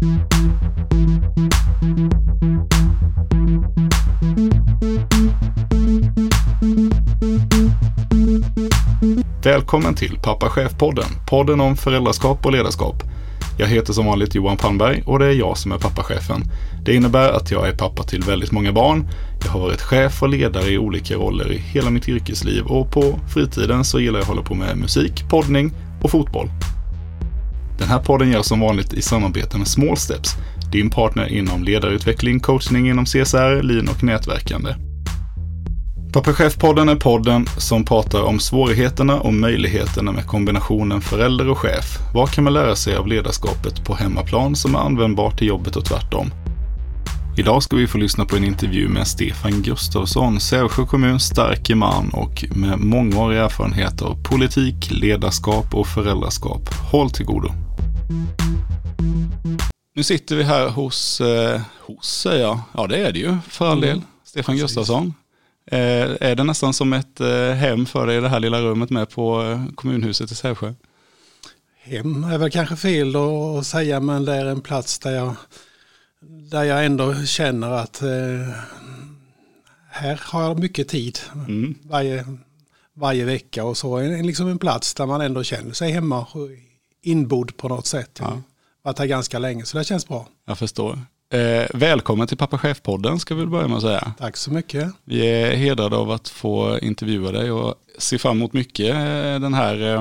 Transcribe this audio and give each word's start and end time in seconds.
Välkommen 0.00 0.20
till 9.94 10.18
Pappa 10.22 10.48
Chef-podden, 10.48 11.04
podden 11.28 11.60
om 11.60 11.76
föräldraskap 11.76 12.46
och 12.46 12.52
ledarskap. 12.52 13.02
Jag 13.58 13.66
heter 13.66 13.92
som 13.92 14.06
vanligt 14.06 14.34
Johan 14.34 14.56
Palmberg 14.56 15.02
och 15.06 15.18
det 15.18 15.26
är 15.26 15.32
jag 15.32 15.58
som 15.58 15.72
är 15.72 15.78
pappachefen. 15.78 16.42
Det 16.84 16.94
innebär 16.94 17.32
att 17.32 17.50
jag 17.50 17.68
är 17.68 17.76
pappa 17.76 18.02
till 18.02 18.22
väldigt 18.22 18.52
många 18.52 18.72
barn. 18.72 19.08
Jag 19.44 19.50
har 19.50 19.60
varit 19.60 19.80
chef 19.80 20.22
och 20.22 20.28
ledare 20.28 20.70
i 20.70 20.78
olika 20.78 21.14
roller 21.14 21.52
i 21.52 21.58
hela 21.58 21.90
mitt 21.90 22.08
yrkesliv 22.08 22.66
och 22.66 22.92
på 22.92 23.18
fritiden 23.34 23.84
så 23.84 24.00
gillar 24.00 24.18
jag 24.18 24.22
att 24.22 24.28
hålla 24.28 24.42
på 24.42 24.54
med 24.54 24.78
musik, 24.78 25.24
poddning 25.30 25.72
och 26.02 26.10
fotboll. 26.10 26.50
Den 27.80 27.88
här 27.88 27.98
podden 27.98 28.30
görs 28.30 28.46
som 28.46 28.60
vanligt 28.60 28.92
i 28.92 29.02
samarbete 29.02 29.58
med 29.58 29.68
Small 29.68 29.96
Steps, 29.96 30.30
din 30.72 30.90
partner 30.90 31.26
inom 31.26 31.64
ledarutveckling, 31.64 32.40
coachning 32.40 32.88
inom 32.88 33.04
CSR, 33.04 33.62
lean 33.62 33.88
och 33.88 34.02
nätverkande. 34.02 34.74
Pappa 36.12 36.32
Chef-podden 36.32 36.90
är 36.90 36.96
podden 36.96 37.46
som 37.46 37.84
pratar 37.84 38.22
om 38.22 38.40
svårigheterna 38.40 39.20
och 39.20 39.34
möjligheterna 39.34 40.12
med 40.12 40.26
kombinationen 40.26 41.00
förälder 41.00 41.48
och 41.48 41.58
chef. 41.58 41.98
Vad 42.14 42.30
kan 42.30 42.44
man 42.44 42.52
lära 42.52 42.76
sig 42.76 42.96
av 42.96 43.06
ledarskapet 43.06 43.84
på 43.84 43.94
hemmaplan 43.94 44.56
som 44.56 44.74
är 44.74 44.78
användbart 44.78 45.38
till 45.38 45.48
jobbet 45.48 45.76
och 45.76 45.84
tvärtom? 45.84 46.30
Idag 47.38 47.62
ska 47.62 47.76
vi 47.76 47.86
få 47.86 47.98
lyssna 47.98 48.24
på 48.24 48.36
en 48.36 48.44
intervju 48.44 48.88
med 48.88 49.06
Stefan 49.06 49.62
Gustafsson, 49.62 50.40
Sävsjö 50.40 50.86
kommuns 50.86 51.24
starke 51.24 51.74
man 51.74 52.10
och 52.12 52.44
med 52.54 52.78
mångårig 52.78 53.38
erfarenhet 53.38 54.02
av 54.02 54.22
politik, 54.22 54.90
ledarskap 54.90 55.74
och 55.74 55.86
föräldraskap. 55.86 56.74
Håll 56.90 57.10
till 57.10 57.26
godo. 57.26 57.69
Nu 59.94 60.02
sitter 60.02 60.36
vi 60.36 60.42
här 60.42 60.68
hos, 60.68 61.20
eh, 61.20 61.60
hos 61.80 62.20
säger 62.20 62.42
jag, 62.44 62.60
ja 62.74 62.86
det 62.86 62.96
är 63.06 63.12
det 63.12 63.18
ju 63.18 63.36
för 63.48 63.66
all 63.70 63.80
del, 63.80 64.02
Stefan 64.24 64.54
Precis. 64.54 64.62
Gustafsson. 64.62 65.14
Eh, 65.66 65.78
är 66.20 66.34
det 66.34 66.44
nästan 66.44 66.74
som 66.74 66.92
ett 66.92 67.20
eh, 67.20 67.50
hem 67.50 67.86
för 67.86 68.06
dig, 68.06 68.20
det 68.20 68.28
här 68.28 68.40
lilla 68.40 68.60
rummet 68.60 68.90
med 68.90 69.10
på 69.10 69.42
eh, 69.42 69.74
kommunhuset 69.74 70.30
i 70.30 70.34
Sävsjö? 70.34 70.74
Hem 71.82 72.24
är 72.24 72.38
väl 72.38 72.50
kanske 72.50 72.76
fel 72.76 73.14
att 73.16 73.66
säga 73.66 74.00
men 74.00 74.24
det 74.24 74.34
är 74.34 74.46
en 74.46 74.60
plats 74.60 74.98
där 74.98 75.10
jag, 75.10 75.34
där 76.50 76.62
jag 76.64 76.86
ändå 76.86 77.24
känner 77.24 77.70
att 77.70 78.02
eh, 78.02 78.08
här 79.90 80.20
har 80.24 80.42
jag 80.42 80.58
mycket 80.58 80.88
tid 80.88 81.18
Mm. 81.34 81.74
varje, 81.82 82.24
varje 82.94 83.24
vecka 83.24 83.64
och 83.64 83.76
så. 83.76 83.96
En, 83.96 84.26
liksom 84.26 84.48
en 84.48 84.58
plats 84.58 84.94
där 84.94 85.06
man 85.06 85.20
ändå 85.20 85.42
känner 85.42 85.72
sig 85.72 85.92
hemma 85.92 86.26
inbodd 87.02 87.56
på 87.56 87.68
något 87.68 87.86
sätt. 87.86 88.10
Jag 88.18 88.26
har 88.26 88.42
varit 88.82 88.98
här 88.98 89.06
ganska 89.06 89.38
länge 89.38 89.64
så 89.64 89.78
det 89.78 89.84
känns 89.84 90.08
bra. 90.08 90.28
Jag 90.46 90.58
förstår. 90.58 90.98
Eh, 91.32 91.66
välkommen 91.74 92.26
till 92.26 92.36
Pappa 92.36 92.58
Chef-podden 92.58 93.18
ska 93.18 93.34
vi 93.34 93.46
börja 93.46 93.68
med 93.68 93.76
att 93.76 93.82
säga. 93.82 94.12
Tack 94.18 94.36
så 94.36 94.52
mycket. 94.52 94.92
Vi 95.04 95.26
är 95.26 95.54
hedrade 95.56 95.96
av 95.96 96.10
att 96.10 96.28
få 96.28 96.78
intervjua 96.78 97.32
dig 97.32 97.50
och 97.50 97.74
ser 97.98 98.18
fram 98.18 98.36
emot 98.36 98.52
mycket 98.52 98.94
eh, 98.94 99.40
den 99.40 99.54
här 99.54 99.96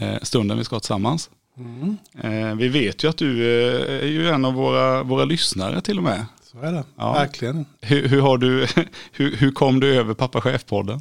eh, 0.00 0.18
stunden 0.22 0.58
vi 0.58 0.64
ska 0.64 0.76
ha 0.76 0.80
tillsammans. 0.80 1.30
Mm, 1.58 1.96
Eh, 2.22 2.54
vi 2.54 2.68
vet 2.68 3.04
ju 3.04 3.08
att 3.10 3.16
du 3.16 3.42
eh, 3.68 4.02
är 4.04 4.06
ju 4.06 4.28
en 4.28 4.44
av 4.44 4.54
våra, 4.54 5.02
våra 5.02 5.24
lyssnare 5.24 5.80
till 5.80 5.98
och 5.98 6.04
med. 6.04 6.26
så 6.52 6.58
är 6.60 6.72
det, 6.72 6.84
Ja. 6.96 7.12
verkligen. 7.12 7.64
Hur, 7.80 8.08
hur, 8.08 8.20
har 8.20 8.38
du, 8.38 8.66
hur, 9.12 9.36
hur 9.36 9.50
kom 9.52 9.80
du 9.80 9.94
över 9.96 10.14
Pappa 10.14 10.40
Chef-podden? 10.40 11.00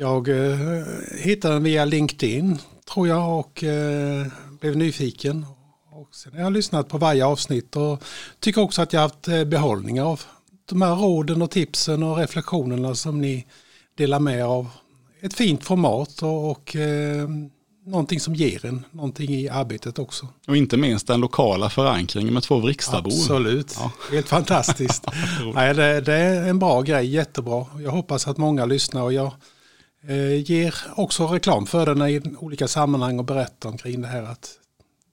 Jag 0.00 0.28
eh, 0.28 0.84
hittade 1.20 1.54
den 1.54 1.62
via 1.64 1.84
LinkedIn 1.84 2.58
tror 2.92 3.08
jag 3.08 3.38
och 3.38 3.64
eh, 3.64 4.26
blev 4.60 4.76
nyfiken. 4.76 5.46
Och 5.92 6.14
sen 6.14 6.32
har 6.32 6.40
jag 6.40 6.52
lyssnat 6.52 6.88
på 6.88 6.98
varje 6.98 7.26
avsnitt 7.26 7.76
och 7.76 8.04
tycker 8.40 8.60
också 8.60 8.82
att 8.82 8.92
jag 8.92 9.00
har 9.00 9.08
haft 9.08 9.28
eh, 9.28 9.44
behållning 9.44 10.02
av 10.02 10.20
de 10.68 10.82
här 10.82 10.94
råden 10.94 11.42
och 11.42 11.50
tipsen 11.50 12.02
och 12.02 12.16
reflektionerna 12.16 12.94
som 12.94 13.20
ni 13.20 13.46
delar 13.96 14.20
med 14.20 14.44
av. 14.44 14.68
Ett 15.20 15.34
fint 15.34 15.64
format 15.64 16.22
och, 16.22 16.50
och 16.50 16.76
eh, 16.76 17.28
någonting 17.86 18.20
som 18.20 18.34
ger 18.34 18.66
en 18.66 18.84
någonting 18.90 19.30
i 19.30 19.48
arbetet 19.48 19.98
också. 19.98 20.28
Och 20.48 20.56
inte 20.56 20.76
minst 20.76 21.06
den 21.06 21.20
lokala 21.20 21.70
förankringen 21.70 22.34
med 22.34 22.42
två 22.42 22.60
riksdagsbor. 22.60 23.12
Absolut, 23.12 23.76
Ja. 23.78 23.92
helt 24.12 24.28
fantastiskt. 24.28 25.04
Nej, 25.54 25.74
det, 25.74 26.00
det 26.00 26.14
är 26.14 26.48
en 26.48 26.58
bra 26.58 26.82
grej, 26.82 27.06
jättebra. 27.06 27.66
Jag 27.78 27.90
hoppas 27.90 28.28
att 28.28 28.36
många 28.36 28.64
lyssnar 28.66 29.02
och 29.02 29.12
jag 29.12 29.32
ger 30.46 30.74
också 30.96 31.26
reklam 31.26 31.66
för 31.66 31.86
den 31.86 32.02
i 32.08 32.20
olika 32.38 32.68
sammanhang 32.68 33.18
och 33.18 33.24
berättar 33.24 33.68
omkring 33.68 34.00
det 34.02 34.08
här. 34.08 34.22
Att 34.22 34.50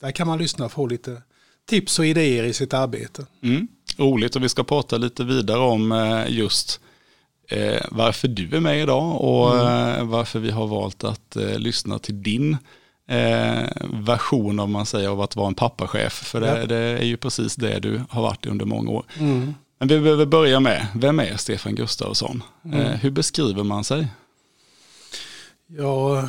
där 0.02 0.12
kan 0.12 0.28
man 0.28 0.38
lyssna 0.40 0.66
och 0.66 0.72
få 0.72 0.88
lite 0.88 1.22
tips 1.70 2.00
och 2.00 2.06
idéer 2.06 2.44
i 2.44 2.54
sitt 2.54 2.74
arbete. 2.74 3.26
Mm. 3.44 3.68
Roligt 3.98 4.36
och 4.36 4.44
vi 4.44 4.50
ska 4.50 4.64
prata 4.64 4.98
lite 4.98 5.24
vidare 5.24 5.60
om 5.60 5.92
eh, 5.92 6.24
just 6.28 6.80
eh, 7.50 7.82
varför 7.92 8.28
du 8.28 8.56
är 8.56 8.60
med 8.60 8.82
idag 8.82 9.22
och 9.22 9.58
eh, 9.70 10.04
varför 10.04 10.40
vi 10.40 10.52
har 10.52 10.68
valt 10.68 11.04
att 11.04 11.36
eh, 11.36 11.60
lyssna 11.60 12.00
till 12.00 12.24
din 12.24 12.58
eh, 13.08 13.64
version 13.94 14.60
om 14.60 14.72
man 14.72 14.86
säger 14.86 15.10
av 15.10 15.22
att 15.22 15.36
vara 15.36 15.48
en 15.48 15.56
pappachef. 15.56 16.14
För 16.14 16.42
det, 16.42 16.60
Ja. 16.60 16.66
det 16.66 16.76
är 16.78 17.04
ju 17.06 17.18
precis 17.18 17.56
det 17.56 17.80
du 17.80 18.02
har 18.10 18.22
varit 18.22 18.46
under 18.46 18.66
många 18.66 18.92
år. 18.92 19.06
Mm. 19.20 19.54
Men 19.80 19.88
vi 19.88 20.00
behöver 20.00 20.26
börja 20.26 20.60
med, 20.60 20.88
vem 20.96 21.20
är 21.20 21.38
Stefan 21.38 21.76
Gustafsson? 21.76 22.44
Eh, 22.74 22.80
hur 22.80 23.12
beskriver 23.12 23.64
man 23.64 23.84
sig? 23.84 24.08
Jag, 25.78 26.18
eh, 26.18 26.26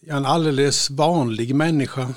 jag 0.00 0.14
är 0.14 0.16
en 0.16 0.26
alldeles 0.26 0.90
vanlig 0.90 1.54
människa. 1.54 2.08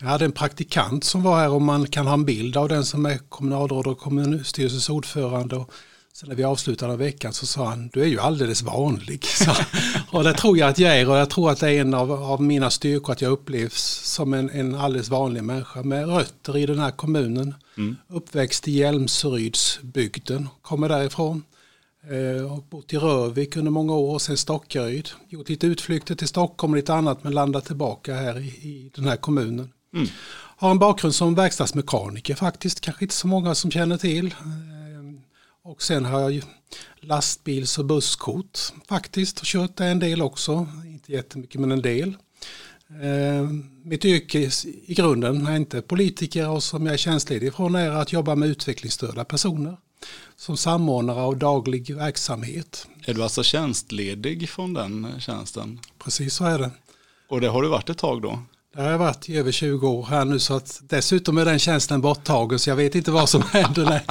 Jag 0.00 0.06
hade 0.06 0.24
en 0.24 0.32
praktikant 0.32 1.04
som 1.04 1.22
var 1.22 1.36
här 1.36 1.50
och 1.50 1.62
man 1.62 1.86
kan 1.86 2.06
ha 2.06 2.14
en 2.14 2.24
bild 2.24 2.56
av 2.56 2.68
den 2.68 2.84
som 2.84 3.06
är 3.06 3.18
kommunalråd 3.18 3.86
och 3.86 3.98
kommunstyrelsens 3.98 4.90
ordförande. 4.90 5.56
Och 5.56 5.70
sen 6.12 6.28
när 6.28 6.36
vi 6.36 6.44
avslutade 6.44 6.96
veckan 6.96 7.32
så 7.32 7.46
sa 7.46 7.68
han, 7.68 7.90
du 7.92 8.02
är 8.02 8.06
ju 8.06 8.20
alldeles 8.20 8.62
vanlig. 8.62 9.24
Så, 9.26 9.50
och 10.10 10.24
det 10.24 10.34
tror 10.34 10.58
jag 10.58 10.68
att 10.68 10.78
jag 10.78 10.98
är 10.98 11.08
och 11.08 11.16
jag 11.16 11.30
tror 11.30 11.50
att 11.50 11.60
det 11.60 11.70
är 11.70 11.80
en 11.80 11.94
av, 11.94 12.12
av 12.12 12.42
mina 12.42 12.70
styrkor 12.70 13.12
att 13.12 13.22
jag 13.22 13.32
upplevs 13.32 13.82
som 14.04 14.34
en, 14.34 14.50
en 14.50 14.74
alldeles 14.74 15.08
vanlig 15.08 15.44
människa 15.44 15.82
med 15.82 16.08
rötter 16.08 16.56
i 16.56 16.66
den 16.66 16.78
här 16.78 16.90
kommunen. 16.90 17.54
Uppväxt 18.08 18.68
i 18.68 18.72
Hjälmserydsbygden, 18.72 20.48
kommer 20.62 20.88
därifrån. 20.88 21.42
Eh, 22.10 22.52
och 22.52 22.62
bott 22.62 22.92
i 22.92 22.96
Rövik 22.96 23.56
under 23.56 23.70
många 23.70 23.94
år 23.94 24.14
och 24.14 24.22
sen 24.22 24.36
Stockaryd. 24.36 25.08
Gjort 25.28 25.48
lite 25.48 25.66
utflykter 25.66 26.14
till 26.14 26.28
Stockholm 26.28 26.72
och 26.72 26.76
lite 26.76 26.94
annat 26.94 27.24
men 27.24 27.32
landat 27.34 27.64
tillbaka 27.64 28.14
här 28.14 28.38
i, 28.40 28.46
i 28.48 28.90
den 28.94 29.04
här 29.04 29.16
kommunen. 29.16 29.72
Mm. 29.94 30.08
Har 30.56 30.70
en 30.70 30.78
bakgrund 30.78 31.14
som 31.14 31.34
verkstadsmekaniker 31.34 32.34
faktiskt, 32.34 32.80
kanske 32.80 33.04
inte 33.04 33.14
så 33.14 33.26
många 33.26 33.54
som 33.54 33.70
känner 33.70 33.96
till. 33.96 34.26
Eh, 34.26 34.34
Och 35.64 35.82
sen 35.82 36.04
har 36.04 36.20
jag 36.30 36.42
lastbils 37.00 37.78
och 37.78 37.84
busskort 37.84 38.58
faktiskt 38.88 39.40
och 39.40 39.46
kört 39.46 39.76
det 39.76 39.86
en 39.86 39.98
del 39.98 40.22
också. 40.22 40.66
Inte 40.86 41.12
jättemycket 41.12 41.60
men 41.60 41.72
en 41.72 41.82
del. 41.82 42.16
Eh, 43.02 43.48
Mitt 43.84 44.04
yrke 44.04 44.50
i 44.86 44.94
grunden 44.94 45.46
är 45.46 45.56
inte 45.56 45.82
politiker 45.82 46.48
och 46.48 46.62
som 46.62 46.86
jag 46.86 46.92
är 46.92 46.98
tjänstledig 46.98 47.46
ifrån 47.46 47.74
är 47.74 47.90
att 47.90 48.12
jobba 48.12 48.34
med 48.34 48.48
utvecklingsstörda 48.48 49.24
personer 49.24 49.76
som 50.36 50.56
samordnare 50.56 51.20
av 51.20 51.36
daglig 51.36 51.96
verksamhet. 51.96 52.86
Är 53.06 53.14
du 53.14 53.22
alltså 53.22 53.42
tjänstledig 53.42 54.48
från 54.48 54.74
den 54.74 55.06
tjänsten? 55.18 55.80
Precis 55.98 56.34
så 56.34 56.44
är 56.44 56.58
det. 56.58 56.70
Och 57.28 57.40
det 57.40 57.48
har 57.48 57.62
du 57.62 57.68
varit 57.68 57.90
ett 57.90 57.98
tag 57.98 58.22
då? 58.22 58.38
Det 58.74 58.82
har 58.82 58.90
jag 58.90 58.98
varit 58.98 59.28
i 59.28 59.36
över 59.36 59.52
20 59.52 59.88
år 59.88 60.06
här 60.06 60.24
nu 60.24 60.38
så 60.38 60.54
att 60.54 60.80
dessutom 60.82 61.38
är 61.38 61.44
den 61.44 61.58
tjänsten 61.58 62.00
borttagen 62.00 62.58
så 62.58 62.70
jag 62.70 62.76
vet 62.76 62.94
inte 62.94 63.10
vad 63.10 63.28
som 63.28 63.42
händer 63.52 63.84
när, 63.84 64.02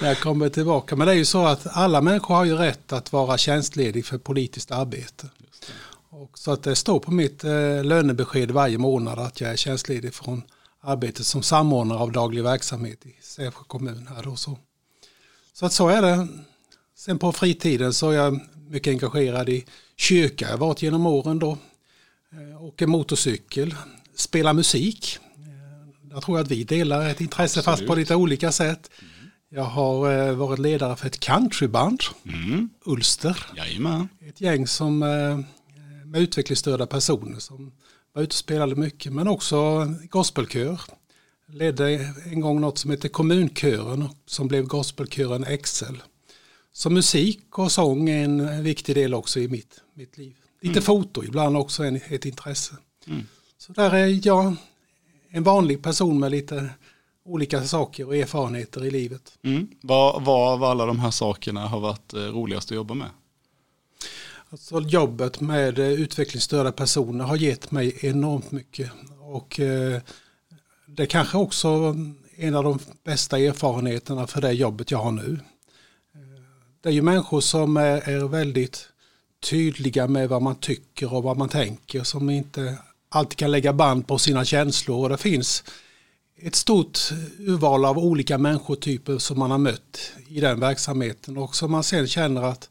när 0.00 0.08
jag 0.08 0.20
kommer 0.20 0.48
tillbaka. 0.48 0.96
Men 0.96 1.06
det 1.06 1.12
är 1.12 1.16
ju 1.16 1.24
så 1.24 1.46
att 1.46 1.66
alla 1.66 2.00
människor 2.00 2.34
har 2.34 2.44
ju 2.44 2.56
rätt 2.56 2.92
att 2.92 3.12
vara 3.12 3.38
tjänstledig 3.38 4.06
för 4.06 4.18
politiskt 4.18 4.70
arbete. 4.70 5.28
Och 6.10 6.38
så 6.38 6.52
att 6.52 6.62
det 6.62 6.76
står 6.76 7.00
på 7.00 7.10
mitt 7.10 7.44
eh, 7.44 7.84
lönebesked 7.84 8.50
varje 8.50 8.78
månad 8.78 9.18
att 9.18 9.40
jag 9.40 9.50
är 9.50 9.56
tjänstledig 9.56 10.14
från 10.14 10.42
arbetet 10.80 11.26
som 11.26 11.42
samordnare 11.42 11.98
av 11.98 12.12
daglig 12.12 12.42
verksamhet 12.42 13.06
i 13.06 13.14
Sävsjö 13.22 13.64
kommun. 13.66 14.08
Här 14.14 14.22
då, 14.22 14.36
så. 14.36 14.58
Så 15.52 15.66
att 15.66 15.72
så 15.72 15.88
är 15.88 16.02
det. 16.02 16.28
Sen 16.96 17.18
på 17.18 17.32
fritiden 17.32 17.92
så 17.92 18.10
är 18.10 18.14
jag 18.16 18.40
mycket 18.68 18.90
engagerad 18.90 19.48
i 19.48 19.64
kyrka. 19.96 20.44
Jag 20.44 20.52
har 20.52 20.58
varit 20.58 20.82
genom 20.82 21.06
åren 21.06 21.38
då. 21.38 21.58
Eh, 22.32 22.62
Åker 22.64 22.86
motorcykel, 22.86 23.74
spelar 24.16 24.52
musik. 24.52 25.18
Eh, 25.36 26.10
Jag 26.14 26.22
tror 26.22 26.40
att 26.40 26.50
vi 26.50 26.64
delar 26.64 27.08
ett 27.08 27.20
intresse 27.20 27.62
fast 27.62 27.66
på 27.78 27.82
Absolut. 27.84 27.98
lite 27.98 28.14
olika 28.14 28.52
sätt. 28.52 28.90
Jag 29.50 29.64
har 29.64 30.12
eh, 30.28 30.34
varit 30.34 30.58
ledare 30.58 30.96
för 30.96 31.06
ett 31.06 31.20
countryband, 31.20 32.00
Mm. 32.26 32.68
Ulster. 32.84 33.46
Jajamän. 33.56 34.08
Ett 34.28 34.40
gäng 34.40 34.66
som, 34.66 34.98
med 36.06 36.20
utvecklingsstörda 36.22 36.86
personer 36.86 37.38
som 37.38 37.72
var 38.14 38.22
ute 38.22 38.28
och 38.30 38.34
spelade 38.34 38.74
mycket. 38.76 39.12
Men 39.12 39.28
också 39.28 39.86
gospelkör. 40.10 40.80
Ledde 41.52 42.14
en 42.24 42.40
gång 42.40 42.60
något 42.60 42.78
som 42.78 42.90
heter 42.90 43.08
kommunkören 43.08 44.08
som 44.26 44.48
blev 44.48 44.66
gospelkören 44.66 45.44
Excel. 45.44 46.02
Så 46.72 46.90
musik 46.90 47.58
och 47.58 47.72
sång 47.72 48.08
är 48.08 48.24
en 48.24 48.62
viktig 48.62 48.94
del 48.94 49.14
också 49.14 49.40
i 49.40 49.48
mitt, 49.48 49.80
mitt 49.94 50.18
liv. 50.18 50.36
Lite 50.60 50.80
foto 50.80 51.24
ibland 51.24 51.56
också 51.56 51.84
en, 51.84 52.00
ett 52.08 52.24
intresse. 52.24 52.74
Mm. 53.06 53.26
Så 53.58 53.72
där 53.72 53.94
är 53.94 54.26
jag 54.26 54.54
en 55.30 55.42
vanlig 55.42 55.82
person 55.82 56.20
med 56.20 56.30
lite 56.30 56.70
olika 57.24 57.64
saker 57.64 58.06
och 58.06 58.16
erfarenheter 58.16 58.84
i 58.84 58.90
livet. 58.90 59.38
Mm. 59.42 59.68
Vad, 59.80 60.24
vad 60.24 60.52
av 60.52 60.64
alla 60.64 60.86
de 60.86 60.98
här 61.00 61.10
sakerna 61.10 61.66
har 61.66 61.80
varit 61.80 62.14
eh, 62.14 62.18
roligast 62.20 62.70
att 62.70 62.76
jobba 62.76 62.94
med? 62.94 63.10
Alltså 64.50 64.80
jobbet 64.80 65.40
med 65.40 65.78
eh, 65.78 65.92
utvecklingsstörda 65.92 66.72
personer 66.72 67.24
har 67.24 67.36
gett 67.36 67.70
mig 67.70 67.98
enormt 68.00 68.50
mycket. 68.50 68.90
Och 69.20 69.60
eh, 69.60 70.00
det 70.96 71.06
kanske 71.06 71.38
också 71.38 71.68
är 71.68 72.46
en 72.46 72.54
av 72.54 72.64
de 72.64 72.78
bästa 73.04 73.38
erfarenheterna 73.38 74.26
för 74.26 74.40
det 74.40 74.52
jobbet 74.52 74.90
jag 74.90 74.98
har 74.98 75.12
nu. 75.12 75.38
Det 76.80 76.88
är 76.88 76.92
ju 76.92 77.02
människor 77.02 77.40
som 77.40 77.76
är, 77.76 78.08
är 78.08 78.28
väldigt 78.28 78.88
tydliga 79.50 80.06
med 80.06 80.28
vad 80.28 80.42
man 80.42 80.54
tycker 80.54 81.14
och 81.14 81.22
vad 81.22 81.36
man 81.36 81.48
tänker 81.48 82.02
som 82.02 82.30
inte 82.30 82.78
alltid 83.08 83.38
kan 83.38 83.50
lägga 83.50 83.72
band 83.72 84.06
på 84.06 84.18
sina 84.18 84.44
känslor 84.44 85.02
och 85.02 85.08
det 85.08 85.16
finns 85.16 85.64
ett 86.36 86.54
stort 86.54 86.98
urval 87.38 87.84
av 87.84 87.98
olika 87.98 88.38
människotyper 88.38 89.18
som 89.18 89.38
man 89.38 89.50
har 89.50 89.58
mött 89.58 90.12
i 90.28 90.40
den 90.40 90.60
verksamheten 90.60 91.38
och 91.38 91.56
som 91.56 91.70
man 91.70 91.82
sen 91.82 92.06
känner 92.08 92.42
att 92.42 92.70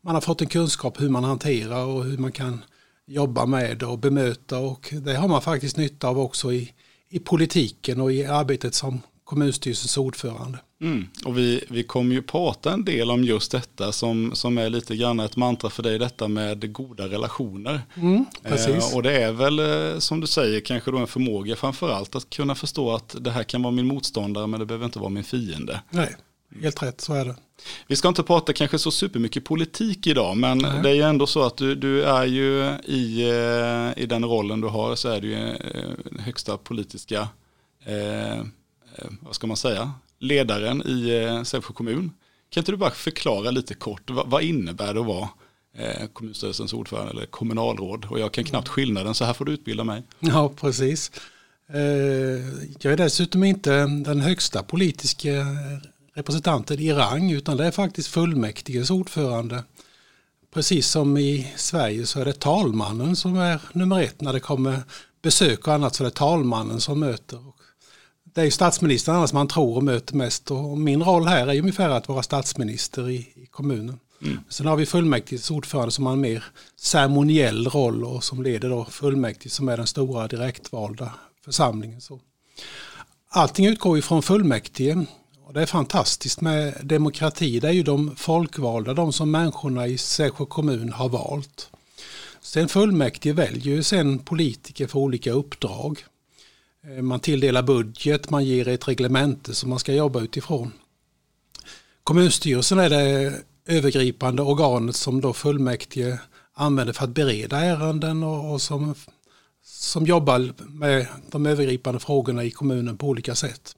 man 0.00 0.14
har 0.14 0.20
fått 0.20 0.40
en 0.40 0.46
kunskap 0.46 1.00
hur 1.00 1.08
man 1.08 1.24
hanterar 1.24 1.84
och 1.84 2.04
hur 2.04 2.18
man 2.18 2.32
kan 2.32 2.64
jobba 3.06 3.46
med 3.46 3.82
och 3.82 3.98
bemöta 3.98 4.58
och 4.58 4.94
det 5.02 5.14
har 5.14 5.28
man 5.28 5.42
faktiskt 5.42 5.76
nytta 5.76 6.08
av 6.08 6.18
också 6.18 6.52
i, 6.52 6.72
i 7.12 7.18
politiken 7.18 8.00
och 8.00 8.12
i 8.12 8.24
arbetet 8.24 8.74
som 8.74 9.00
kommunstyrelsens 9.24 9.96
ordförande. 9.96 10.58
Mm. 10.82 11.06
Och 11.24 11.38
vi, 11.38 11.64
vi 11.68 11.84
kommer 11.84 12.14
ju 12.14 12.22
prata 12.22 12.72
en 12.72 12.84
del 12.84 13.10
om 13.10 13.24
just 13.24 13.52
detta 13.52 13.92
som, 13.92 14.30
som 14.34 14.58
är 14.58 14.70
lite 14.70 14.96
grann 14.96 15.20
ett 15.20 15.36
mantra 15.36 15.70
för 15.70 15.82
dig, 15.82 15.98
detta 15.98 16.28
med 16.28 16.72
goda 16.72 17.08
relationer. 17.08 17.80
Mm, 17.94 18.24
precis. 18.42 18.92
Eh, 18.92 18.96
och 18.96 19.02
det 19.02 19.22
är 19.22 19.32
väl 19.32 19.58
eh, 19.58 19.98
som 19.98 20.20
du 20.20 20.26
säger 20.26 20.60
kanske 20.60 20.90
då 20.90 20.98
en 20.98 21.06
förmåga 21.06 21.56
framförallt 21.56 22.16
att 22.16 22.30
kunna 22.30 22.54
förstå 22.54 22.94
att 22.94 23.16
det 23.20 23.30
här 23.30 23.44
kan 23.44 23.62
vara 23.62 23.72
min 23.72 23.86
motståndare 23.86 24.46
men 24.46 24.60
det 24.60 24.66
behöver 24.66 24.84
inte 24.84 24.98
vara 24.98 25.10
min 25.10 25.24
fiende. 25.24 25.82
Nej, 25.90 26.16
helt 26.62 26.82
rätt 26.82 27.00
så 27.00 27.14
är 27.14 27.24
det. 27.24 27.36
Vi 27.86 27.96
ska 27.96 28.08
inte 28.08 28.22
prata 28.22 28.52
kanske 28.52 28.78
så 28.78 28.90
supermycket 28.90 29.44
politik 29.44 30.06
idag 30.06 30.36
men 30.36 30.58
Nej. 30.58 30.82
det 30.82 30.90
är 30.90 30.94
ju 30.94 31.02
ändå 31.02 31.26
så 31.26 31.42
att 31.42 31.56
du, 31.56 31.74
du 31.74 32.04
är 32.04 32.24
ju 32.24 32.76
i, 32.84 33.30
eh, 33.30 34.02
i 34.02 34.06
den 34.06 34.24
rollen 34.24 34.60
du 34.60 34.68
har 34.68 34.94
så 34.94 35.08
är 35.08 35.20
du 35.20 35.28
ju 35.28 35.48
eh, 35.48 36.20
högsta 36.24 36.56
politiska 36.56 37.28
eh, 37.84 38.44
Eh, 38.96 39.10
vad 39.20 39.34
ska 39.34 39.46
man 39.46 39.56
säga, 39.56 39.92
ledaren 40.18 40.82
i 40.82 41.42
Sävsjö 41.44 41.72
kommun. 41.72 42.12
Kan 42.50 42.60
inte 42.60 42.72
du 42.72 42.76
bara 42.76 42.90
förklara 42.90 43.50
lite 43.50 43.74
kort, 43.74 44.10
vad, 44.10 44.30
vad 44.30 44.42
innebär 44.42 44.94
det 44.94 45.00
att 45.00 45.06
vara 45.06 45.28
kommunstyrelsens 46.12 46.72
ordförande 46.72 47.12
eller 47.12 47.26
kommunalråd? 47.26 48.04
Och 48.04 48.20
jag 48.20 48.32
kan 48.32 48.44
knappt 48.44 48.68
skillnaden, 48.68 49.14
så 49.14 49.24
här 49.24 49.32
får 49.32 49.44
du 49.44 49.52
utbilda 49.52 49.84
mig. 49.84 50.02
Ja, 50.20 50.52
precis. 50.56 51.10
Jag 52.80 52.92
är 52.92 52.96
dessutom 52.96 53.44
inte 53.44 53.70
den 53.86 54.20
högsta 54.20 54.62
politiska 54.62 55.46
representanten 56.14 56.78
i 56.78 56.92
rang, 56.92 57.30
utan 57.30 57.56
det 57.56 57.66
är 57.66 57.70
faktiskt 57.70 58.08
fullmäktiges 58.08 58.90
ordförande. 58.90 59.64
Precis 60.54 60.86
som 60.88 61.16
i 61.16 61.52
Sverige 61.56 62.06
så 62.06 62.20
är 62.20 62.24
det 62.24 62.40
talmannen 62.40 63.16
som 63.16 63.36
är 63.36 63.60
nummer 63.72 64.02
ett 64.02 64.20
när 64.20 64.32
det 64.32 64.40
kommer 64.40 64.82
besök 65.22 65.66
och 65.66 65.74
annat 65.74 65.94
så 65.94 66.04
är 66.04 66.04
det 66.04 66.14
talmannen 66.14 66.80
som 66.80 67.00
möter 67.00 67.38
det 68.34 68.40
är 68.40 68.44
ju 68.44 68.50
statsministern 68.50 69.16
annars 69.16 69.32
man 69.32 69.48
tror 69.48 69.76
och 69.76 69.84
möter 69.84 70.14
mest 70.14 70.50
och 70.50 70.78
min 70.78 71.02
roll 71.02 71.26
här 71.26 71.46
är 71.46 71.58
ungefär 71.58 71.88
att 71.88 72.08
vara 72.08 72.22
statsminister 72.22 73.10
i, 73.10 73.16
i 73.16 73.46
kommunen. 73.50 73.98
Mm. 74.22 74.38
Sen 74.48 74.66
har 74.66 74.76
vi 74.76 74.86
fullmäktiges 74.86 75.50
ordförande 75.50 75.92
som 75.92 76.06
har 76.06 76.12
en 76.12 76.20
mer 76.20 76.44
ceremoniell 76.76 77.66
roll 77.66 78.04
och 78.04 78.24
som 78.24 78.42
leder 78.42 78.68
då 78.68 78.84
fullmäktige 78.84 79.52
som 79.52 79.68
är 79.68 79.76
den 79.76 79.86
stora 79.86 80.28
direktvalda 80.28 81.12
församlingen. 81.44 82.00
Så. 82.00 82.20
Allting 83.28 83.66
utgår 83.66 83.96
ju 83.96 84.02
från 84.02 84.22
fullmäktige 84.22 85.06
och 85.52 85.58
det 85.58 85.62
är 85.62 85.66
fantastiskt 85.66 86.40
med 86.40 86.74
demokrati. 86.82 87.60
Det 87.60 87.68
är 87.68 87.72
ju 87.72 87.82
de 87.82 88.16
folkvalda, 88.16 88.94
de 88.94 89.12
som 89.12 89.30
människorna 89.30 89.86
i 89.86 89.98
Sävsjö 89.98 90.46
kommun 90.46 90.92
har 90.92 91.08
valt. 91.08 91.70
Sen 92.40 92.68
fullmäktige 92.68 93.32
väljer 93.32 93.74
ju 93.74 93.82
sen 93.82 94.18
politiker 94.18 94.86
för 94.86 94.98
olika 94.98 95.32
uppdrag. 95.32 96.04
Eh, 96.86 97.02
man 97.02 97.20
tilldelar 97.20 97.62
budget, 97.62 98.30
man 98.30 98.44
ger 98.44 98.68
ett 98.68 98.88
reglemente 98.88 99.54
som 99.54 99.70
man 99.70 99.78
ska 99.78 99.92
jobba 99.92 100.20
utifrån. 100.20 100.72
Kommunstyrelsen 102.04 102.78
är 102.78 102.90
det 102.90 103.34
övergripande 103.66 104.42
organet 104.42 104.96
som 104.96 105.20
då 105.20 105.32
fullmäktige 105.32 106.18
använder 106.54 106.92
för 106.92 107.04
att 107.04 107.14
bereda 107.14 107.60
ärenden 107.60 108.22
och, 108.22 108.52
och 108.52 108.62
som, 108.62 108.94
som 109.64 110.06
jobbar 110.06 110.52
med 110.68 111.06
de 111.30 111.46
övergripande 111.46 112.00
frågorna 112.00 112.44
i 112.44 112.50
kommunen 112.50 112.96
på 112.96 113.08
olika 113.08 113.34
sätt. 113.34 113.76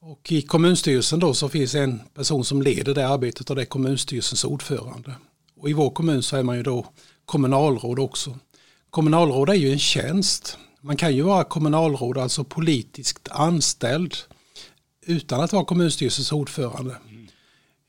Och 0.00 0.32
I 0.32 0.42
kommunstyrelsen 0.42 1.18
då 1.18 1.34
så 1.34 1.48
finns 1.48 1.74
en 1.74 2.00
person 2.14 2.44
som 2.44 2.62
leder 2.62 2.94
det 2.94 3.08
arbetet 3.08 3.50
och 3.50 3.56
det 3.56 3.62
är 3.62 3.66
kommunstyrelsens 3.66 4.44
ordförande. 4.44 5.14
Och 5.56 5.70
I 5.70 5.72
vår 5.72 5.90
kommun 5.90 6.22
så 6.22 6.36
är 6.36 6.42
man 6.42 6.56
ju 6.56 6.62
då 6.62 6.86
kommunalråd 7.24 7.98
också. 7.98 8.38
Kommunalråd 8.90 9.48
är 9.50 9.54
ju 9.54 9.72
en 9.72 9.78
tjänst 9.78 10.58
man 10.80 10.96
kan 10.96 11.16
ju 11.16 11.22
vara 11.22 11.44
kommunalråd, 11.44 12.18
alltså 12.18 12.44
politiskt 12.44 13.28
anställd 13.30 14.14
utan 15.06 15.40
att 15.40 15.52
vara 15.52 15.64
kommunstyrelsens 15.64 16.32
ordförande. 16.32 16.96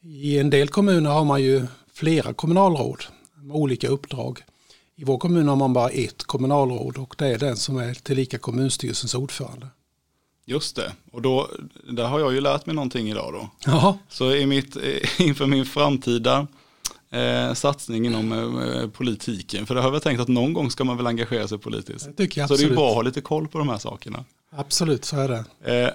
I 0.01 0.39
en 0.39 0.49
del 0.49 0.67
kommuner 0.67 1.09
har 1.09 1.25
man 1.25 1.41
ju 1.43 1.67
flera 1.93 2.33
kommunalråd 2.33 3.03
med 3.35 3.55
olika 3.55 3.87
uppdrag. 3.87 4.39
I 4.95 5.03
vår 5.03 5.17
kommun 5.17 5.47
har 5.47 5.55
man 5.55 5.73
bara 5.73 5.89
ett 5.89 6.23
kommunalråd 6.23 6.97
och 6.97 7.15
det 7.17 7.27
är 7.27 7.37
den 7.37 7.57
som 7.57 7.77
är 7.77 7.93
tillika 7.93 8.37
kommunstyrelsens 8.37 9.15
ordförande. 9.15 9.67
Just 10.49 10.75
det, 10.75 10.91
och 11.11 11.21
då, 11.21 11.49
där 11.83 12.05
har 12.05 12.19
jag 12.19 12.33
ju 12.33 12.41
lärt 12.41 12.65
mig 12.65 12.75
någonting 12.75 13.09
idag 13.09 13.33
då. 13.33 13.49
Jaha. 13.65 13.97
Så 14.09 14.35
i 14.35 14.45
mitt, 14.45 14.77
inför 15.19 15.45
min 15.45 15.65
framtida 15.65 16.47
eh, 17.11 17.53
satsning 17.53 18.05
inom 18.05 18.31
eh, 18.31 18.89
politiken. 18.89 19.65
För 19.65 19.75
det 19.75 19.81
har 19.81 19.93
jag 19.93 20.03
tänkt 20.03 20.19
att 20.19 20.27
någon 20.27 20.53
gång 20.53 20.71
ska 20.71 20.83
man 20.83 20.97
väl 20.97 21.07
engagera 21.07 21.47
sig 21.47 21.57
politiskt. 21.57 22.05
Det 22.05 22.13
tycker 22.13 22.41
jag 22.41 22.47
så 22.47 22.55
det 22.55 22.63
är 22.63 22.69
bra 22.69 22.89
att 22.89 22.95
ha 22.95 23.01
lite 23.01 23.21
koll 23.21 23.47
på 23.47 23.57
de 23.57 23.69
här 23.69 23.77
sakerna. 23.77 24.25
Absolut, 24.55 25.05
så 25.05 25.17
är 25.17 25.27
det. 25.27 25.83
Eh, 25.83 25.89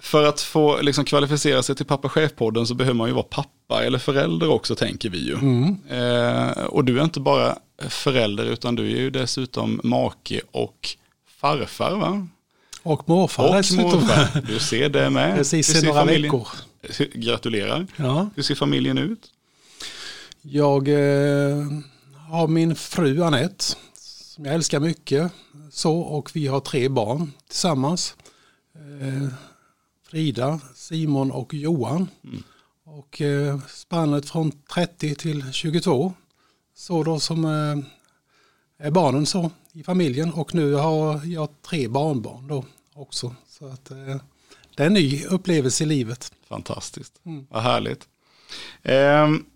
för 0.00 0.24
att 0.24 0.40
få 0.40 0.80
liksom, 0.80 1.04
kvalificera 1.04 1.62
sig 1.62 1.76
till 1.76 1.86
Pappa 1.86 2.08
Chef-podden 2.08 2.64
så 2.64 2.74
behöver 2.74 2.96
man 2.96 3.08
ju 3.08 3.14
vara 3.14 3.26
pappa 3.30 3.84
eller 3.84 3.98
förälder 3.98 4.50
också 4.50 4.74
tänker 4.74 5.10
vi 5.10 5.26
ju. 5.26 5.34
Mm. 5.34 5.76
Eh, 5.88 6.64
och 6.64 6.84
du 6.84 6.98
är 6.98 7.04
inte 7.04 7.20
bara 7.20 7.58
förälder 7.88 8.44
utan 8.44 8.74
du 8.74 8.86
är 8.86 9.00
ju 9.00 9.10
dessutom 9.10 9.80
make 9.84 10.40
och 10.50 10.88
farfar 11.40 11.96
va? 11.96 12.28
Och 12.86 13.08
morfar 13.08 13.44
och. 13.44 13.54
Morfar. 13.76 14.40
Du 14.46 14.58
ser 14.58 14.88
det 14.88 15.10
med. 15.10 15.36
Precis 15.36 15.82
i 15.82 15.86
några 15.86 16.00
familjen... 16.00 16.22
veckor. 16.22 16.48
Gratulerar. 17.14 17.86
Ja. 17.96 18.30
Hur 18.34 18.42
ser 18.42 18.54
familjen 18.54 18.98
ut? 18.98 19.30
Jag 20.42 20.88
eh, 20.88 21.66
har 22.28 22.48
min 22.48 22.76
fru 22.76 23.22
Anette 23.22 23.64
som 24.36 24.44
jag 24.44 24.54
älskar 24.54 24.80
mycket. 24.80 25.32
Så, 25.70 25.98
och 25.98 26.30
vi 26.34 26.46
har 26.46 26.60
tre 26.60 26.88
barn 26.88 27.32
tillsammans. 27.48 28.16
Eh, 28.74 29.28
Frida, 30.10 30.60
Simon 30.74 31.30
och 31.30 31.54
Johan. 31.54 32.08
Mm. 32.24 32.42
Och 32.84 33.20
eh, 33.20 33.60
spannet 33.68 34.30
från 34.30 34.52
30 34.74 35.14
till 35.14 35.52
22. 35.52 36.12
Så 36.74 37.02
då 37.02 37.20
som 37.20 37.44
eh, 37.44 38.86
är 38.86 38.90
barnen 38.90 39.26
så 39.26 39.50
i 39.72 39.82
familjen. 39.82 40.32
Och 40.32 40.54
nu 40.54 40.72
har 40.72 41.20
jag 41.24 41.48
tre 41.62 41.88
barnbarn 41.88 42.48
då 42.48 42.64
också. 42.96 43.34
Så 43.48 43.66
att, 43.66 43.90
eh, 43.90 44.16
det 44.76 44.82
är 44.82 44.86
en 44.86 44.94
ny 44.94 45.24
upplevelse 45.24 45.84
i 45.84 45.86
livet. 45.86 46.32
Fantastiskt, 46.48 47.12
mm. 47.24 47.46
vad 47.50 47.62
härligt. 47.62 48.08
Um, 48.82 49.46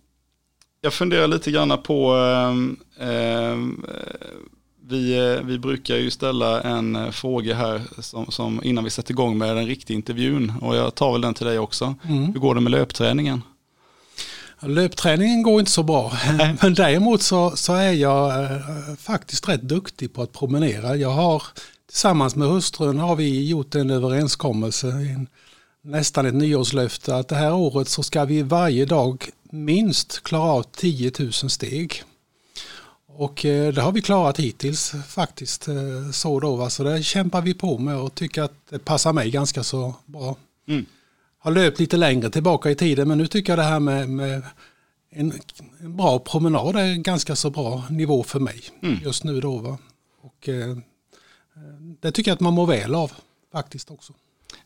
jag 0.81 0.93
funderar 0.93 1.27
lite 1.27 1.51
grann 1.51 1.83
på, 1.83 2.17
eh, 2.17 3.09
eh, 3.09 3.57
vi, 4.87 5.41
vi 5.45 5.59
brukar 5.59 5.97
ju 5.97 6.11
ställa 6.11 6.61
en 6.61 6.97
eh, 6.97 7.11
fråga 7.11 7.55
här 7.55 7.83
som, 7.99 8.31
som, 8.31 8.61
innan 8.65 8.85
vi 8.85 8.91
sätter 8.91 9.13
igång 9.13 9.39
med 9.39 9.57
den 9.57 9.67
riktiga 9.67 9.95
intervjun 9.95 10.53
och 10.61 10.77
jag 10.77 10.95
tar 10.95 11.13
väl 11.13 11.21
den 11.21 11.35
till 11.35 11.47
dig 11.47 11.59
också. 11.59 11.95
Mm. 12.09 12.25
Hur 12.25 12.41
går 12.41 12.55
det 12.55 12.61
med 12.61 12.71
löpträningen? 12.73 13.43
Löpträningen 14.63 15.43
går 15.43 15.61
inte 15.61 15.73
så 15.73 15.83
bra, 15.83 16.13
men 16.63 16.75
däremot 16.75 17.23
så, 17.23 17.57
så 17.57 17.75
är 17.75 17.93
jag 17.93 18.45
eh, 18.45 18.61
faktiskt 18.99 19.49
rätt 19.49 19.63
duktig 19.63 20.15
på 20.15 20.23
att 20.23 20.33
promenera. 20.33 20.97
Jag 20.97 21.11
har 21.11 21.43
tillsammans 21.91 22.37
med 22.37 22.49
hustrun 22.49 22.99
har 22.99 23.17
vi 23.17 23.49
gjort 23.49 23.75
en 23.75 23.91
överenskommelse, 23.91 24.89
en, 24.89 25.29
nästan 25.83 26.27
ett 26.27 26.35
nyårslöfte, 26.35 27.17
att 27.17 27.29
det 27.29 27.35
här 27.35 27.55
året 27.55 27.89
så 27.89 28.03
ska 28.03 28.25
vi 28.25 28.43
varje 28.43 28.85
dag 28.85 29.29
minst 29.51 30.23
klara 30.23 30.51
av 30.51 30.63
10 30.63 31.13
000 31.19 31.33
steg. 31.33 32.03
Och 33.07 33.45
eh, 33.45 33.73
det 33.73 33.81
har 33.81 33.93
vi 33.93 34.03
klarat 34.03 34.39
hittills 34.41 34.93
faktiskt. 35.09 35.69
Eh, 35.69 36.11
så 36.13 36.41
då, 36.41 36.57
va? 36.57 36.71
så 36.71 36.85
det 36.85 37.03
kämpar 37.03 37.43
vi 37.43 37.55
på 37.55 37.79
med 37.79 37.97
och 37.97 38.15
tycker 38.15 38.43
att 38.43 38.55
det 38.71 38.79
passar 38.79 39.13
mig 39.13 39.31
ganska 39.31 39.63
så 39.63 39.95
bra. 40.07 40.37
Mm. 40.69 40.87
Har 41.39 41.51
löpt 41.51 41.81
lite 41.81 41.97
längre 41.97 42.31
tillbaka 42.31 42.71
i 42.71 42.75
tiden 42.75 43.09
men 43.09 43.19
nu 43.19 43.27
tycker 43.27 43.53
jag 43.53 43.59
det 43.59 43.71
här 43.71 43.81
med, 43.81 44.09
med 44.09 44.43
en, 45.11 45.33
en, 45.81 45.97
bra 45.97 46.19
promenad 46.19 46.77
är 46.77 46.85
en 46.85 47.03
ganska 47.03 47.37
så 47.37 47.51
bra 47.51 47.85
nivå 47.91 48.23
för 48.23 48.41
mig 48.41 48.61
mm. 48.83 48.99
just 49.03 49.25
nu 49.25 49.41
då. 49.41 49.59
Va? 49.59 49.79
Och, 50.23 50.49
eh, 50.49 50.77
det 52.01 52.13
tycker 52.13 52.31
jag 52.31 52.35
att 52.35 52.41
man 52.41 52.55
mår 52.55 52.67
väl 52.67 52.95
av 52.95 53.13
faktiskt 53.53 53.91
också. 53.91 54.13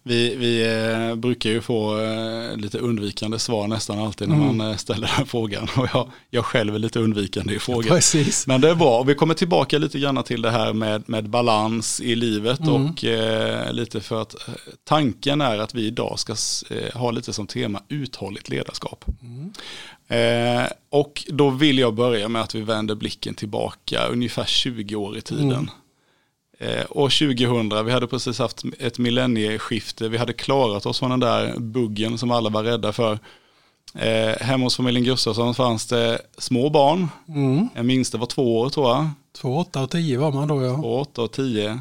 Vi, 0.02 0.36
vi 0.36 0.62
eh, 0.62 1.14
brukar 1.14 1.50
ju 1.50 1.60
få 1.60 2.00
eh, 2.00 2.56
lite 2.56 2.78
undvikande 2.78 3.38
svar 3.38 3.68
nästan 3.68 3.98
alltid 3.98 4.28
när 4.28 4.36
mm. 4.36 4.56
man 4.56 4.70
eh, 4.70 4.76
ställer 4.76 5.12
den 5.16 5.26
frågan. 5.26 5.68
Och 5.76 5.88
jag, 5.94 6.10
jag 6.30 6.44
själv 6.44 6.74
är 6.74 6.78
lite 6.78 6.98
undvikande 6.98 7.54
i 7.54 7.58
frågan. 7.58 7.88
Precis. 7.88 8.46
Men 8.46 8.60
det 8.60 8.70
är 8.70 8.74
bra. 8.74 9.02
Vi 9.02 9.14
kommer 9.14 9.34
tillbaka 9.34 9.78
lite 9.78 9.98
grann 9.98 10.22
till 10.22 10.42
det 10.42 10.50
här 10.50 10.72
med, 10.72 11.08
med 11.08 11.28
balans 11.28 12.00
i 12.00 12.14
livet. 12.14 12.60
Mm. 12.60 12.72
Och 12.72 13.04
eh, 13.04 13.72
lite 13.72 14.00
för 14.00 14.22
att 14.22 14.34
tanken 14.84 15.40
är 15.40 15.58
att 15.58 15.74
vi 15.74 15.86
idag 15.86 16.18
ska 16.18 16.34
ha 16.94 17.10
lite 17.10 17.32
som 17.32 17.46
tema 17.46 17.82
uthålligt 17.88 18.48
ledarskap. 18.48 19.04
Mm. 19.22 19.52
Eh, 20.08 20.68
och 20.90 21.24
då 21.28 21.50
vill 21.50 21.78
jag 21.78 21.94
börja 21.94 22.28
med 22.28 22.42
att 22.42 22.54
vi 22.54 22.60
vänder 22.60 22.94
blicken 22.94 23.34
tillbaka 23.34 24.06
ungefär 24.06 24.44
20 24.44 24.96
år 24.96 25.16
i 25.16 25.20
tiden. 25.20 25.70
Eh, 26.58 26.84
år 26.90 27.08
2000, 27.08 27.86
vi 27.86 27.92
hade 27.92 28.06
precis 28.06 28.38
haft 28.38 28.62
ett 28.78 28.98
millennieskifte, 28.98 30.08
vi 30.08 30.18
hade 30.18 30.32
klarat 30.32 30.86
oss 30.86 30.98
från 30.98 31.10
den 31.10 31.20
där 31.20 31.58
buggen 31.58 32.18
som 32.18 32.30
alla 32.30 32.50
var 32.50 32.62
rädda 32.62 32.92
för. 32.92 33.18
Eh, 33.94 34.36
hemma 34.40 34.64
hos 34.66 34.76
familjen 34.76 35.04
Gustafsson 35.04 35.54
fanns 35.54 35.86
det 35.86 36.20
små 36.38 36.70
barn, 36.70 37.08
mm. 37.28 37.68
en 37.74 37.86
minsta 37.86 38.18
var 38.18 38.26
två 38.26 38.60
år 38.60 38.70
tror 38.70 38.88
jag. 38.88 39.10
Två, 39.32 39.58
åtta 39.58 39.82
och 39.82 39.90
tio 39.90 40.18
var 40.18 40.32
man 40.32 40.48
då 40.48 40.62
ja. 40.62 40.76
Två, 40.76 41.00
åtta 41.00 41.22
och 41.22 41.32
tio. 41.32 41.70
Eh, 41.70 41.78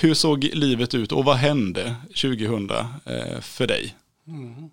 hur 0.00 0.14
såg 0.14 0.44
livet 0.44 0.94
ut 0.94 1.12
och 1.12 1.24
vad 1.24 1.36
hände 1.36 1.94
2000 2.06 2.70
eh, 2.70 3.40
för 3.40 3.66
dig? 3.66 3.94
Mm. 4.26 4.70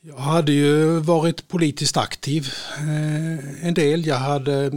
Jag 0.00 0.16
hade 0.16 0.52
ju 0.52 0.98
varit 0.98 1.48
politiskt 1.48 1.96
aktiv 1.96 2.48
en 3.62 3.74
del. 3.74 4.06
Jag 4.06 4.16
hade 4.16 4.72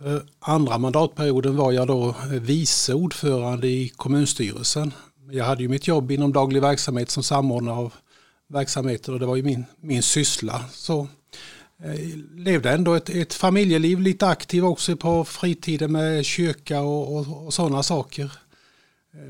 Eh, 0.00 0.18
andra 0.40 0.78
mandatperioden 0.78 1.56
var 1.56 1.72
jag 1.72 1.86
då 1.86 2.08
eh, 2.08 2.28
vice 2.28 2.94
ordförande 2.94 3.66
i 3.66 3.88
kommunstyrelsen. 3.88 4.92
Jag 5.30 5.44
hade 5.44 5.62
ju 5.62 5.68
mitt 5.68 5.86
jobb 5.86 6.10
inom 6.10 6.32
daglig 6.32 6.62
verksamhet 6.62 7.10
som 7.10 7.22
samordnare 7.22 7.76
av 7.76 7.94
verksamheter 8.48 9.12
och 9.12 9.20
det 9.20 9.26
var 9.26 9.36
ju 9.36 9.42
min, 9.42 9.64
min 9.80 10.02
syssla. 10.02 10.64
Så 10.72 11.08
jag 11.76 11.98
levde 12.34 12.70
ändå 12.70 12.94
ett, 12.94 13.10
ett 13.10 13.34
familjeliv, 13.34 14.00
lite 14.00 14.26
aktiv 14.26 14.64
också 14.64 14.96
på 14.96 15.24
fritiden 15.24 15.92
med 15.92 16.24
kyrka 16.24 16.80
och, 16.80 17.16
och, 17.16 17.46
och 17.46 17.54
sådana 17.54 17.82
saker. 17.82 18.32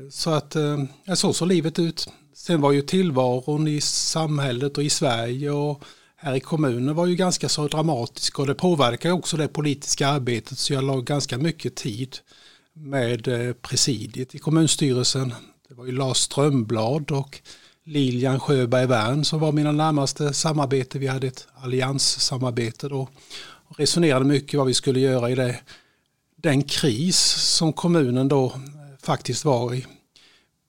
Så 0.09 0.29
att 0.29 0.55
ja, 1.03 1.15
så 1.15 1.33
såg 1.33 1.47
livet 1.47 1.79
ut. 1.79 2.09
Sen 2.33 2.61
var 2.61 2.71
ju 2.71 2.81
tillvaron 2.81 3.67
i 3.67 3.81
samhället 3.81 4.77
och 4.77 4.83
i 4.83 4.89
Sverige 4.89 5.51
och 5.51 5.83
här 6.17 6.35
i 6.35 6.39
kommunen 6.39 6.95
var 6.95 7.05
ju 7.05 7.15
ganska 7.15 7.49
så 7.49 7.67
dramatisk 7.67 8.39
och 8.39 8.47
det 8.47 8.55
påverkar 8.55 9.11
också 9.11 9.37
det 9.37 9.47
politiska 9.47 10.07
arbetet 10.07 10.57
så 10.57 10.73
jag 10.73 10.83
la 10.83 11.01
ganska 11.01 11.37
mycket 11.37 11.75
tid 11.75 12.17
med 12.73 13.27
eh, 13.27 13.53
presidiet 13.53 14.35
i 14.35 14.39
kommunstyrelsen. 14.39 15.33
Det 15.67 15.73
var 15.75 15.85
ju 15.85 15.91
Lars 15.91 16.17
Strömblad 16.17 17.11
och 17.11 17.41
Lilian 17.83 18.39
Sjöberg 18.39 18.85
Wern 18.85 19.25
som 19.25 19.39
var 19.39 19.51
mina 19.51 19.71
närmaste 19.71 20.33
samarbete. 20.33 20.99
Vi 20.99 21.07
hade 21.07 21.27
ett 21.27 21.47
allianssamarbete 21.55 22.89
då 22.89 23.09
och 23.67 23.79
resonerade 23.79 24.25
mycket 24.25 24.57
vad 24.57 24.67
vi 24.67 24.73
skulle 24.73 24.99
göra 24.99 25.29
i 25.29 25.35
det, 25.35 25.59
den 26.35 26.63
kris 26.63 27.17
som 27.57 27.73
kommunen 27.73 28.27
då 28.27 28.45
eh, 28.45 28.51
faktiskt 29.03 29.45
var 29.45 29.73
i. 29.73 29.85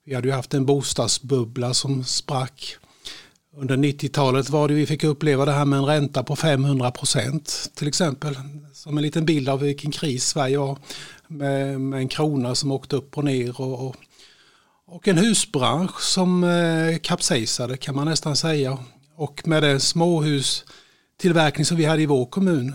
Vi 0.04 0.14
hade 0.14 0.28
ju 0.28 0.34
haft 0.34 0.54
en 0.54 0.66
bostadsbubbla 0.66 1.74
som 1.74 2.04
sprack 2.04 2.76
under 3.56 3.76
90-talet 3.76 4.50
var 4.50 4.68
det 4.68 4.74
vi 4.74 4.86
fick 4.86 5.04
uppleva 5.04 5.44
det 5.44 5.52
här 5.52 5.64
med 5.64 5.78
en 5.78 5.84
ränta 5.84 6.22
på 6.22 6.36
500 6.36 6.90
procent 6.90 7.70
till 7.74 7.88
exempel. 7.88 8.36
Som 8.72 8.98
en 8.98 9.02
liten 9.02 9.24
bild 9.24 9.48
av 9.48 9.60
vilken 9.60 9.90
kris 9.90 10.26
Sverige 10.26 10.58
var. 10.58 10.78
Med, 11.28 11.80
med 11.80 11.98
en 11.98 12.08
krona 12.08 12.54
som 12.54 12.72
åkte 12.72 12.96
upp 12.96 13.18
och 13.18 13.24
ner. 13.24 13.60
Och, 13.60 13.86
och, 13.86 13.96
och 14.86 15.08
en 15.08 15.18
husbransch 15.18 16.02
som 16.02 16.44
eh, 16.44 16.98
kapsejsade 16.98 17.76
kan 17.76 17.94
man 17.94 18.08
nästan 18.08 18.36
säga. 18.36 18.78
Och 19.16 19.48
med 19.48 19.62
den 19.62 19.80
småhustillverkning 19.80 21.64
som 21.64 21.76
vi 21.76 21.84
hade 21.84 22.02
i 22.02 22.06
vår 22.06 22.26
kommun 22.26 22.74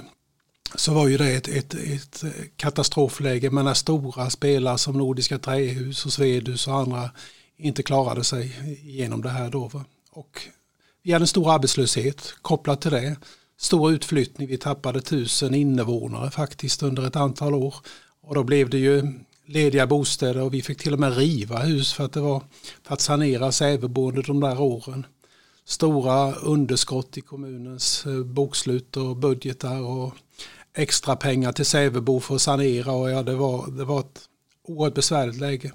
så 0.76 0.94
var 0.94 1.08
ju 1.08 1.18
det 1.18 1.36
ett, 1.36 1.48
ett, 1.48 1.74
ett 1.74 2.24
eh, 2.24 2.30
katastrofläge 2.56 3.50
med 3.50 3.66
när 3.66 3.74
stora 3.74 4.30
spelare 4.30 4.78
som 4.78 4.98
Nordiska 4.98 5.40
Trähus 5.40 6.06
och 6.06 6.14
Svedhus 6.14 6.68
och 6.68 6.76
andra 6.76 7.10
inte 7.58 7.84
klarade 7.84 8.24
sig 8.24 8.78
igenom 8.84 9.22
det 9.22 9.30
här 9.30 9.50
då. 9.50 9.72
Och 10.12 10.48
vi 11.04 11.12
hade 11.12 11.24
en 11.24 11.28
stor 11.28 11.52
arbetslöshet 11.52 12.34
kopplat 12.42 12.82
till 12.82 12.92
det. 12.92 13.16
Stor 13.60 13.92
utflyttning, 13.92 14.48
vi 14.48 14.58
tappade 14.58 15.02
tusen 15.02 15.54
invånare 15.54 16.32
faktiskt 16.32 16.84
under 16.84 17.08
ett 17.08 17.16
antal 17.16 17.54
år. 17.54 17.76
Och 18.22 18.36
då 18.36 18.44
blev 18.44 18.70
det 18.70 18.78
ju 18.78 19.14
lediga 19.46 19.88
bostäder 19.88 20.42
och 20.42 20.54
vi 20.54 20.62
fick 20.62 20.78
till 20.78 20.94
och 20.94 21.00
med 21.00 21.18
riva 21.18 21.60
hus 21.60 21.94
för 21.94 22.06
att 22.06 22.14
det 22.14 22.22
var 22.22 22.44
för 22.84 22.94
att 22.94 23.02
sanera 23.02 23.52
Säveboende 23.52 24.22
de 24.22 24.40
där 24.40 24.62
åren. 24.62 25.06
Stora 25.66 26.34
underskott 26.34 27.18
i 27.18 27.22
kommunens 27.22 28.06
eh, 28.06 28.24
bokslut 28.24 28.98
och 28.98 29.18
budgetar 29.18 29.82
och 29.82 30.14
extra 30.74 31.16
pengar 31.16 31.52
till 31.52 31.66
Sävebo 31.66 32.20
för 32.20 32.36
att 32.36 32.42
sanera 32.42 32.92
och 32.92 33.12
ja, 33.12 33.24
det, 33.24 33.36
var, 33.36 33.72
det 33.72 33.86
var 33.86 34.00
ett 34.00 34.22
oerhört 34.64 34.96
besvärligt 34.96 35.40
läge. 35.40 35.72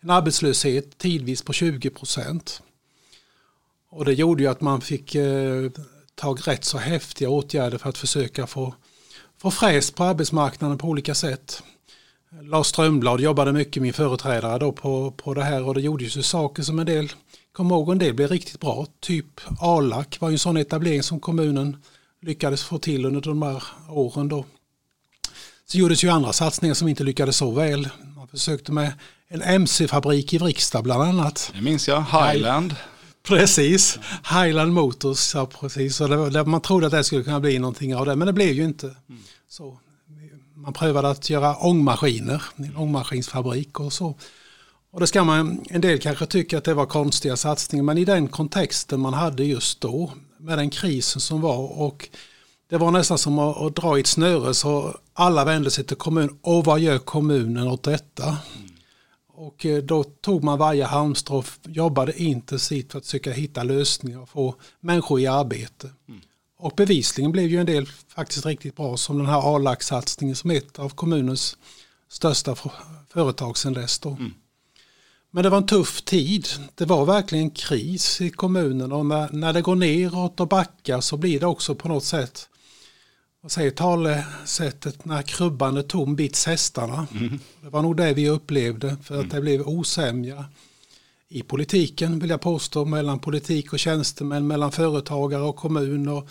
En 0.00 0.10
arbetslöshet 0.10 0.98
tidvis 0.98 1.42
på 1.42 1.52
20 1.52 1.90
procent. 1.90 2.62
Och 3.94 4.04
det 4.04 4.12
gjorde 4.12 4.42
ju 4.42 4.48
att 4.48 4.60
man 4.60 4.80
fick 4.80 5.14
eh, 5.14 5.70
ta 6.14 6.30
rätt 6.30 6.64
så 6.64 6.78
häftiga 6.78 7.28
åtgärder 7.28 7.78
för 7.78 7.88
att 7.88 7.98
försöka 7.98 8.46
få, 8.46 8.74
få 9.38 9.50
fräs 9.50 9.90
på 9.90 10.04
arbetsmarknaden 10.04 10.78
på 10.78 10.88
olika 10.88 11.14
sätt. 11.14 11.62
Lars 12.42 12.66
Strömblad 12.66 13.20
jobbade 13.20 13.52
mycket, 13.52 13.82
min 13.82 13.92
företrädare 13.92 14.58
då 14.58 14.72
på, 14.72 15.10
på 15.10 15.34
det 15.34 15.44
här 15.44 15.62
och 15.62 15.74
det 15.74 15.80
gjordes 15.80 16.16
ju 16.16 16.22
saker 16.22 16.62
som 16.62 16.78
en 16.78 16.86
del, 16.86 17.12
kom 17.52 17.70
ihåg 17.70 17.92
en 17.92 17.98
del 17.98 18.14
blev 18.14 18.30
riktigt 18.30 18.60
bra. 18.60 18.86
Typ 19.00 19.40
Alak 19.60 20.20
var 20.20 20.28
ju 20.28 20.32
en 20.32 20.38
sån 20.38 20.56
etablering 20.56 21.02
som 21.02 21.20
kommunen 21.20 21.76
lyckades 22.22 22.62
få 22.64 22.78
till 22.78 23.04
under 23.04 23.20
de 23.20 23.42
här 23.42 23.62
åren 23.88 24.28
då. 24.28 24.44
Så 25.66 25.78
gjordes 25.78 26.04
ju 26.04 26.08
andra 26.08 26.32
satsningar 26.32 26.74
som 26.74 26.88
inte 26.88 27.04
lyckades 27.04 27.36
så 27.36 27.50
väl. 27.50 27.88
Man 28.16 28.28
försökte 28.28 28.72
med 28.72 28.92
en 29.28 29.42
MC-fabrik 29.42 30.32
i 30.32 30.38
Vriksta 30.38 30.82
bland 30.82 31.02
annat. 31.02 31.52
Det 31.54 31.60
minns 31.60 31.88
jag, 31.88 32.02
Highland. 32.02 32.74
Precis, 33.28 33.98
Highland 34.30 34.72
Motors, 34.72 35.34
ja, 35.34 35.46
precis. 35.46 36.00
Och 36.00 36.08
det, 36.08 36.30
det, 36.30 36.44
man 36.44 36.60
trodde 36.60 36.86
att 36.86 36.92
det 36.92 37.04
skulle 37.04 37.24
kunna 37.24 37.40
bli 37.40 37.58
någonting 37.58 37.96
av 37.96 38.06
det, 38.06 38.16
men 38.16 38.26
det 38.26 38.32
blev 38.32 38.52
ju 38.52 38.64
inte 38.64 38.86
mm. 38.86 39.22
så. 39.48 39.78
Man 40.54 40.72
prövade 40.72 41.10
att 41.10 41.30
göra 41.30 41.56
ångmaskiner, 41.56 42.42
en 42.56 42.76
ångmaskinsfabrik 42.76 43.80
och 43.80 43.92
så. 43.92 44.14
Och 44.90 45.00
det 45.00 45.06
ska 45.06 45.24
man, 45.24 45.64
en 45.70 45.80
del 45.80 45.98
kanske 45.98 46.26
tycker 46.26 46.58
att 46.58 46.64
det 46.64 46.74
var 46.74 46.86
konstiga 46.86 47.36
satsningar, 47.36 47.84
men 47.84 47.98
i 47.98 48.04
den 48.04 48.28
kontexten 48.28 49.00
man 49.00 49.14
hade 49.14 49.44
just 49.44 49.80
då, 49.80 50.12
med 50.38 50.58
den 50.58 50.70
krisen 50.70 51.20
som 51.20 51.40
var 51.40 51.80
och 51.80 52.08
det 52.70 52.76
var 52.76 52.90
nästan 52.90 53.18
som 53.18 53.38
att, 53.38 53.56
att 53.56 53.76
dra 53.76 53.98
i 53.98 54.00
ett 54.00 54.06
snöre 54.06 54.54
så 54.54 54.96
alla 55.12 55.44
vände 55.44 55.70
sig 55.70 55.84
till 55.84 55.96
kommunen. 55.96 56.38
Och 56.42 56.64
vad 56.64 56.80
gör 56.80 56.98
kommunen 56.98 57.68
åt 57.68 57.82
detta? 57.82 58.24
Mm. 58.24 58.73
Och 59.36 59.66
eh, 59.66 59.82
då 59.82 60.04
tog 60.04 60.44
man 60.44 60.58
varje 60.58 60.84
halmstrå 60.84 61.38
och 61.38 61.46
jobbade 61.64 62.22
intensivt 62.22 62.92
för 62.92 62.98
att 62.98 63.04
försöka 63.04 63.32
hitta 63.32 63.62
lösningar 63.62 64.18
och 64.18 64.28
få 64.28 64.54
människor 64.80 65.20
i 65.20 65.26
arbete. 65.26 65.90
Mm. 66.08 66.20
Och 66.58 66.72
bevisligen 66.76 67.32
blev 67.32 67.50
ju 67.50 67.60
en 67.60 67.66
del 67.66 67.86
faktiskt 67.86 68.46
riktigt 68.46 68.76
bra 68.76 68.96
som 68.96 69.18
den 69.18 69.26
här 69.26 69.56
A-laxsatsningen 69.56 70.36
som 70.36 70.50
är 70.50 70.56
ett 70.56 70.78
av 70.78 70.88
kommunens 70.88 71.56
största 72.08 72.56
företag 73.08 73.58
sedan 73.58 73.72
dess. 73.72 74.04
Mm. 74.04 74.34
Men 75.30 75.42
det 75.42 75.50
var 75.50 75.58
en 75.58 75.66
tuff 75.66 76.02
tid. 76.02 76.48
Det 76.74 76.84
var 76.84 77.04
verkligen 77.04 77.50
kris 77.50 78.20
i 78.20 78.30
kommunen 78.30 78.92
och 78.92 79.06
när, 79.06 79.28
när 79.32 79.52
det 79.52 79.62
går 79.62 79.76
neråt 79.76 80.40
och 80.40 80.48
backar 80.48 81.00
så 81.00 81.16
blir 81.16 81.40
det 81.40 81.46
också 81.46 81.74
på 81.74 81.88
något 81.88 82.04
sätt 82.04 82.48
vad 83.44 83.52
säger 83.52 83.70
talesättet, 83.70 85.04
när 85.04 85.22
krubban 85.22 85.76
är 85.76 85.82
tom 85.82 86.16
bits 86.16 86.46
hästarna. 86.46 87.06
Mm. 87.12 87.38
Det 87.62 87.68
var 87.68 87.82
nog 87.82 87.96
det 87.96 88.14
vi 88.14 88.28
upplevde 88.28 88.96
för 89.02 89.14
att 89.14 89.24
mm. 89.24 89.28
det 89.28 89.40
blev 89.40 89.68
osämja 89.68 90.44
i 91.28 91.42
politiken 91.42 92.18
vill 92.18 92.30
jag 92.30 92.40
påstå, 92.40 92.84
mellan 92.84 93.18
politik 93.18 93.72
och 93.72 93.78
tjänstemän, 93.78 94.46
mellan 94.46 94.72
företagare 94.72 95.42
och 95.42 95.56
kommun. 95.56 96.08
Och, 96.08 96.28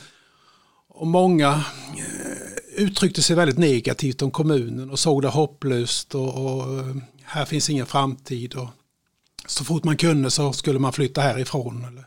och 0.87 1.07
många 1.07 1.49
eh, 1.97 2.83
uttryckte 2.83 3.21
sig 3.21 3.35
väldigt 3.35 3.57
negativt 3.57 4.21
om 4.21 4.31
kommunen 4.31 4.89
och 4.89 4.99
såg 4.99 5.21
det 5.21 5.27
hopplöst 5.27 6.15
och, 6.15 6.45
och 6.45 6.79
eh, 6.79 6.95
här 7.23 7.45
finns 7.45 7.69
ingen 7.69 7.85
framtid. 7.85 8.53
Och 8.53 8.69
så 9.47 9.63
fort 9.63 9.83
man 9.83 9.97
kunde 9.97 10.31
så 10.31 10.53
skulle 10.53 10.79
man 10.79 10.93
flytta 10.93 11.21
härifrån. 11.21 11.85
Eller, 11.85 12.05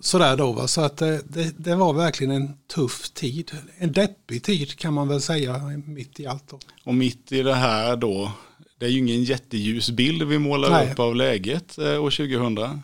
sådär 0.00 0.36
då. 0.36 0.52
Va? 0.52 0.68
Så 0.68 0.80
att 0.80 0.96
det, 0.96 1.52
det, 1.56 1.74
var 1.74 1.92
verkligen 1.92 2.32
en 2.32 2.56
tuff 2.74 3.10
tid. 3.10 3.52
En 3.78 3.92
deppig 3.92 4.42
tid 4.42 4.78
kan 4.78 4.94
man 4.94 5.08
väl 5.08 5.20
säga 5.20 5.58
mitt 5.86 6.20
i 6.20 6.26
allt. 6.26 6.48
Då. 6.48 6.58
Och 6.84 6.94
mitt 6.94 7.32
i 7.32 7.42
det 7.42 7.54
här 7.54 7.96
då, 7.96 8.32
det 8.78 8.86
är 8.86 8.90
ju 8.90 8.98
ingen 8.98 9.24
jätteljus 9.24 9.90
bild 9.90 10.22
vi 10.22 10.38
målar 10.38 10.70
Nej. 10.70 10.92
upp 10.92 10.98
av 10.98 11.16
läget 11.16 11.78
eh, 11.78 12.02
år 12.04 12.10
2000. 12.10 12.82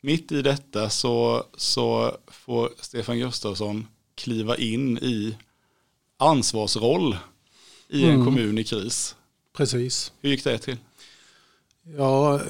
Mitt 0.00 0.32
i 0.32 0.42
detta 0.42 0.90
så, 0.90 1.46
så 1.56 2.16
får 2.30 2.70
Stefan 2.80 3.18
Gustafsson 3.18 3.86
kliva 4.14 4.56
in 4.56 4.98
i 4.98 5.36
ansvarsroll 6.18 7.16
i 7.88 8.04
en 8.04 8.10
mm. 8.10 8.24
kommun 8.24 8.58
i 8.58 8.64
kris. 8.64 9.16
Precis. 9.56 10.12
Hur 10.20 10.30
gick 10.30 10.44
det 10.44 10.58
till? 10.58 10.76
Ja, 11.96 12.40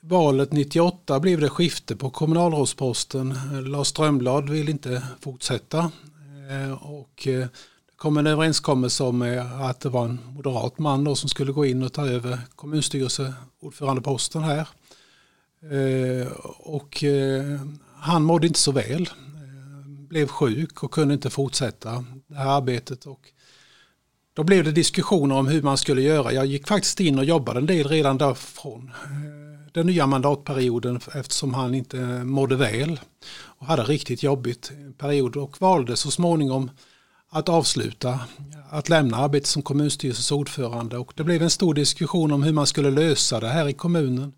valet 0.00 0.52
98 0.52 1.20
blev 1.20 1.40
det 1.40 1.48
skifte 1.48 1.96
på 1.96 2.10
kommunalrådsposten. 2.10 3.34
Lars 3.64 3.86
Strömblad 3.86 4.50
vill 4.50 4.68
inte 4.68 5.02
fortsätta. 5.20 5.92
Eh, 6.50 6.72
och 6.72 7.26
eh, 7.26 7.40
det 7.86 7.96
kom 7.96 8.16
en 8.16 8.26
överenskommelse 8.26 9.04
om 9.04 9.22
eh, 9.22 9.62
att 9.62 9.80
det 9.80 9.88
var 9.88 10.04
en 10.04 10.18
moderat 10.34 10.78
man 10.78 11.04
då 11.04 11.14
som 11.14 11.28
skulle 11.28 11.52
gå 11.52 11.66
in 11.66 11.82
och 11.82 11.92
ta 11.92 12.06
över 12.06 12.38
kommunstyrelseordförandeposten 12.56 14.42
här. 14.42 14.68
Och 16.58 17.04
han 17.94 18.22
mådde 18.22 18.46
inte 18.46 18.58
så 18.58 18.72
väl 18.72 19.08
blev 20.08 20.26
sjuk 20.26 20.82
och 20.82 20.90
kunde 20.90 21.14
inte 21.14 21.30
fortsätta 21.30 22.04
det 22.26 22.36
här 22.36 22.56
arbetet. 22.56 23.06
Och 23.06 23.20
då 24.32 24.44
blev 24.44 24.64
det 24.64 24.72
diskussioner 24.72 25.34
om 25.34 25.46
hur 25.46 25.62
man 25.62 25.78
skulle 25.78 26.02
göra. 26.02 26.32
Jag 26.32 26.46
gick 26.46 26.68
faktiskt 26.68 27.00
in 27.00 27.18
och 27.18 27.24
jobbade 27.24 27.60
en 27.60 27.66
del 27.66 27.88
redan 27.88 28.18
därifrån 28.18 28.90
den 29.72 29.86
nya 29.86 30.06
mandatperioden 30.06 31.00
eftersom 31.14 31.54
han 31.54 31.74
inte 31.74 31.96
mådde 32.24 32.56
väl 32.56 33.00
och 33.32 33.66
hade 33.66 33.82
riktigt 33.82 34.22
jobbigt 34.22 34.72
period 34.98 35.36
och 35.36 35.60
valde 35.60 35.96
så 35.96 36.10
småningom 36.10 36.70
att 37.30 37.48
avsluta, 37.48 38.20
att 38.70 38.88
lämna 38.88 39.16
arbetet 39.16 39.48
som 39.48 39.62
kommunstyrelsens 39.62 40.32
ordförande 40.32 40.98
och 40.98 41.12
det 41.16 41.24
blev 41.24 41.42
en 41.42 41.50
stor 41.50 41.74
diskussion 41.74 42.32
om 42.32 42.42
hur 42.42 42.52
man 42.52 42.66
skulle 42.66 42.90
lösa 42.90 43.40
det 43.40 43.48
här 43.48 43.68
i 43.68 43.72
kommunen 43.72 44.32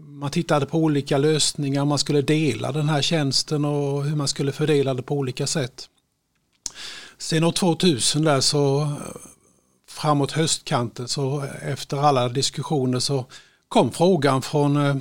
man 0.00 0.30
tittade 0.30 0.66
på 0.66 0.78
olika 0.78 1.18
lösningar, 1.18 1.84
man 1.84 1.98
skulle 1.98 2.22
dela 2.22 2.72
den 2.72 2.88
här 2.88 3.02
tjänsten 3.02 3.64
och 3.64 4.04
hur 4.04 4.16
man 4.16 4.28
skulle 4.28 4.52
fördela 4.52 4.94
det 4.94 5.02
på 5.02 5.14
olika 5.14 5.46
sätt. 5.46 5.88
Sen 7.18 7.44
år 7.44 7.52
2000 7.52 8.24
där 8.24 8.40
så 8.40 8.92
framåt 9.88 10.32
höstkanten 10.32 11.08
så 11.08 11.44
efter 11.62 11.96
alla 11.96 12.28
diskussioner 12.28 12.98
så 12.98 13.26
kom 13.72 13.90
frågan 13.90 14.42
från 14.42 14.76
eh, 14.76 14.96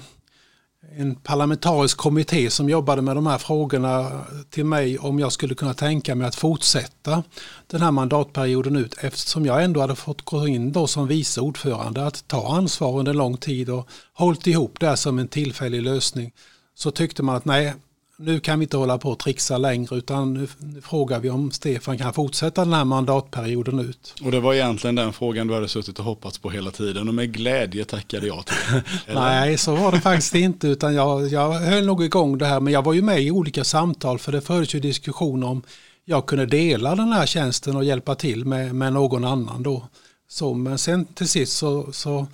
en 0.97 1.15
parlamentarisk 1.15 1.97
kommitté 1.97 2.49
som 2.49 2.69
jobbade 2.69 3.01
med 3.01 3.15
de 3.15 3.27
här 3.27 3.37
frågorna 3.37 4.21
till 4.49 4.65
mig 4.65 4.99
om 4.99 5.19
jag 5.19 5.31
skulle 5.31 5.55
kunna 5.55 5.73
tänka 5.73 6.15
mig 6.15 6.27
att 6.27 6.35
fortsätta 6.35 7.23
den 7.67 7.81
här 7.81 7.91
mandatperioden 7.91 8.75
ut 8.75 8.97
eftersom 9.01 9.45
jag 9.45 9.63
ändå 9.63 9.81
hade 9.81 9.95
fått 9.95 10.21
gå 10.21 10.47
in 10.47 10.71
då 10.71 10.87
som 10.87 11.07
vice 11.07 11.41
ordförande 11.41 12.05
att 12.05 12.27
ta 12.27 12.55
ansvar 12.55 12.99
under 12.99 13.13
lång 13.13 13.37
tid 13.37 13.69
och 13.69 13.89
hållit 14.13 14.47
ihop 14.47 14.79
det 14.79 14.97
som 14.97 15.19
en 15.19 15.27
tillfällig 15.27 15.81
lösning. 15.81 16.31
Så 16.75 16.91
tyckte 16.91 17.23
man 17.23 17.35
att 17.35 17.45
nej, 17.45 17.73
nu 18.21 18.39
kan 18.39 18.59
vi 18.59 18.63
inte 18.63 18.77
hålla 18.77 18.97
på 18.97 19.09
och 19.09 19.19
trixa 19.19 19.57
längre 19.57 19.95
utan 19.95 20.33
nu, 20.33 20.47
frågar 20.81 21.19
vi 21.19 21.29
om 21.29 21.51
Stefan 21.51 21.97
kan 21.97 22.13
fortsätta 22.13 22.65
den 22.65 22.73
här 22.73 22.85
mandatperioden 22.85 23.79
ut. 23.79 24.15
Och 24.23 24.31
det 24.31 24.39
var 24.39 24.53
egentligen 24.53 24.95
den 24.95 25.13
frågan 25.13 25.47
du 25.47 25.53
hade 25.53 25.67
suttit 25.67 25.99
och 25.99 26.05
hoppats 26.05 26.37
på 26.37 26.49
hela 26.49 26.71
tiden 26.71 27.07
och 27.07 27.13
med 27.13 27.33
glädje 27.33 27.85
tackade 27.85 28.27
jag 28.27 28.45
till 28.45 28.81
Nej, 29.13 29.57
så 29.57 29.75
var 29.75 29.91
det 29.91 30.01
faktiskt 30.01 30.35
inte 30.35 30.67
utan 30.67 30.93
jag, 30.93 31.27
jag 31.27 31.51
höll 31.51 31.85
nog 31.85 32.03
igång 32.03 32.37
det 32.37 32.45
här 32.45 32.59
men 32.59 32.73
jag 32.73 32.83
var 32.83 32.93
ju 32.93 33.01
med 33.01 33.21
i 33.21 33.31
olika 33.31 33.63
samtal 33.63 34.19
för 34.19 34.31
det 34.31 34.41
fördes 34.41 34.75
ju 34.75 34.79
diskussion 34.79 35.43
om 35.43 35.63
jag 36.05 36.25
kunde 36.25 36.45
dela 36.45 36.95
den 36.95 37.13
här 37.13 37.25
tjänsten 37.25 37.75
och 37.75 37.83
hjälpa 37.83 38.15
till 38.15 38.45
med, 38.45 38.75
med 38.75 38.93
någon 38.93 39.25
annan 39.25 39.63
då. 39.63 39.87
Så, 40.27 40.53
men 40.53 40.77
sen 40.77 41.05
till 41.05 41.27
sist 41.27 41.57
så, 41.57 41.91
så 41.91 42.27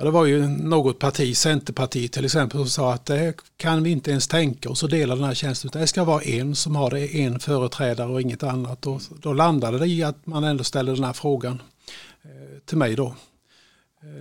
Ja, 0.00 0.04
det 0.04 0.10
var 0.10 0.24
ju 0.24 0.48
något 0.48 0.98
parti, 0.98 1.36
Centerpartiet 1.36 2.12
till 2.12 2.24
exempel, 2.24 2.60
som 2.60 2.68
sa 2.68 2.92
att 2.92 3.06
det 3.06 3.34
kan 3.56 3.82
vi 3.82 3.90
inte 3.90 4.10
ens 4.10 4.28
tänka 4.28 4.70
oss 4.70 4.84
att 4.84 4.90
dela 4.90 5.14
den 5.14 5.24
här 5.24 5.34
tjänsten. 5.34 5.68
Utan 5.68 5.80
det 5.80 5.86
ska 5.86 6.04
vara 6.04 6.22
en 6.22 6.54
som 6.54 6.76
har 6.76 6.90
det, 6.90 7.16
en 7.16 7.40
företrädare 7.40 8.08
och 8.08 8.20
inget 8.20 8.42
annat. 8.42 8.86
Och 8.86 9.02
då 9.22 9.32
landade 9.32 9.78
det 9.78 9.86
i 9.86 10.02
att 10.02 10.26
man 10.26 10.44
ändå 10.44 10.64
ställde 10.64 10.94
den 10.94 11.04
här 11.04 11.12
frågan 11.12 11.62
eh, 12.22 12.58
till 12.64 12.76
mig 12.76 12.96
då. 12.96 13.14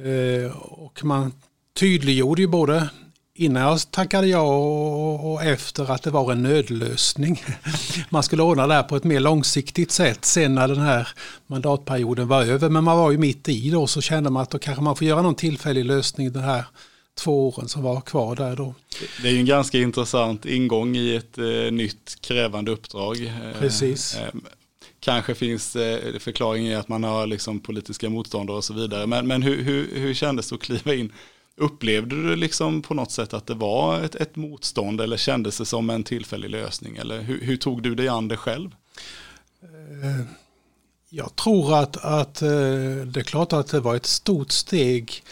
Eh, 0.05 0.51
och 0.57 1.05
man 1.05 1.33
tydliggjorde 1.79 2.41
ju 2.41 2.47
både 2.47 2.89
innan 3.39 3.63
jag 3.63 3.91
tackade 3.91 4.27
ja 4.27 4.57
och 5.17 5.43
efter 5.43 5.91
att 5.91 6.03
det 6.03 6.11
var 6.11 6.31
en 6.31 6.43
nödlösning. 6.43 7.43
Man 8.09 8.23
skulle 8.23 8.43
ordna 8.43 8.67
det 8.67 8.73
här 8.73 8.83
på 8.83 8.95
ett 8.95 9.03
mer 9.03 9.19
långsiktigt 9.19 9.91
sätt 9.91 10.25
sen 10.25 10.55
när 10.55 10.67
den 10.67 10.79
här 10.79 11.07
mandatperioden 11.47 12.27
var 12.27 12.43
över. 12.43 12.69
Men 12.69 12.83
man 12.83 12.97
var 12.97 13.11
ju 13.11 13.17
mitt 13.17 13.49
i 13.49 13.69
då 13.69 13.87
så 13.87 14.01
kände 14.01 14.29
man 14.29 14.43
att 14.43 14.49
då 14.49 14.59
kanske 14.59 14.83
man 14.83 14.95
får 14.95 15.07
göra 15.07 15.21
någon 15.21 15.35
tillfällig 15.35 15.85
lösning 15.85 16.31
den 16.31 16.43
här 16.43 16.63
två 17.19 17.47
åren 17.47 17.67
som 17.67 17.83
var 17.83 18.01
kvar 18.01 18.35
där 18.35 18.55
då. 18.55 18.75
Det 19.21 19.27
är 19.27 19.31
ju 19.31 19.39
en 19.39 19.45
ganska 19.45 19.77
intressant 19.77 20.45
ingång 20.45 20.95
i 20.95 21.15
ett 21.15 21.37
eh, 21.37 21.71
nytt 21.71 22.17
krävande 22.21 22.71
uppdrag. 22.71 23.25
Eh, 23.25 23.59
Precis. 23.59 24.15
Eh, 24.15 24.33
kanske 24.99 25.35
finns 25.35 25.75
eh, 25.75 26.19
förklaring 26.19 26.67
i 26.67 26.75
att 26.75 26.87
man 26.87 27.03
har 27.03 27.27
liksom 27.27 27.59
politiska 27.59 28.09
motståndare 28.09 28.57
och 28.57 28.63
så 28.63 28.73
vidare. 28.73 29.07
Men, 29.07 29.27
men 29.27 29.43
hur, 29.43 29.63
hur, 29.63 29.99
hur 29.99 30.13
kändes 30.13 30.49
det 30.49 30.55
att 30.55 30.61
kliva 30.61 30.93
in 30.93 31.11
Upplevde 31.59 32.15
du 32.15 32.35
liksom 32.35 32.81
på 32.81 32.93
något 32.93 33.11
sätt 33.11 33.33
att 33.33 33.47
det 33.47 33.53
var 33.53 34.01
ett, 34.01 34.15
ett 34.15 34.35
motstånd 34.35 35.01
eller 35.01 35.17
kändes 35.17 35.57
det 35.57 35.65
som 35.65 35.89
en 35.89 36.03
tillfällig 36.03 36.49
lösning? 36.49 36.97
Eller 36.97 37.21
hur, 37.21 37.41
hur 37.41 37.57
tog 37.57 37.83
du 37.83 37.95
dig 37.95 38.07
an 38.07 38.27
det 38.27 38.37
själv? 38.37 38.75
Eh, 39.61 40.25
jag 41.09 41.35
tror 41.35 41.77
att, 41.77 41.97
att 41.97 42.41
eh, 42.41 42.49
det 43.05 43.19
är 43.19 43.23
klart 43.23 43.53
att 43.53 43.67
det 43.67 43.79
var 43.79 43.95
ett 43.95 44.05
stort 44.05 44.51
steg 44.51 45.23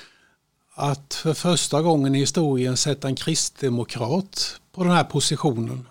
att 0.74 1.14
för 1.14 1.34
första 1.34 1.82
gången 1.82 2.16
i 2.16 2.20
historien 2.20 2.78
sätta 2.78 3.08
en 3.08 3.16
kristdemokrat 3.16 4.62
på 4.72 4.84
den 4.84 4.92
här 4.92 5.04
positionen. 5.04 5.88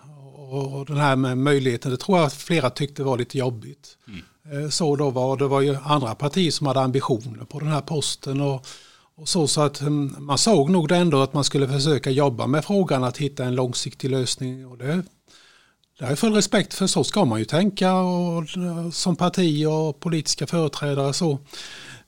Och 0.49 0.85
den 0.85 0.97
här 0.97 1.15
med 1.15 1.37
möjligheten, 1.37 1.91
det 1.91 1.97
tror 1.97 2.17
jag 2.17 2.27
att 2.27 2.33
flera 2.33 2.69
tyckte 2.69 3.03
var 3.03 3.17
lite 3.17 3.37
jobbigt. 3.37 3.97
Mm. 4.07 4.63
Eh, 4.63 4.69
så 4.69 4.95
då 4.95 5.09
var 5.09 5.37
det 5.37 5.47
var 5.47 5.61
ju 5.61 5.75
andra 5.83 6.15
partier 6.15 6.51
som 6.51 6.67
hade 6.67 6.79
ambitioner 6.79 7.45
på 7.45 7.59
den 7.59 7.67
här 7.67 7.81
posten. 7.81 8.41
Och 8.41 8.67
och 9.17 9.29
så, 9.29 9.47
så 9.47 9.61
att 9.61 9.81
mm, 9.81 10.15
man 10.19 10.37
såg 10.37 10.69
nog 10.69 10.91
ändå 10.91 11.21
att 11.21 11.33
man 11.33 11.43
skulle 11.43 11.67
försöka 11.67 12.09
jobba 12.09 12.47
med 12.47 12.65
frågan 12.65 13.03
att 13.03 13.17
hitta 13.17 13.45
en 13.45 13.55
långsiktig 13.55 14.09
lösning. 14.11 14.67
Och 14.67 14.77
det, 14.77 15.03
det 15.97 16.05
har 16.05 16.09
jag 16.09 16.19
full 16.19 16.33
respekt 16.33 16.73
för, 16.73 16.87
så 16.87 17.03
ska 17.03 17.25
man 17.25 17.39
ju 17.39 17.45
tänka 17.45 17.93
och, 17.95 18.57
eh, 18.57 18.89
som 18.91 19.15
parti 19.15 19.65
och 19.65 19.99
politiska 19.99 20.47
företrädare. 20.47 21.13
så. 21.13 21.31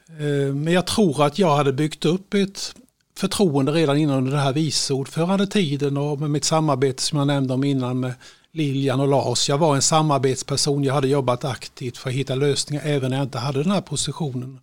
Eh, 0.08 0.54
men 0.56 0.74
jag 0.74 0.88
tror 0.88 1.26
att 1.26 1.40
jag 1.40 1.56
hade 1.56 1.74
byggt 1.74 2.06
upp 2.06 2.34
ett 2.34 2.76
förtroende 3.18 3.72
redan 3.72 3.98
innan 3.98 4.26
den 4.26 4.40
här 4.40 4.54
vice 4.54 4.94
ordförandetiden 4.94 5.98
och 5.98 6.20
med 6.20 6.30
mitt 6.30 6.46
samarbete 6.46 7.04
som 7.04 7.18
jag 7.18 7.28
nämnde 7.28 7.54
om 7.54 7.64
innan 7.64 8.00
med 8.00 8.14
Lilian 8.52 9.00
och 9.00 9.08
Lars. 9.08 9.50
Jag 9.50 9.58
var 9.58 9.76
en 9.76 9.82
samarbetsperson, 9.82 10.84
jag 10.84 10.94
hade 10.94 11.08
jobbat 11.08 11.46
aktivt 11.46 11.98
för 11.98 12.10
att 12.10 12.16
hitta 12.16 12.36
lösningar 12.36 12.84
även 12.86 13.10
när 13.10 13.18
jag 13.18 13.26
inte 13.26 13.38
hade 13.38 13.64
den 13.64 13.72
här 13.72 13.82
positionen. 13.82 14.60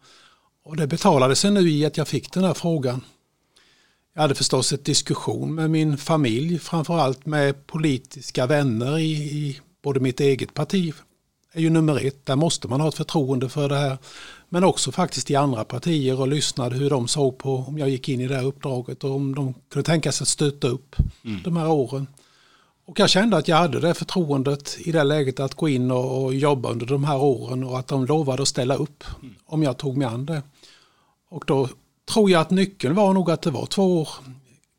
Och 0.66 0.76
det 0.76 0.86
betalade 0.86 1.36
sig 1.36 1.50
nu 1.50 1.70
i 1.70 1.84
att 1.84 1.96
jag 1.96 2.08
fick 2.08 2.32
den 2.32 2.44
här 2.44 2.54
frågan. 2.54 3.04
Jag 4.14 4.22
hade 4.22 4.34
förstås 4.34 4.72
ett 4.72 4.84
diskussion 4.84 5.54
med 5.54 5.70
min 5.70 5.98
familj, 5.98 6.58
framförallt 6.58 7.26
med 7.26 7.66
politiska 7.66 8.46
vänner 8.46 8.98
i, 8.98 9.12
i 9.12 9.60
både 9.82 10.00
mitt 10.00 10.20
eget 10.20 10.54
parti, 10.54 10.94
är 11.52 11.60
ju 11.60 11.70
nummer 11.70 12.06
ett, 12.06 12.26
där 12.26 12.36
måste 12.36 12.68
man 12.68 12.80
ha 12.80 12.88
ett 12.88 12.94
förtroende 12.94 13.48
för 13.48 13.68
det 13.68 13.76
här. 13.76 13.98
Men 14.48 14.64
också 14.64 14.92
faktiskt 14.92 15.30
i 15.30 15.36
andra 15.36 15.64
partier 15.64 16.20
och 16.20 16.28
lyssnade 16.28 16.76
hur 16.76 16.90
de 16.90 17.08
såg 17.08 17.38
på 17.38 17.56
om 17.68 17.78
jag 17.78 17.88
gick 17.88 18.08
in 18.08 18.20
i 18.20 18.26
det 18.26 18.34
här 18.34 18.44
uppdraget 18.44 19.04
och 19.04 19.10
om 19.10 19.34
de 19.34 19.54
kunde 19.70 19.86
tänka 19.86 20.12
sig 20.12 20.24
att 20.24 20.28
stötta 20.28 20.68
upp 20.68 20.96
mm. 21.24 21.42
de 21.44 21.56
här 21.56 21.68
åren. 21.68 22.06
Och 22.86 23.00
jag 23.00 23.10
kände 23.10 23.36
att 23.36 23.48
jag 23.48 23.56
hade 23.56 23.80
det 23.80 23.94
förtroendet 23.94 24.76
i 24.78 24.92
det 24.92 25.04
läget 25.04 25.40
att 25.40 25.54
gå 25.54 25.68
in 25.68 25.90
och, 25.90 26.24
och 26.24 26.34
jobba 26.34 26.70
under 26.70 26.86
de 26.86 27.04
här 27.04 27.18
åren 27.18 27.64
och 27.64 27.78
att 27.78 27.88
de 27.88 28.06
lovade 28.06 28.42
att 28.42 28.48
ställa 28.48 28.74
upp 28.74 29.04
mm. 29.22 29.34
om 29.46 29.62
jag 29.62 29.76
tog 29.76 29.96
mig 29.96 30.06
an 30.06 30.26
det. 30.26 30.42
Och 31.28 31.44
då 31.46 31.68
tror 32.12 32.30
jag 32.30 32.40
att 32.40 32.50
nyckeln 32.50 32.94
var 32.94 33.14
nog 33.14 33.30
att 33.30 33.42
det 33.42 33.50
var 33.50 33.66
två 33.66 34.00
år. 34.00 34.08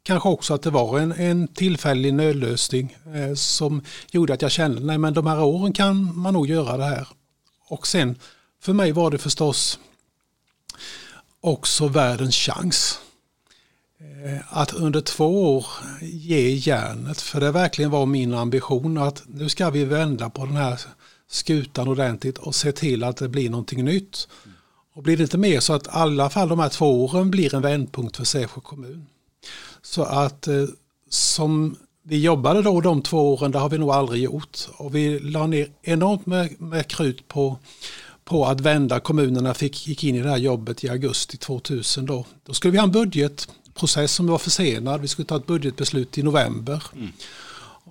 Kanske 0.04 0.30
också 0.30 0.54
att 0.54 0.62
det 0.62 0.70
var 0.70 1.00
en, 1.00 1.12
en 1.12 1.48
tillfällig 1.48 2.14
nödlösning 2.14 2.98
eh, 3.16 3.34
som 3.34 3.82
gjorde 4.12 4.34
att 4.34 4.42
jag 4.42 4.52
kände 4.52 5.08
att 5.08 5.16
de 5.16 5.28
här 5.28 5.44
åren 5.44 5.74
kan 5.74 6.20
man 6.20 6.34
nog 6.34 6.48
göra 6.48 6.78
det 6.78 6.84
här. 6.84 7.08
Och 7.70 7.88
sen 7.88 8.16
för 8.62 8.74
mig 8.74 8.92
var 8.92 9.12
det 9.12 9.18
förstås 9.18 9.80
också 11.42 11.88
världens 11.88 12.36
chans. 12.36 13.00
Eh, 14.00 14.58
att 14.58 14.74
under 14.74 15.02
två 15.02 15.58
år 15.58 15.66
ge 16.02 16.50
järnet, 16.50 17.22
för 17.22 17.40
det 17.40 17.52
verkligen 17.52 17.92
var 17.92 18.06
min 18.06 18.34
ambition 18.34 18.98
att 18.98 19.24
nu 19.28 19.50
ska 19.50 19.70
vi 19.70 19.86
vända 19.86 20.30
på 20.30 20.46
den 20.46 20.56
här 20.56 20.82
skutan 21.28 21.88
ordentligt 21.88 22.38
och 22.38 22.56
se 22.56 22.72
till 22.72 23.04
att 23.04 23.18
det 23.18 23.30
blir 23.30 23.50
någonting 23.50 23.86
nytt. 23.86 24.28
Och 24.98 25.04
blir 25.04 25.18
det 25.18 25.24
inte 25.24 25.38
mer 25.38 25.60
så 25.60 25.74
att 25.74 25.88
i 25.88 25.90
alla 25.92 26.30
fall 26.30 26.50
de 26.50 26.60
här 26.60 26.70
två 26.70 27.06
åren 27.06 27.32
blir 27.32 27.56
en 27.56 27.62
vändpunkt 27.62 28.18
för 28.18 28.24
Sävsjö 28.24 28.62
kommun. 28.62 29.06
Så 29.82 30.04
att 30.04 30.48
eh, 30.48 30.64
som 31.10 31.76
vi 32.04 32.22
jobbade 32.22 32.62
då 32.62 32.82
de 32.82 33.02
två 33.02 33.34
åren, 33.34 33.52
det 33.52 33.60
har 33.60 33.70
vi 33.70 33.78
nog 33.78 33.92
aldrig 33.92 34.24
gjort. 34.24 34.58
Och 34.78 34.96
vi 34.96 35.20
la 35.20 35.48
ner 35.48 35.68
enormt 35.82 36.26
med, 36.26 36.62
med 36.62 36.88
krut 36.88 37.28
på, 37.28 37.58
på 38.26 38.46
att 38.46 38.62
vända. 38.62 39.00
Kommunerna 39.00 39.54
fick, 39.54 39.88
gick 39.88 40.04
in 40.04 40.16
i 40.16 40.22
det 40.22 40.30
här 40.30 40.38
jobbet 40.38 40.84
i 40.84 40.90
augusti 40.90 41.38
2000. 41.38 42.06
Då, 42.06 42.26
då 42.44 42.54
skulle 42.54 42.72
vi 42.72 42.78
ha 42.78 42.86
en 42.86 42.92
budgetprocess 42.92 44.14
som 44.14 44.28
var 44.28 44.38
försenad. 44.38 45.02
Vi 45.02 45.08
skulle 45.08 45.26
ta 45.26 45.38
ett 45.38 45.48
budgetbeslut 45.48 46.18
i 46.18 46.24
november. 46.24 46.84
Mm. 46.96 47.12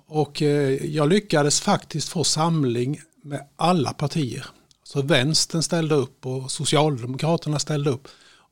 Och 0.07 0.41
eh, 0.41 0.85
jag 0.85 1.09
lyckades 1.09 1.61
faktiskt 1.61 2.09
få 2.09 2.23
samling 2.23 2.99
med 3.23 3.41
alla 3.55 3.93
partier. 3.93 4.45
Så 4.87 5.01
vänstern 5.01 5.63
ställde 5.63 5.95
upp 5.95 6.25
och 6.25 6.51
Socialdemokraterna 6.51 7.59
ställde 7.59 7.89
upp. 7.89 8.07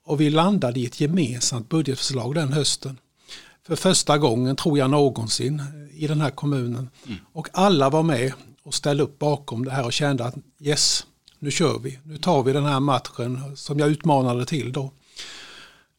Och 0.05 0.21
vi 0.21 0.29
landade 0.29 0.79
i 0.79 0.85
ett 0.85 1.01
gemensamt 1.01 1.69
budgetförslag 1.69 2.35
den 2.35 2.53
hösten. 2.53 2.97
För 3.67 3.75
första 3.75 4.17
gången, 4.17 4.55
tror 4.55 4.77
jag 4.77 4.89
någonsin, 4.89 5.63
i 5.93 6.07
den 6.07 6.21
här 6.21 6.29
kommunen. 6.29 6.89
Mm. 7.05 7.19
Och 7.33 7.47
alla 7.53 7.89
var 7.89 8.03
med 8.03 8.33
och 8.63 8.73
ställde 8.73 9.03
upp 9.03 9.19
bakom 9.19 9.65
det 9.65 9.71
här 9.71 9.85
och 9.85 9.93
kände 9.93 10.25
att 10.25 10.35
yes, 10.59 11.05
nu 11.39 11.51
kör 11.51 11.79
vi. 11.79 11.99
Nu 12.03 12.17
tar 12.17 12.43
vi 12.43 12.53
den 12.53 12.65
här 12.65 12.79
matchen 12.79 13.57
som 13.57 13.79
jag 13.79 13.89
utmanade 13.89 14.45
till 14.45 14.71
då. 14.71 14.91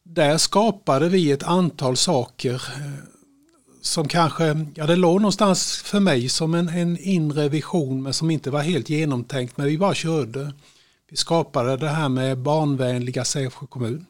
Där 0.03 0.37
skapade 0.37 1.09
vi 1.09 1.31
ett 1.31 1.43
antal 1.43 1.97
saker 1.97 2.53
eh, 2.53 3.16
som 3.87 4.07
kanske, 4.07 4.65
ja 4.75 4.85
det 4.85 4.95
låg 4.95 5.21
någonstans 5.21 5.81
för 5.81 5.99
mig 5.99 6.29
som 6.29 6.53
en, 6.53 6.69
en 6.69 6.97
inre 6.97 7.49
vision 7.49 8.03
men 8.03 8.13
som 8.13 8.31
inte 8.31 8.51
var 8.51 8.61
helt 8.61 8.89
genomtänkt 8.89 9.57
men 9.57 9.67
vi 9.67 9.77
bara 9.77 9.95
körde. 9.95 10.53
Vi 11.09 11.17
skapade 11.17 11.77
det 11.77 11.89
här 11.89 12.09
med 12.09 12.37
barnvänliga 12.37 13.25
Sävsjö 13.25 13.67
kommun. 13.67 14.05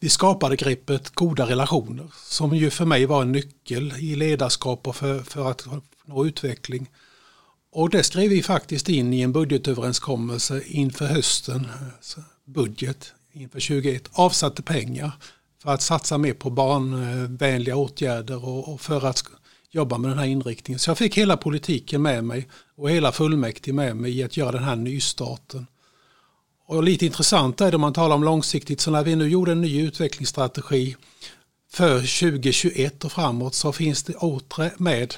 Vi 0.00 0.08
skapade 0.08 0.56
greppet 0.56 1.10
goda 1.10 1.46
relationer 1.46 2.06
som 2.24 2.56
ju 2.56 2.70
för 2.70 2.84
mig 2.84 3.06
var 3.06 3.22
en 3.22 3.32
nyckel 3.32 3.92
i 3.98 4.16
ledarskap 4.16 4.86
och 4.86 4.96
för, 4.96 5.18
för 5.22 5.50
att 5.50 5.66
nå 6.04 6.26
utveckling. 6.26 6.90
Och 7.72 7.90
det 7.90 8.02
skrev 8.02 8.30
vi 8.30 8.42
faktiskt 8.42 8.88
in 8.88 9.12
i 9.12 9.20
en 9.20 9.32
budgetöverenskommelse 9.32 10.62
inför 10.66 11.06
hösten, 11.06 11.64
eh, 11.64 12.22
budget 12.44 13.12
inför 13.32 13.60
2021, 13.60 14.08
avsatte 14.12 14.62
pengar 14.62 15.12
för 15.62 15.70
att 15.70 15.82
satsa 15.82 16.18
mer 16.18 16.34
på 16.34 16.50
barnvänliga 16.50 17.76
åtgärder 17.76 18.44
och, 18.44 18.72
och 18.72 18.80
för 18.80 19.06
att 19.06 19.24
jobba 19.70 19.98
med 19.98 20.10
den 20.10 20.18
här 20.18 20.26
inriktningen. 20.26 20.78
Så 20.78 20.90
jag 20.90 20.98
fick 20.98 21.18
hela 21.18 21.36
politiken 21.36 22.02
med 22.02 22.24
mig 22.24 22.48
och 22.76 22.90
hela 22.90 23.12
fullmäktige 23.12 23.74
med 23.74 23.96
mig 23.96 24.18
i 24.18 24.22
att 24.22 24.36
göra 24.36 24.52
den 24.52 24.64
här 24.64 24.76
nystarten. 24.76 25.66
Och 26.66 26.82
lite 26.82 27.06
intressant 27.06 27.60
är 27.60 27.70
det 27.70 27.74
om 27.74 27.80
man 27.80 27.92
talar 27.92 28.16
om 28.16 28.24
långsiktigt, 28.24 28.80
så 28.80 28.90
när 28.90 29.04
vi 29.04 29.16
nu 29.16 29.28
gjorde 29.28 29.52
en 29.52 29.60
ny 29.60 29.82
utvecklingsstrategi 29.82 30.96
för 31.72 31.94
2021 31.94 33.04
och 33.04 33.12
framåt 33.12 33.54
så 33.54 33.72
finns 33.72 34.02
det 34.02 34.14
åter 34.14 34.70
med 34.76 35.14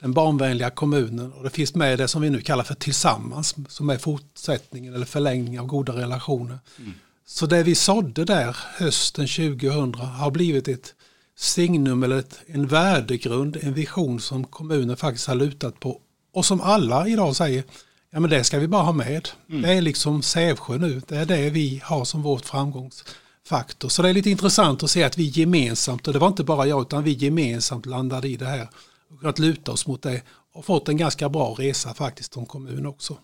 den 0.00 0.12
barnvänliga 0.12 0.70
kommunen 0.70 1.32
och 1.32 1.44
det 1.44 1.50
finns 1.50 1.74
med 1.74 1.98
det 1.98 2.08
som 2.08 2.22
vi 2.22 2.30
nu 2.30 2.40
kallar 2.40 2.64
för 2.64 2.74
tillsammans 2.74 3.54
som 3.68 3.90
är 3.90 3.98
fortsättningen 3.98 4.94
eller 4.94 5.06
förlängning 5.06 5.60
av 5.60 5.66
goda 5.66 5.92
relationer. 5.92 6.58
Mm. 6.78 6.94
Så 7.26 7.46
det 7.46 7.62
vi 7.62 7.74
sådde 7.74 8.24
där 8.24 8.56
hösten 8.76 9.26
2000 9.26 9.94
har 9.94 10.30
blivit 10.30 10.68
ett 10.68 10.94
signum 11.36 12.02
eller 12.02 12.18
ett, 12.18 12.40
en 12.46 12.66
värdegrund, 12.66 13.56
en 13.62 13.74
vision 13.74 14.20
som 14.20 14.44
kommunen 14.44 14.96
faktiskt 14.96 15.26
har 15.26 15.34
lutat 15.34 15.80
på 15.80 16.00
och 16.34 16.44
som 16.44 16.60
alla 16.60 17.08
idag 17.08 17.36
säger 17.36 17.64
ja 18.10 18.20
men 18.20 18.30
det 18.30 18.44
ska 18.44 18.58
vi 18.58 18.68
bara 18.68 18.82
ha 18.82 18.92
med. 18.92 19.28
Mm. 19.50 19.62
Det 19.62 19.72
är 19.72 19.82
liksom 19.82 20.22
Sävsjö 20.22 20.78
nu, 20.78 21.02
det 21.08 21.16
är 21.16 21.26
det 21.26 21.50
vi 21.50 21.80
har 21.84 22.04
som 22.04 22.22
vårt 22.22 22.44
framgångsfaktor. 22.44 23.88
Så 23.88 24.02
det 24.02 24.08
är 24.08 24.12
lite 24.12 24.30
intressant 24.30 24.82
att 24.82 24.90
se 24.90 25.02
att 25.02 25.18
vi 25.18 25.24
gemensamt, 25.24 26.06
och 26.06 26.12
det 26.12 26.18
var 26.18 26.28
inte 26.28 26.44
bara 26.44 26.66
jag 26.66 26.82
utan 26.82 27.04
vi 27.04 27.12
gemensamt 27.12 27.86
landade 27.86 28.28
i 28.28 28.36
det 28.36 28.46
här 28.46 28.68
och 29.10 29.20
kunnat 29.20 29.38
luta 29.38 29.72
oss 29.72 29.86
mot 29.86 30.02
det 30.02 30.22
och 30.54 30.64
fått 30.64 30.88
en 30.88 30.96
ganska 30.96 31.28
bra 31.28 31.54
resa 31.58 31.94
faktiskt 31.94 32.32
som 32.34 32.46
kommun 32.46 32.86
också. 32.86 33.16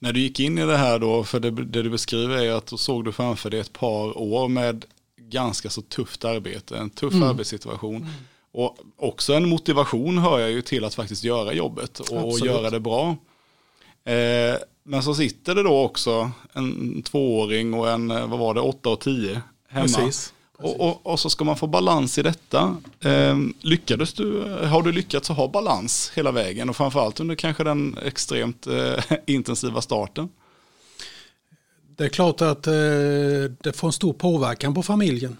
När 0.00 0.12
du 0.12 0.20
gick 0.20 0.40
in 0.40 0.58
i 0.58 0.66
det 0.66 0.76
här 0.76 0.98
då, 0.98 1.24
för 1.24 1.40
det, 1.40 1.50
det 1.50 1.82
du 1.82 1.90
beskriver 1.90 2.36
är 2.36 2.52
att 2.52 2.66
då 2.66 2.76
såg 2.76 3.04
du 3.04 3.12
framför 3.12 3.50
dig 3.50 3.60
ett 3.60 3.72
par 3.72 4.18
år 4.18 4.48
med 4.48 4.84
ganska 5.16 5.70
så 5.70 5.82
tufft 5.82 6.24
arbete, 6.24 6.76
en 6.76 6.90
tuff 6.90 7.14
mm. 7.14 7.28
arbetssituation. 7.28 7.96
Mm. 7.96 8.08
Och 8.52 8.78
också 8.96 9.34
en 9.34 9.48
motivation 9.48 10.18
hör 10.18 10.38
jag 10.38 10.50
ju 10.50 10.62
till 10.62 10.84
att 10.84 10.94
faktiskt 10.94 11.24
göra 11.24 11.52
jobbet 11.52 12.00
och 12.00 12.18
Absolut. 12.18 12.44
göra 12.44 12.70
det 12.70 12.80
bra. 12.80 13.16
Eh, 14.04 14.56
men 14.84 15.02
så 15.02 15.14
sitter 15.14 15.54
det 15.54 15.62
då 15.62 15.80
också 15.82 16.30
en 16.52 17.02
tvååring 17.02 17.74
och 17.74 17.90
en, 17.90 18.08
vad 18.08 18.38
var 18.38 18.54
det, 18.54 18.60
åtta 18.60 18.88
och 18.88 19.00
tio 19.00 19.42
hemma. 19.68 19.86
Precis. 19.86 20.32
Och, 20.62 20.80
och, 20.80 21.06
och, 21.06 21.20
så 21.20 21.30
ska 21.30 21.44
man 21.44 21.56
få 21.56 21.66
balans 21.66 22.18
i 22.18 22.22
detta. 22.22 22.76
Eh, 23.00 23.38
lyckades 23.60 24.12
du, 24.12 24.42
har 24.66 24.82
du 24.82 24.92
lyckats 24.92 25.28
ha 25.28 25.48
balans 25.48 26.12
hela 26.14 26.32
vägen 26.32 26.68
och 26.68 26.76
framförallt 26.76 27.20
under 27.20 27.34
kanske 27.34 27.64
den 27.64 27.98
extremt 28.02 28.66
eh, 28.66 29.04
intensiva 29.26 29.82
starten? 29.82 30.28
Det 31.96 32.04
är 32.04 32.08
klart 32.08 32.40
att 32.40 32.66
eh, 32.66 32.72
det 33.60 33.72
får 33.76 33.88
en 33.88 33.92
stor 33.92 34.12
påverkan 34.12 34.74
på 34.74 34.82
familjen. 34.82 35.36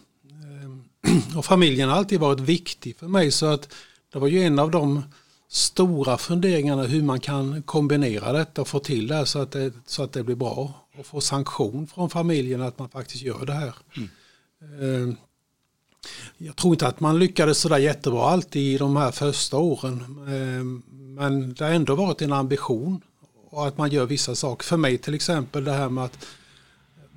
Eh, 1.04 1.38
och 1.38 1.44
familjen 1.44 1.88
har 1.88 1.96
alltid 1.96 2.20
varit 2.20 2.40
viktig 2.40 2.96
för 2.96 3.08
mig 3.08 3.30
så 3.30 3.46
att 3.46 3.74
det 4.12 4.18
var 4.18 4.28
ju 4.28 4.42
en 4.42 4.58
av 4.58 4.70
de 4.70 5.02
stora 5.48 6.18
funderingarna 6.18 6.82
hur 6.82 7.02
man 7.02 7.20
kan 7.20 7.62
kombinera 7.62 8.32
detta 8.32 8.60
och 8.60 8.68
få 8.68 8.78
till 8.78 9.06
det 9.06 9.26
så 9.26 9.38
att 9.38 9.52
det, 9.52 9.72
så 9.86 10.02
att 10.02 10.12
det 10.12 10.22
blir 10.22 10.36
bra. 10.36 10.74
Och 10.98 11.06
få 11.06 11.20
sanktion 11.20 11.86
från 11.86 12.10
familjen 12.10 12.62
att 12.62 12.78
man 12.78 12.88
faktiskt 12.88 13.22
gör 13.22 13.46
det 13.46 13.52
här. 13.52 13.74
Mm. 13.96 14.08
Eh, 14.80 15.14
jag 16.38 16.56
tror 16.56 16.74
inte 16.74 16.86
att 16.86 17.00
man 17.00 17.18
lyckades 17.18 17.58
sådär 17.58 17.78
jättebra 17.78 18.24
alltid 18.30 18.74
i 18.74 18.78
de 18.78 18.96
här 18.96 19.10
första 19.10 19.56
åren. 19.56 20.00
Eh, 20.26 20.92
men 21.16 21.54
det 21.54 21.64
har 21.64 21.70
ändå 21.70 21.94
varit 21.94 22.22
en 22.22 22.32
ambition 22.32 23.00
och 23.50 23.66
att 23.66 23.78
man 23.78 23.90
gör 23.90 24.06
vissa 24.06 24.34
saker. 24.34 24.64
För 24.64 24.76
mig 24.76 24.98
till 24.98 25.14
exempel 25.14 25.64
det 25.64 25.72
här 25.72 25.88
med 25.88 26.04
att 26.04 26.26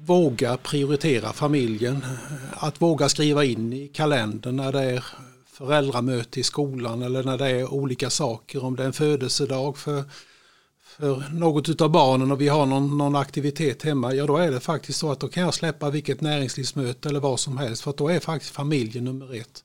våga 0.06 0.58
prioritera 0.58 1.34
familjen. 1.34 2.06
Att 2.54 2.82
våga 2.82 3.10
skriva 3.10 3.44
in 3.44 3.74
i 3.74 3.88
kalendern 3.88 4.56
när 4.56 4.72
det 4.72 4.82
är 4.82 5.06
föräldramöte 5.46 6.40
i 6.40 6.44
skolan 6.44 7.02
eller 7.02 7.24
när 7.24 7.38
det 7.38 7.50
är 7.50 7.74
olika 7.74 8.10
saker. 8.10 8.64
Om 8.64 8.76
det 8.76 8.84
är 8.84 8.88
en 8.88 8.94
födelsedag 8.94 9.78
för 9.78 10.04
för 10.98 11.24
något 11.34 11.82
av 11.82 11.90
barnen 11.90 12.32
och 12.32 12.42
vi 12.42 12.48
har 12.48 12.66
någon, 12.66 12.98
någon, 12.98 13.16
aktivitet 13.16 13.84
hemma, 13.84 14.14
ja 14.14 14.26
då 14.26 14.38
är 14.38 14.52
det 14.52 14.60
faktiskt 14.60 15.00
så 15.00 15.12
att 15.12 15.20
då 15.20 15.28
kan 15.28 15.44
jag 15.44 15.54
släppa 15.54 15.90
vilket 15.90 16.22
näringslivsmöte 16.22 17.10
eller 17.10 17.20
vad 17.20 17.40
som 17.40 17.58
helst 17.58 17.82
för 17.82 17.90
att 17.90 17.98
då 17.98 18.10
är 18.10 18.20
faktiskt 18.20 18.54
familjen 18.54 19.04
nummer 19.04 19.36
ett. 19.36 19.64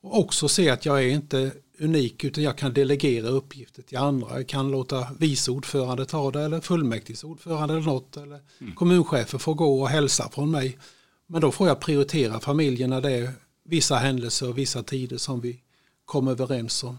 Och 0.00 0.18
också 0.18 0.48
se 0.48 0.70
att 0.70 0.86
jag 0.86 1.04
är 1.04 1.08
inte 1.08 1.52
unik 1.80 2.24
utan 2.24 2.44
jag 2.44 2.58
kan 2.58 2.72
delegera 2.72 3.28
uppgifter 3.28 3.82
till 3.82 3.98
andra. 3.98 4.36
Jag 4.36 4.48
kan 4.48 4.70
låta 4.70 5.06
vice 5.18 5.50
ordförande 5.50 6.06
ta 6.06 6.30
det 6.30 6.42
eller 6.42 6.60
fullmäktigeordförande 6.60 7.74
eller 7.74 7.86
något 7.86 8.16
eller 8.16 8.40
mm. 8.60 8.74
kommunchefer 8.74 9.38
får 9.38 9.54
gå 9.54 9.80
och 9.80 9.88
hälsa 9.88 10.28
från 10.28 10.50
mig. 10.50 10.78
Men 11.26 11.40
då 11.40 11.52
får 11.52 11.68
jag 11.68 11.80
prioritera 11.80 12.40
familjen 12.40 12.90
när 12.90 13.00
det 13.00 13.10
är 13.10 13.32
vissa 13.64 13.96
händelser 13.96 14.48
och 14.48 14.58
vissa 14.58 14.82
tider 14.82 15.16
som 15.16 15.40
vi 15.40 15.62
kommer 16.04 16.30
överens 16.30 16.84
om. 16.84 16.98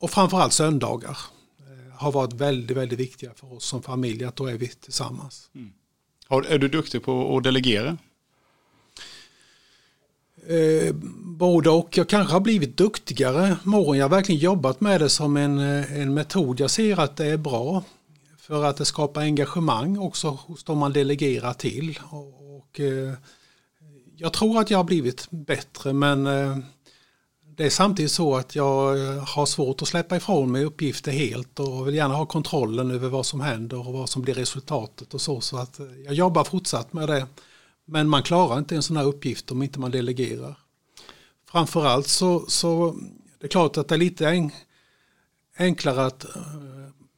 Och 0.00 0.10
framförallt 0.10 0.52
söndagar 0.52 1.18
har 1.96 2.12
varit 2.12 2.32
väldigt, 2.32 2.76
väldigt 2.76 2.98
viktiga 2.98 3.30
för 3.36 3.52
oss 3.52 3.64
som 3.64 3.82
familj, 3.82 4.24
att 4.24 4.36
då 4.36 4.46
är 4.46 4.58
vi 4.58 4.68
tillsammans. 4.68 5.50
Mm. 5.54 5.72
Är 6.48 6.58
du 6.58 6.68
duktig 6.68 7.02
på 7.02 7.36
att 7.36 7.44
delegera? 7.44 7.98
Eh, 10.46 10.94
både 11.18 11.70
och. 11.70 11.96
Jag 11.98 12.08
kanske 12.08 12.32
har 12.32 12.40
blivit 12.40 12.76
duktigare 12.76 13.56
åren. 13.66 13.98
Jag 13.98 14.04
har 14.04 14.10
verkligen 14.10 14.40
jobbat 14.40 14.80
med 14.80 15.00
det 15.00 15.08
som 15.08 15.36
en, 15.36 15.58
eh, 15.58 16.00
en 16.00 16.14
metod. 16.14 16.60
Jag 16.60 16.70
ser 16.70 17.00
att 17.00 17.16
det 17.16 17.26
är 17.26 17.36
bra 17.36 17.84
för 18.38 18.64
att 18.64 18.76
det 18.76 18.84
skapar 18.84 19.20
engagemang 19.20 19.98
också 19.98 20.28
hos 20.28 20.64
de 20.64 20.78
man 20.78 20.92
delegerar 20.92 21.52
till. 21.52 21.98
Och, 22.10 22.56
och 22.56 22.80
eh, 22.80 23.12
jag 24.16 24.32
tror 24.32 24.60
att 24.60 24.70
jag 24.70 24.78
har 24.78 24.84
blivit 24.84 25.30
bättre 25.30 25.92
men 25.92 26.26
eh, 26.26 26.58
det 27.56 27.64
är 27.64 27.70
samtidigt 27.70 28.12
så 28.12 28.36
att 28.36 28.54
jag 28.56 28.98
eh, 28.98 29.24
har 29.24 29.46
svårt 29.46 29.82
att 29.82 29.88
släppa 29.88 30.16
ifrån 30.16 30.52
mig 30.52 30.64
uppgifter 30.64 31.12
helt 31.12 31.60
och 31.60 31.88
vill 31.88 31.94
gärna 31.94 32.14
ha 32.14 32.26
kontrollen 32.26 32.90
över 32.90 33.08
vad 33.08 33.26
som 33.26 33.40
händer 33.40 33.88
och 33.88 33.92
vad 33.92 34.08
som 34.08 34.22
blir 34.22 34.34
resultatet 34.34 35.14
och 35.14 35.20
så. 35.20 35.40
Så 35.40 35.56
att 35.56 35.80
eh, 35.80 35.86
jag 36.04 36.14
jobbar 36.14 36.44
fortsatt 36.44 36.92
med 36.92 37.08
det. 37.08 37.26
Men 37.84 38.08
man 38.08 38.22
klarar 38.22 38.58
inte 38.58 38.76
en 38.76 38.82
sån 38.82 38.96
här 38.96 39.04
uppgift 39.04 39.50
om 39.50 39.62
inte 39.62 39.80
man 39.80 39.90
delegerar. 39.90 40.58
Framförallt 41.50 42.06
så, 42.06 42.44
så 42.48 42.96
det 43.40 43.46
är 43.46 43.48
klart 43.48 43.76
att 43.76 43.88
det 43.88 43.94
är 43.94 43.98
lite 43.98 44.50
enklare 45.58 46.06
att 46.06 46.24
eh, 46.24 46.42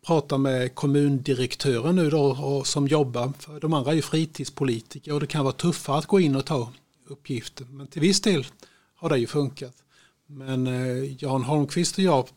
prata 0.07 0.39
med 0.39 0.75
kommundirektören 0.75 1.97
nu 1.97 2.11
då 2.11 2.23
och, 2.23 2.67
som 2.67 2.89
jobbar. 2.89 3.33
För 3.39 3.61
de 3.61 3.73
andra 3.73 3.91
är 3.91 3.95
ju 3.97 4.03
fritidspolitiker 4.03 5.13
och 5.13 5.21
det 5.21 5.27
kan 5.27 5.45
vara 5.45 5.55
tuffare 5.55 5.99
att 5.99 6.07
gå 6.07 6.21
in 6.21 6.37
och 6.37 6.45
ta 6.45 6.73
uppgifter. 7.09 7.67
Men 7.71 7.87
till 7.87 8.01
viss 8.01 8.21
del 8.21 8.47
har 8.95 9.09
det 9.09 9.19
ju 9.19 9.27
funkat. 9.27 9.83
Men 10.27 10.67
eh, 10.67 11.15
Jan 11.19 11.43
Holmqvist 11.43 11.99
och 11.99 12.05
jag 12.05 12.29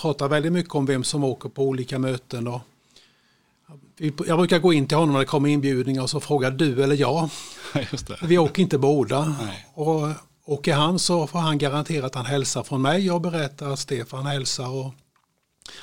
pratar 0.00 0.28
väldigt 0.28 0.52
mycket 0.52 0.74
om 0.74 0.86
vem 0.86 1.04
som 1.04 1.24
åker 1.24 1.48
på 1.48 1.64
olika 1.64 1.98
möten. 1.98 2.48
Och 2.48 2.60
jag 4.26 4.38
brukar 4.38 4.58
gå 4.58 4.72
in 4.72 4.86
till 4.86 4.96
honom 4.96 5.12
när 5.12 5.20
det 5.20 5.26
kommer 5.26 5.48
inbjudningar 5.48 6.02
och 6.02 6.10
så 6.10 6.20
frågar 6.20 6.50
du 6.50 6.82
eller 6.82 6.96
jag. 6.96 7.28
Vi 8.22 8.38
åker 8.38 8.62
inte 8.62 8.78
båda. 8.78 9.36
Nej. 9.40 9.66
Och 9.74 10.08
åker 10.44 10.74
han 10.74 10.98
så 10.98 11.26
får 11.26 11.38
han 11.38 11.58
garantera 11.58 12.06
att 12.06 12.14
han 12.14 12.26
hälsar 12.26 12.62
från 12.62 12.82
mig 12.82 13.10
och 13.10 13.20
berättar 13.20 13.70
att 13.70 13.78
Stefan 13.78 14.26
hälsar. 14.26 14.68
Och 14.68 14.94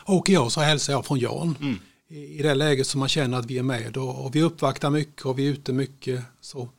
åker 0.05 0.33
jag 0.33 0.51
så 0.51 0.61
hälsar 0.61 0.93
jag 0.93 1.05
från 1.05 1.19
Jan. 1.19 1.55
Mm. 1.61 1.79
I, 2.09 2.41
det 2.41 2.55
läget 2.55 2.87
som 2.87 2.99
man 2.99 3.09
känner 3.09 3.39
att 3.39 3.45
vi 3.45 3.57
är 3.57 3.63
med. 3.63 3.97
Och, 3.97 4.25
och 4.25 4.35
vi 4.35 4.41
uppvaktar 4.41 4.89
mycket 4.89 5.25
och 5.25 5.39
vi 5.39 5.47
är 5.47 5.51
ute 5.51 5.73
mycket. 5.73 6.21
Så 6.41 6.69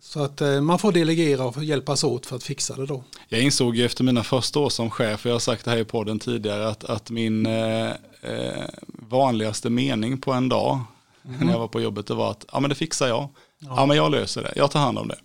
så 0.00 0.24
att 0.24 0.40
eh, 0.40 0.60
man 0.60 0.78
får 0.78 0.92
delegera 0.92 1.44
och 1.44 1.64
hjälpas 1.64 2.04
åt 2.04 2.26
för 2.26 2.36
att 2.36 2.42
fixa 2.42 2.76
det 2.76 2.86
då. 2.86 3.04
Jag 3.28 3.40
insåg 3.40 3.76
ju 3.76 3.84
efter 3.84 4.04
mina 4.04 4.22
första 4.22 4.60
år 4.60 4.68
som 4.68 4.90
chef, 4.90 5.26
jag 5.26 5.32
har 5.32 5.38
sagt 5.38 5.64
det 5.64 5.70
här 5.70 5.78
i 5.78 5.84
podden 5.84 6.18
tidigare, 6.18 6.68
att, 6.68 6.84
att 6.84 7.10
min 7.10 7.46
eh, 7.46 7.90
eh 8.22 8.64
vanligaste 8.86 9.70
mening 9.70 10.18
på 10.18 10.32
en 10.32 10.48
dag 10.48 10.80
mm. 11.24 11.46
när 11.46 11.52
jag 11.52 11.58
var 11.58 11.68
på 11.68 11.80
jobbet 11.80 12.06
det 12.06 12.14
var 12.14 12.30
att 12.30 12.44
ja 12.52 12.60
men 12.60 12.68
det 12.68 12.74
fixar 12.74 13.08
jag. 13.08 13.28
Ja. 13.58 13.74
ja 13.76 13.86
men 13.86 13.96
jag 13.96 14.10
löser 14.10 14.42
det, 14.42 14.52
jag 14.56 14.70
tar 14.70 14.80
hand 14.80 14.98
om 14.98 15.08
det. 15.08 15.18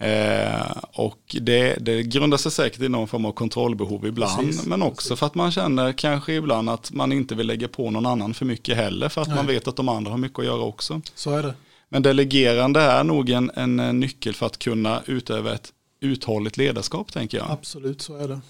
Eh, 0.00 0.76
och 0.92 1.36
det, 1.40 1.76
det 1.80 2.02
grundar 2.02 2.38
sig 2.38 2.52
säkert 2.52 2.80
i 2.80 2.88
någon 2.88 3.08
form 3.08 3.24
av 3.24 3.32
kontrollbehov 3.32 4.06
ibland, 4.06 4.46
precis, 4.46 4.66
men 4.66 4.82
också 4.82 5.08
precis. 5.08 5.18
för 5.18 5.26
att 5.26 5.34
man 5.34 5.52
känner 5.52 5.92
kanske 5.92 6.32
ibland 6.32 6.70
att 6.70 6.92
man 6.92 7.12
inte 7.12 7.34
vill 7.34 7.46
lägga 7.46 7.68
på 7.68 7.90
någon 7.90 8.06
annan 8.06 8.34
för 8.34 8.44
mycket 8.44 8.76
heller, 8.76 9.08
för 9.08 9.22
att 9.22 9.28
Nej. 9.28 9.36
man 9.36 9.46
vet 9.46 9.68
att 9.68 9.76
de 9.76 9.88
andra 9.88 10.10
har 10.10 10.18
mycket 10.18 10.38
att 10.38 10.44
göra 10.44 10.62
också. 10.62 11.00
Så 11.14 11.30
är 11.30 11.42
det. 11.42 11.54
Men 11.88 12.02
delegerande 12.02 12.80
är 12.80 13.04
nog 13.04 13.30
en, 13.30 13.50
en 13.54 14.00
nyckel 14.00 14.34
för 14.34 14.46
att 14.46 14.58
kunna 14.58 15.02
utöva 15.06 15.54
ett 15.54 15.72
uthålligt 16.00 16.56
ledarskap, 16.56 17.12
tänker 17.12 17.38
jag. 17.38 17.50
Absolut, 17.50 18.00
så 18.00 18.16
är 18.16 18.28
det. 18.28 18.40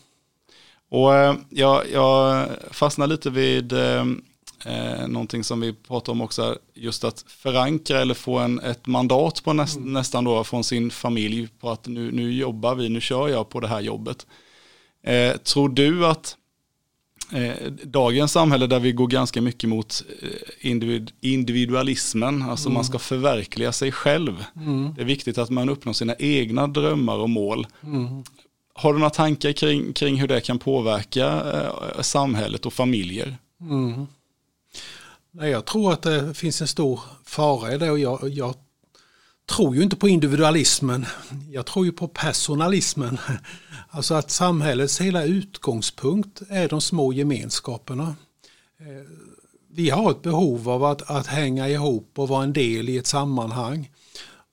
Och 0.91 1.15
eh, 1.15 1.35
jag, 1.51 1.91
jag 1.93 2.49
fastnar 2.71 3.07
lite 3.07 3.31
vid 3.31 3.73
eh, 3.73 4.07
eh, 4.65 5.09
någonting 5.09 5.45
som 5.45 5.61
vi 5.61 5.73
pratar 5.73 6.13
om 6.13 6.21
också, 6.21 6.59
just 6.75 7.05
att 7.05 7.25
förankra 7.29 8.01
eller 8.01 8.15
få 8.15 8.39
en, 8.39 8.61
ett 8.61 8.87
mandat 8.87 9.45
på 9.45 9.53
näst, 9.53 9.77
mm. 9.77 9.93
nästan 9.93 10.25
då 10.25 10.45
från 10.45 10.65
sin 10.65 10.91
familj 10.91 11.49
på 11.61 11.71
att 11.71 11.87
nu, 11.87 12.13
nu 12.13 12.33
jobbar 12.33 12.75
vi, 12.75 12.89
nu 12.89 13.01
kör 13.01 13.29
jag 13.29 13.49
på 13.49 13.61
det 13.61 13.69
här 13.69 13.81
jobbet. 13.81 14.27
Eh, 15.03 15.37
tror 15.37 15.69
du 15.69 16.07
att 16.07 16.37
eh, 16.37 16.38
dagens 17.85 18.33
samhälle 18.33 18.67
där 18.67 18.81
vi 18.81 18.93
går 18.93 19.07
ganska 19.07 19.43
mycket 19.43 19.71
mot 19.71 20.05
eh, 20.23 20.71
individ, 20.71 21.11
individualismen, 21.21 22.43
alltså 22.43 22.69
mm. 22.69 22.75
man 22.75 22.85
ska 22.85 22.99
förverkliga 22.99 23.73
sig 23.73 23.93
själv. 23.93 24.45
Mm. 24.57 24.95
Det 24.95 25.01
är 25.01 25.07
viktigt 25.07 25.39
att 25.39 25.51
man 25.51 25.69
uppnår 25.69 25.93
sina 25.93 26.15
egna 26.19 26.67
drömmar 26.67 27.17
och 27.17 27.31
mål. 27.31 27.67
Mm. 27.83 28.25
Har 28.75 28.93
du 28.93 28.99
några 28.99 29.11
tankar 29.11 29.53
kring, 29.53 29.93
kring 29.93 30.17
hur 30.17 30.29
det 30.29 30.41
kan 30.41 30.59
påverka 30.59 31.27
eh, 31.55 32.01
samhället 32.01 32.67
och 32.67 32.73
familjer? 32.73 33.37
Mm. 33.61 34.07
Nej, 35.31 35.51
jag 35.51 35.65
tror 35.65 35.93
att 35.93 36.03
det 36.03 36.35
finns 36.35 36.61
en 36.61 36.69
stor 36.69 37.01
fara 37.25 37.75
i 37.75 37.79
det 37.79 37.91
och 37.91 37.99
jag, 37.99 38.29
jag 38.29 38.55
tror 39.49 39.77
ju 39.77 39.83
inte 39.83 39.97
på 39.97 40.09
individualismen. 40.09 41.07
Jag 41.51 41.67
tror 41.67 41.87
ju 41.87 41.93
på 41.93 42.09
personalismen. 42.09 43.19
Alltså 43.89 44.15
att 44.15 44.31
samhällets 44.31 45.01
hela 45.01 45.25
utgångspunkt 45.25 46.43
är 46.49 46.69
de 46.69 46.81
små 46.81 47.13
gemenskaperna. 47.13 48.17
Eh, 48.81 49.07
vi 49.71 49.91
har 49.91 50.11
ett 50.11 50.23
behov 50.23 50.69
av 50.69 50.85
att, 50.85 51.11
att 51.11 51.27
hänga 51.27 51.69
ihop 51.69 52.13
och 52.15 52.29
vara 52.29 52.43
en 52.43 52.53
del 52.53 52.89
i 52.89 52.99
ett 52.99 53.07
sammanhang. 53.07 53.91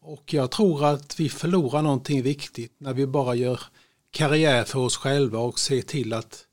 Och 0.02 0.34
jag 0.34 0.52
tror 0.52 0.86
att 0.86 1.20
vi 1.20 1.30
förlorar 1.30 1.82
någonting 1.82 2.22
viktigt 2.22 2.74
när 2.78 2.94
vi 2.94 3.08
bara 3.08 3.36
gör 3.36 3.60
karriär 4.12 4.64
för 4.64 4.80
oss 4.80 4.98
själva 4.98 5.40
och 5.40 5.60
ser 5.60 5.82
till 5.82 6.14
att 6.14 6.46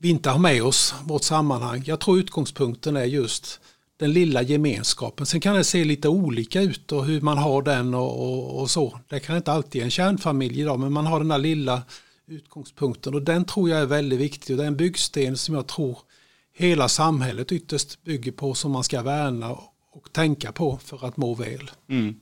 vi 0.00 0.08
inte 0.08 0.30
har 0.30 0.38
med 0.38 0.62
oss 0.62 0.94
vårt 1.04 1.22
sammanhang. 1.22 1.82
Jag 1.86 2.00
tror 2.00 2.18
utgångspunkten 2.18 2.96
är 2.96 3.04
just 3.04 3.60
den 3.98 4.12
lilla 4.12 4.42
gemenskapen. 4.42 5.26
Sen 5.26 5.40
kan 5.40 5.54
det 5.54 5.64
se 5.64 5.84
lite 5.84 6.08
olika 6.08 6.60
ut 6.60 6.92
och 6.92 7.04
hur 7.04 7.20
man 7.20 7.38
har 7.38 7.62
den 7.62 7.94
och, 7.94 8.22
och, 8.22 8.60
och 8.60 8.70
så. 8.70 9.00
Det 9.08 9.20
kan 9.20 9.36
inte 9.36 9.52
alltid 9.52 9.82
en 9.82 9.90
kärnfamilj 9.90 10.60
idag 10.60 10.80
men 10.80 10.92
man 10.92 11.06
har 11.06 11.18
den 11.18 11.28
där 11.28 11.38
lilla 11.38 11.82
utgångspunkten 12.26 13.14
och 13.14 13.22
den 13.22 13.44
tror 13.44 13.70
jag 13.70 13.80
är 13.80 13.86
väldigt 13.86 14.18
viktig 14.18 14.54
och 14.54 14.58
det 14.58 14.64
är 14.64 14.68
en 14.68 14.76
byggsten 14.76 15.36
som 15.36 15.54
jag 15.54 15.66
tror 15.66 15.98
hela 16.54 16.88
samhället 16.88 17.52
ytterst 17.52 18.04
bygger 18.04 18.32
på 18.32 18.54
som 18.54 18.72
man 18.72 18.84
ska 18.84 19.02
värna 19.02 19.50
och 19.92 20.12
tänka 20.12 20.52
på 20.52 20.78
för 20.84 21.06
att 21.06 21.16
må 21.16 21.34
väl. 21.34 21.70
Mm. 21.88 22.14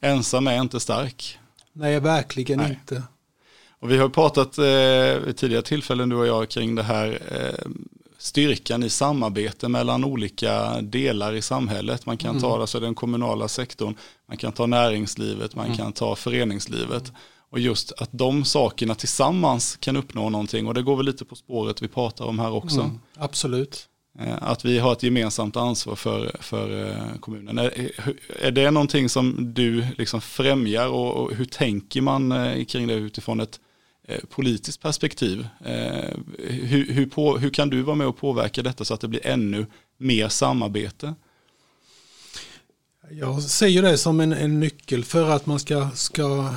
Ensam 0.00 0.46
är 0.46 0.60
inte 0.60 0.80
stark. 0.80 1.38
Nej, 1.72 2.00
verkligen 2.00 2.58
Nej. 2.58 2.70
inte. 2.70 3.02
Och 3.78 3.90
vi 3.90 3.98
har 3.98 4.08
pratat 4.08 4.58
eh, 4.58 5.26
vid 5.26 5.36
tidigare 5.36 5.62
tillfällen 5.62 6.08
du 6.08 6.16
och 6.16 6.26
jag 6.26 6.48
kring 6.48 6.74
det 6.74 6.82
här 6.82 7.18
eh, 7.30 7.70
styrkan 8.24 8.82
i 8.82 8.90
samarbete 8.90 9.68
mellan 9.68 10.04
olika 10.04 10.80
delar 10.80 11.34
i 11.34 11.42
samhället. 11.42 12.06
Man 12.06 12.16
kan 12.16 12.30
mm. 12.30 12.42
ta 12.42 12.60
alltså 12.60 12.80
den 12.80 12.94
kommunala 12.94 13.48
sektorn, 13.48 13.94
man 14.28 14.36
kan 14.36 14.52
ta 14.52 14.66
näringslivet, 14.66 15.54
man 15.54 15.66
mm. 15.66 15.76
kan 15.76 15.92
ta 15.92 16.16
föreningslivet. 16.16 17.12
Och 17.50 17.58
just 17.60 17.92
att 17.92 18.08
de 18.12 18.44
sakerna 18.44 18.94
tillsammans 18.94 19.76
kan 19.76 19.96
uppnå 19.96 20.30
någonting 20.30 20.66
och 20.66 20.74
det 20.74 20.82
går 20.82 20.96
väl 20.96 21.06
lite 21.06 21.24
på 21.24 21.36
spåret 21.36 21.82
vi 21.82 21.88
pratar 21.88 22.24
om 22.24 22.38
här 22.38 22.52
också. 22.52 22.80
Mm, 22.80 22.98
absolut. 23.16 23.88
Eh, 24.18 24.36
att 24.40 24.64
vi 24.64 24.78
har 24.78 24.92
ett 24.92 25.02
gemensamt 25.02 25.56
ansvar 25.56 25.96
för, 25.96 26.36
för 26.40 26.88
eh, 26.90 27.18
kommunen. 27.20 27.58
Är, 27.58 27.92
är 28.40 28.50
det 28.50 28.70
någonting 28.70 29.08
som 29.08 29.54
du 29.54 29.86
liksom 29.98 30.20
främjar 30.20 30.88
och, 30.88 31.14
och 31.14 31.34
hur 31.34 31.44
tänker 31.44 32.00
man 32.00 32.32
eh, 32.32 32.64
kring 32.64 32.86
det 32.86 32.94
utifrån 32.94 33.40
ett 33.40 33.58
Eh, 33.58 33.63
politiskt 34.28 34.82
perspektiv. 34.82 35.46
Eh, 35.64 36.16
hur, 36.38 36.92
hur, 36.92 37.06
på, 37.06 37.38
hur 37.38 37.50
kan 37.50 37.70
du 37.70 37.82
vara 37.82 37.96
med 37.96 38.06
och 38.06 38.16
påverka 38.16 38.62
detta 38.62 38.84
så 38.84 38.94
att 38.94 39.00
det 39.00 39.08
blir 39.08 39.26
ännu 39.26 39.66
mer 39.96 40.28
samarbete? 40.28 41.14
Jag 43.10 43.42
ser 43.42 43.66
ju 43.66 43.82
det 43.82 43.98
som 43.98 44.20
en, 44.20 44.32
en 44.32 44.60
nyckel 44.60 45.04
för 45.04 45.30
att 45.30 45.46
man 45.46 45.58
ska, 45.58 45.90
ska 45.94 46.54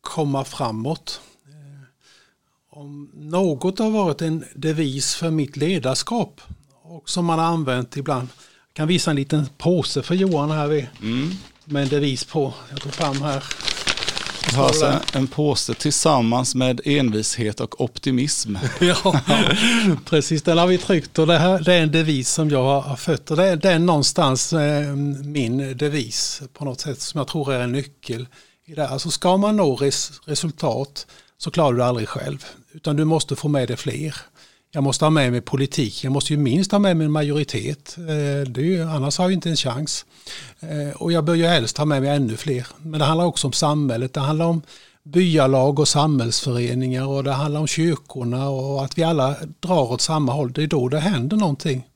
komma 0.00 0.44
framåt. 0.44 1.20
Eh, 1.46 2.78
om 2.78 3.10
något 3.14 3.78
har 3.78 3.90
varit 3.90 4.22
en 4.22 4.44
devis 4.54 5.14
för 5.14 5.30
mitt 5.30 5.56
ledarskap 5.56 6.40
och 6.82 7.10
som 7.10 7.24
man 7.24 7.38
har 7.38 7.46
använt 7.46 7.96
ibland. 7.96 8.28
Jag 8.68 8.74
kan 8.74 8.88
visa 8.88 9.10
en 9.10 9.16
liten 9.16 9.46
påse 9.58 10.02
för 10.02 10.14
Johan 10.14 10.50
här 10.50 10.90
mm. 11.02 11.30
med 11.64 11.82
en 11.82 11.88
devis 11.88 12.24
på. 12.24 12.54
Jag 12.70 12.80
tog 12.80 12.92
fram 12.92 13.22
här. 13.22 13.44
Alltså 14.64 15.00
en 15.12 15.26
påse 15.26 15.74
tillsammans 15.74 16.54
med 16.54 16.80
envishet 16.84 17.60
och 17.60 17.80
optimism. 17.80 18.56
ja, 18.80 19.20
precis. 20.04 20.42
Den 20.42 20.58
har 20.58 20.66
vi 20.66 20.78
tryckt 20.78 21.18
och 21.18 21.26
det, 21.26 21.38
här, 21.38 21.60
det 21.60 21.74
är 21.74 21.82
en 21.82 21.92
devis 21.92 22.30
som 22.30 22.50
jag 22.50 22.80
har 22.80 22.96
fött. 22.96 23.30
Och 23.30 23.36
det 23.36 23.44
är, 23.44 23.56
det 23.56 23.70
är 23.70 23.78
någonstans 23.78 24.52
eh, 24.52 24.96
min 25.24 25.76
devis 25.76 26.42
på 26.52 26.64
något 26.64 26.80
sätt 26.80 27.00
som 27.00 27.18
jag 27.18 27.28
tror 27.28 27.52
är 27.52 27.60
en 27.60 27.72
nyckel. 27.72 28.26
I 28.68 28.74
det. 28.74 28.88
Alltså 28.88 29.10
ska 29.10 29.36
man 29.36 29.56
nå 29.56 29.76
res, 29.76 30.12
resultat 30.24 31.06
så 31.38 31.50
klarar 31.50 31.72
du 31.72 31.78
det 31.78 31.86
aldrig 31.86 32.08
själv. 32.08 32.44
Utan 32.72 32.96
du 32.96 33.04
måste 33.04 33.36
få 33.36 33.48
med 33.48 33.68
dig 33.68 33.76
fler. 33.76 34.16
Jag 34.70 34.82
måste 34.82 35.04
ha 35.04 35.10
med 35.10 35.32
mig 35.32 35.40
politik. 35.40 36.04
Jag 36.04 36.12
måste 36.12 36.32
ju 36.32 36.38
minst 36.38 36.72
ha 36.72 36.78
med 36.78 36.96
mig 36.96 37.04
en 37.04 37.12
majoritet. 37.12 37.96
Eh, 37.98 38.50
det 38.50 38.62
ju, 38.62 38.82
annars 38.82 39.18
har 39.18 39.24
jag 39.24 39.32
inte 39.32 39.50
en 39.50 39.56
chans. 39.56 40.06
Eh, 40.60 40.96
och 40.96 41.12
jag 41.12 41.24
bör 41.24 41.34
ju 41.34 41.46
helst 41.46 41.78
ha 41.78 41.84
med 41.84 42.02
mig 42.02 42.10
ännu 42.10 42.36
fler. 42.36 42.66
Men 42.78 43.00
det 43.00 43.06
handlar 43.06 43.24
också 43.24 43.46
om 43.46 43.52
samhället. 43.52 44.14
Det 44.14 44.20
handlar 44.20 44.46
om 44.46 44.62
byalag 45.02 45.78
och 45.78 45.88
samhällsföreningar 45.88 47.06
och 47.06 47.24
det 47.24 47.32
handlar 47.32 47.60
om 47.60 47.66
kyrkorna 47.66 48.48
och 48.48 48.84
att 48.84 48.98
vi 48.98 49.02
alla 49.02 49.36
drar 49.60 49.92
åt 49.92 50.00
samma 50.00 50.32
håll. 50.32 50.52
Det 50.52 50.62
är 50.62 50.66
då 50.66 50.88
det 50.88 51.00
händer 51.00 51.36
någonting. 51.36 51.86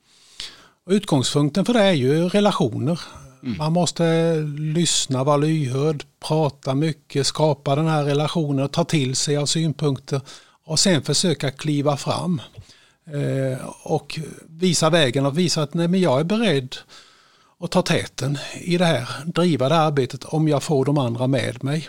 Och 0.87 0.93
utgångspunkten 0.93 1.65
för 1.65 1.73
det 1.73 1.83
är 1.83 1.93
ju 1.93 2.29
relationer. 2.29 3.01
Mm. 3.43 3.59
Man 3.59 3.73
måste 3.73 4.35
lyssna, 4.59 5.25
vara 5.25 5.37
lyhörd, 5.37 6.05
prata 6.29 6.75
mycket, 6.75 7.27
skapa 7.27 7.77
den 7.77 7.87
här 7.87 8.05
relationen, 8.05 8.69
ta 8.69 8.85
till 8.85 9.17
sig 9.17 9.37
av 9.37 9.47
synpunkter 9.47 10.21
och 10.71 10.79
sen 10.79 11.03
försöka 11.03 11.51
kliva 11.51 11.97
fram. 11.97 12.43
Eh, 13.07 13.67
och 13.83 14.19
visa 14.47 14.91
vägen 14.91 15.27
och 15.27 15.39
visa 15.39 15.63
att 15.63 15.75
nej, 15.75 15.89
men 15.89 16.01
jag 16.01 16.21
är 16.21 16.25
beredd 16.25 16.77
att 17.61 17.71
ta 17.71 17.83
täten 17.83 18.39
i 18.61 18.79
det 18.79 18.85
här, 18.85 19.09
driva 19.25 19.69
det 19.69 19.75
här 19.75 19.87
arbetet 19.87 20.25
om 20.25 20.49
jag 20.49 20.63
får 20.63 20.85
de 20.85 20.99
andra 20.99 21.27
med 21.27 21.65
mig. 21.65 21.89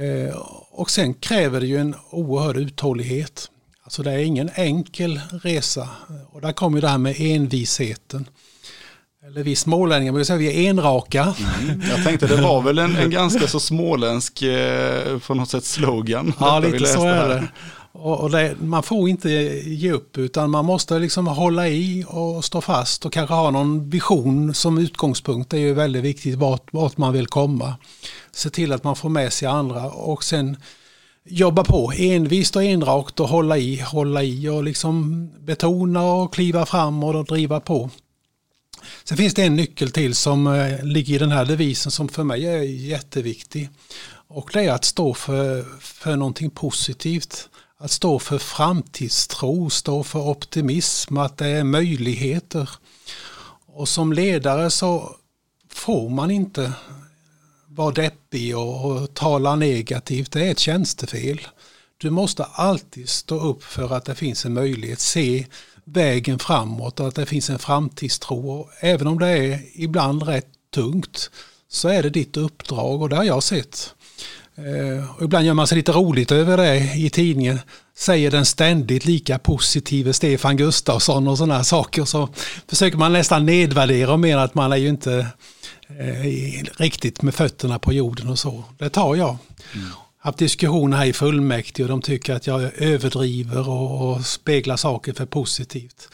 Eh, 0.00 0.36
och 0.70 0.90
sen 0.90 1.14
kräver 1.14 1.60
det 1.60 1.66
ju 1.66 1.76
en 1.76 1.94
oerhörd 2.10 2.56
uthållighet. 2.56 3.50
Alltså 3.82 4.02
det 4.02 4.12
är 4.12 4.18
ingen 4.18 4.50
enkel 4.54 5.20
resa 5.42 5.88
och 6.32 6.40
där 6.40 6.52
kommer 6.52 6.80
det 6.80 6.88
här 6.88 6.98
med 6.98 7.16
envisheten. 7.18 8.28
Eller 9.26 9.42
vi 9.42 9.56
smålänningar 9.56 10.12
brukar 10.12 10.24
säga 10.24 10.38
vi 10.38 10.66
är 10.66 10.70
enraka. 10.70 11.34
Mm. 11.62 11.82
Jag 11.90 12.04
tänkte 12.04 12.26
det 12.26 12.42
var 12.42 12.62
väl 12.62 12.78
en, 12.78 12.96
en 12.96 13.10
ganska 13.10 13.48
så 13.48 13.60
småländsk 13.60 14.42
eh, 14.42 15.18
på 15.18 15.34
något 15.34 15.48
sätt 15.48 15.64
slogan. 15.64 16.32
Ja, 16.40 16.58
lite 16.58 16.86
så 16.86 17.06
är 17.06 17.28
det. 17.28 17.48
Och, 17.92 18.20
och 18.20 18.30
det, 18.30 18.54
man 18.60 18.82
får 18.82 19.08
inte 19.08 19.30
ge 19.64 19.92
upp 19.92 20.18
utan 20.18 20.50
man 20.50 20.64
måste 20.64 20.98
liksom 20.98 21.26
hålla 21.26 21.68
i 21.68 22.04
och 22.08 22.44
stå 22.44 22.60
fast 22.60 23.06
och 23.06 23.12
kanske 23.12 23.34
ha 23.34 23.50
någon 23.50 23.90
vision 23.90 24.54
som 24.54 24.78
utgångspunkt. 24.78 25.50
Det 25.50 25.56
är 25.56 25.60
ju 25.60 25.74
väldigt 25.74 26.04
viktigt 26.04 26.34
vart, 26.34 26.72
vart 26.72 26.96
man 26.96 27.12
vill 27.12 27.26
komma. 27.26 27.74
Se 28.32 28.50
till 28.50 28.72
att 28.72 28.84
man 28.84 28.96
får 28.96 29.08
med 29.08 29.32
sig 29.32 29.48
andra 29.48 29.90
och 29.90 30.24
sen 30.24 30.56
jobba 31.28 31.64
på 31.64 31.92
envist 31.96 32.56
och 32.56 32.62
enrakt 32.62 33.20
och 33.20 33.28
hålla 33.28 33.58
i, 33.58 33.80
hålla 33.80 34.22
i 34.22 34.48
och 34.48 34.64
liksom 34.64 35.28
betona 35.40 36.02
och 36.02 36.34
kliva 36.34 36.66
fram 36.66 37.04
och 37.04 37.24
driva 37.24 37.60
på. 37.60 37.90
Sen 39.04 39.16
finns 39.16 39.34
det 39.34 39.42
en 39.42 39.56
nyckel 39.56 39.90
till 39.90 40.14
som 40.14 40.46
eh, 40.46 40.84
ligger 40.84 41.14
i 41.14 41.18
den 41.18 41.32
här 41.32 41.44
devisen 41.44 41.92
som 41.92 42.08
för 42.08 42.24
mig 42.24 42.46
är 42.46 42.62
jätteviktig. 42.62 43.68
Och 44.28 44.50
det 44.52 44.64
är 44.64 44.72
att 44.72 44.84
stå 44.84 45.14
för, 45.14 45.64
för 45.80 46.16
någonting 46.16 46.50
positivt. 46.50 47.48
Att 47.78 47.90
stå 47.90 48.18
för 48.18 48.38
framtidstro, 48.38 49.70
stå 49.70 50.02
för 50.02 50.28
optimism, 50.28 51.18
att 51.18 51.38
det 51.38 51.46
är 51.46 51.64
möjligheter. 51.64 52.70
Och 53.66 53.88
som 53.88 54.12
ledare 54.12 54.70
så 54.70 55.16
får 55.70 56.10
man 56.10 56.30
inte 56.30 56.72
vara 57.68 57.90
deppig 57.90 58.56
och, 58.56 58.84
och 58.84 59.14
tala 59.14 59.56
negativt. 59.56 60.32
Det 60.32 60.46
är 60.46 60.50
ett 60.50 60.58
tjänstefel. 60.58 61.40
Du 61.96 62.10
måste 62.10 62.44
alltid 62.44 63.08
stå 63.08 63.40
upp 63.40 63.62
för 63.62 63.96
att 63.96 64.04
det 64.04 64.14
finns 64.14 64.44
en 64.44 64.54
möjlighet. 64.54 65.00
Se 65.00 65.46
vägen 65.84 66.38
framåt 66.38 67.00
och 67.00 67.08
att 67.08 67.14
det 67.14 67.26
finns 67.26 67.50
en 67.50 67.58
framtidstro. 67.58 68.50
Och 68.50 68.70
även 68.80 69.06
om 69.06 69.18
det 69.18 69.28
är 69.28 69.60
ibland 69.74 70.22
rätt 70.22 70.48
tungt 70.74 71.30
så 71.68 71.88
är 71.88 72.02
det 72.02 72.10
ditt 72.10 72.36
uppdrag 72.36 73.02
och 73.02 73.08
det 73.08 73.16
har 73.16 73.24
jag 73.24 73.42
sett 73.42 73.94
eh, 74.54 75.16
och 75.16 75.22
ibland 75.22 75.46
gör 75.46 75.54
man 75.54 75.66
sig 75.66 75.76
lite 75.76 75.92
roligt 75.92 76.32
över 76.32 76.56
det 76.56 76.94
i 76.96 77.10
tidningen. 77.10 77.60
Säger 77.96 78.30
den 78.30 78.46
ständigt 78.46 79.04
lika 79.04 79.38
positive 79.38 80.12
Stefan 80.12 80.56
Gustafsson 80.56 81.28
och 81.28 81.38
sådana 81.38 81.64
saker. 81.64 82.04
Så 82.04 82.28
försöker 82.68 82.98
man 82.98 83.12
nästan 83.12 83.46
nedvärdera 83.46 84.12
och 84.12 84.20
mena 84.20 84.42
att 84.42 84.54
man 84.54 84.72
är 84.72 84.76
ju 84.76 84.88
inte 84.88 85.26
eh, 85.88 86.64
riktigt 86.76 87.22
med 87.22 87.34
fötterna 87.34 87.78
på 87.78 87.92
jorden 87.92 88.28
och 88.28 88.38
så. 88.38 88.64
Det 88.78 88.90
tar 88.90 89.16
jag. 89.16 89.36
Mm. 89.74 89.88
Haft 90.24 90.38
diskussioner 90.38 90.96
här 90.96 91.06
i 91.06 91.12
fullmäktige 91.12 91.82
och 91.82 91.88
de 91.88 92.02
tycker 92.02 92.34
att 92.34 92.46
jag 92.46 92.62
överdriver 92.62 93.68
och, 93.68 94.10
och 94.10 94.26
speglar 94.26 94.76
saker 94.76 95.12
för 95.12 95.26
positivt. 95.26 96.08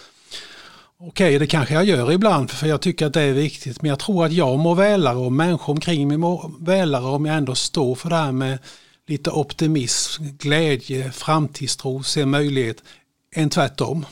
Okej, 0.98 1.38
det 1.38 1.46
kanske 1.46 1.74
jag 1.74 1.84
gör 1.84 2.12
ibland 2.12 2.50
för 2.50 2.66
jag 2.66 2.80
tycker 2.80 3.06
att 3.06 3.12
det 3.12 3.22
är 3.22 3.32
viktigt. 3.32 3.82
Men 3.82 3.88
jag 3.88 3.98
tror 3.98 4.24
att 4.24 4.32
jag 4.32 4.58
mår 4.58 4.74
välare 4.74 5.16
och 5.16 5.32
människor 5.32 5.72
omkring 5.72 6.08
mig 6.08 6.16
mår 6.16 6.52
välare 6.60 7.04
om 7.04 7.26
jag 7.26 7.36
ändå 7.36 7.54
står 7.54 7.94
för 7.94 8.10
det 8.10 8.16
här 8.16 8.32
med 8.32 8.58
lite 9.06 9.30
optimism, 9.30 10.24
glädje, 10.38 11.12
framtidstro, 11.12 12.02
se 12.02 12.26
möjlighet, 12.26 12.82
än 13.34 13.50
tvärtom. 13.50 14.06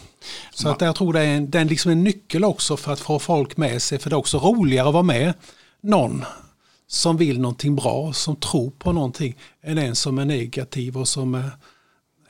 Så 0.55 0.69
att 0.69 0.81
jag 0.81 0.97
tror 0.97 1.13
det 1.13 1.21
är, 1.21 1.37
en, 1.37 1.51
det 1.51 1.61
är 1.61 1.65
liksom 1.65 1.91
en 1.91 2.05
nyckel 2.05 2.45
också 2.45 2.77
för 2.77 2.93
att 2.93 3.01
få 3.01 3.19
folk 3.19 3.57
med 3.57 3.83
sig. 3.83 3.99
För 3.99 4.11
det 4.11 4.15
är 4.15 4.19
också 4.19 4.39
roligare 4.39 4.89
att 4.89 4.95
vara 4.95 5.03
med 5.03 5.35
någon 5.81 6.25
som 6.89 7.17
vill 7.17 7.41
någonting 7.41 7.77
bra, 7.77 8.13
som 8.13 8.37
tror 8.37 8.71
på 8.71 8.93
någonting, 8.93 9.37
än 9.63 9.79
en 9.79 9.97
som 9.97 10.19
är 10.19 10.25
negativ 10.25 10.97
och 10.97 11.09
som 11.09 11.35
är, 11.35 11.51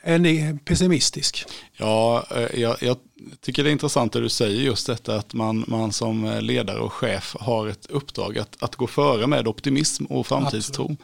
är 0.03 0.57
pessimistisk. 0.57 1.45
Ja, 1.77 2.25
eh, 2.35 2.59
jag, 2.61 2.77
jag, 2.81 2.97
tycker 3.41 3.63
det 3.63 3.69
är 3.69 3.71
intressant 3.71 4.13
det 4.13 4.21
du 4.21 4.29
säger 4.29 4.61
just 4.61 4.87
detta 4.87 5.15
att 5.15 5.33
man, 5.33 5.65
man 5.67 5.91
som 5.91 6.39
ledare 6.41 6.79
och 6.79 6.93
chef 6.93 7.35
har 7.39 7.67
ett 7.67 7.85
uppdrag 7.85 8.37
att, 8.37 8.63
att 8.63 8.75
gå 8.75 8.87
före 8.87 9.27
med 9.27 9.47
optimism 9.47 10.05
och 10.05 10.27
framtidstro. 10.27 10.97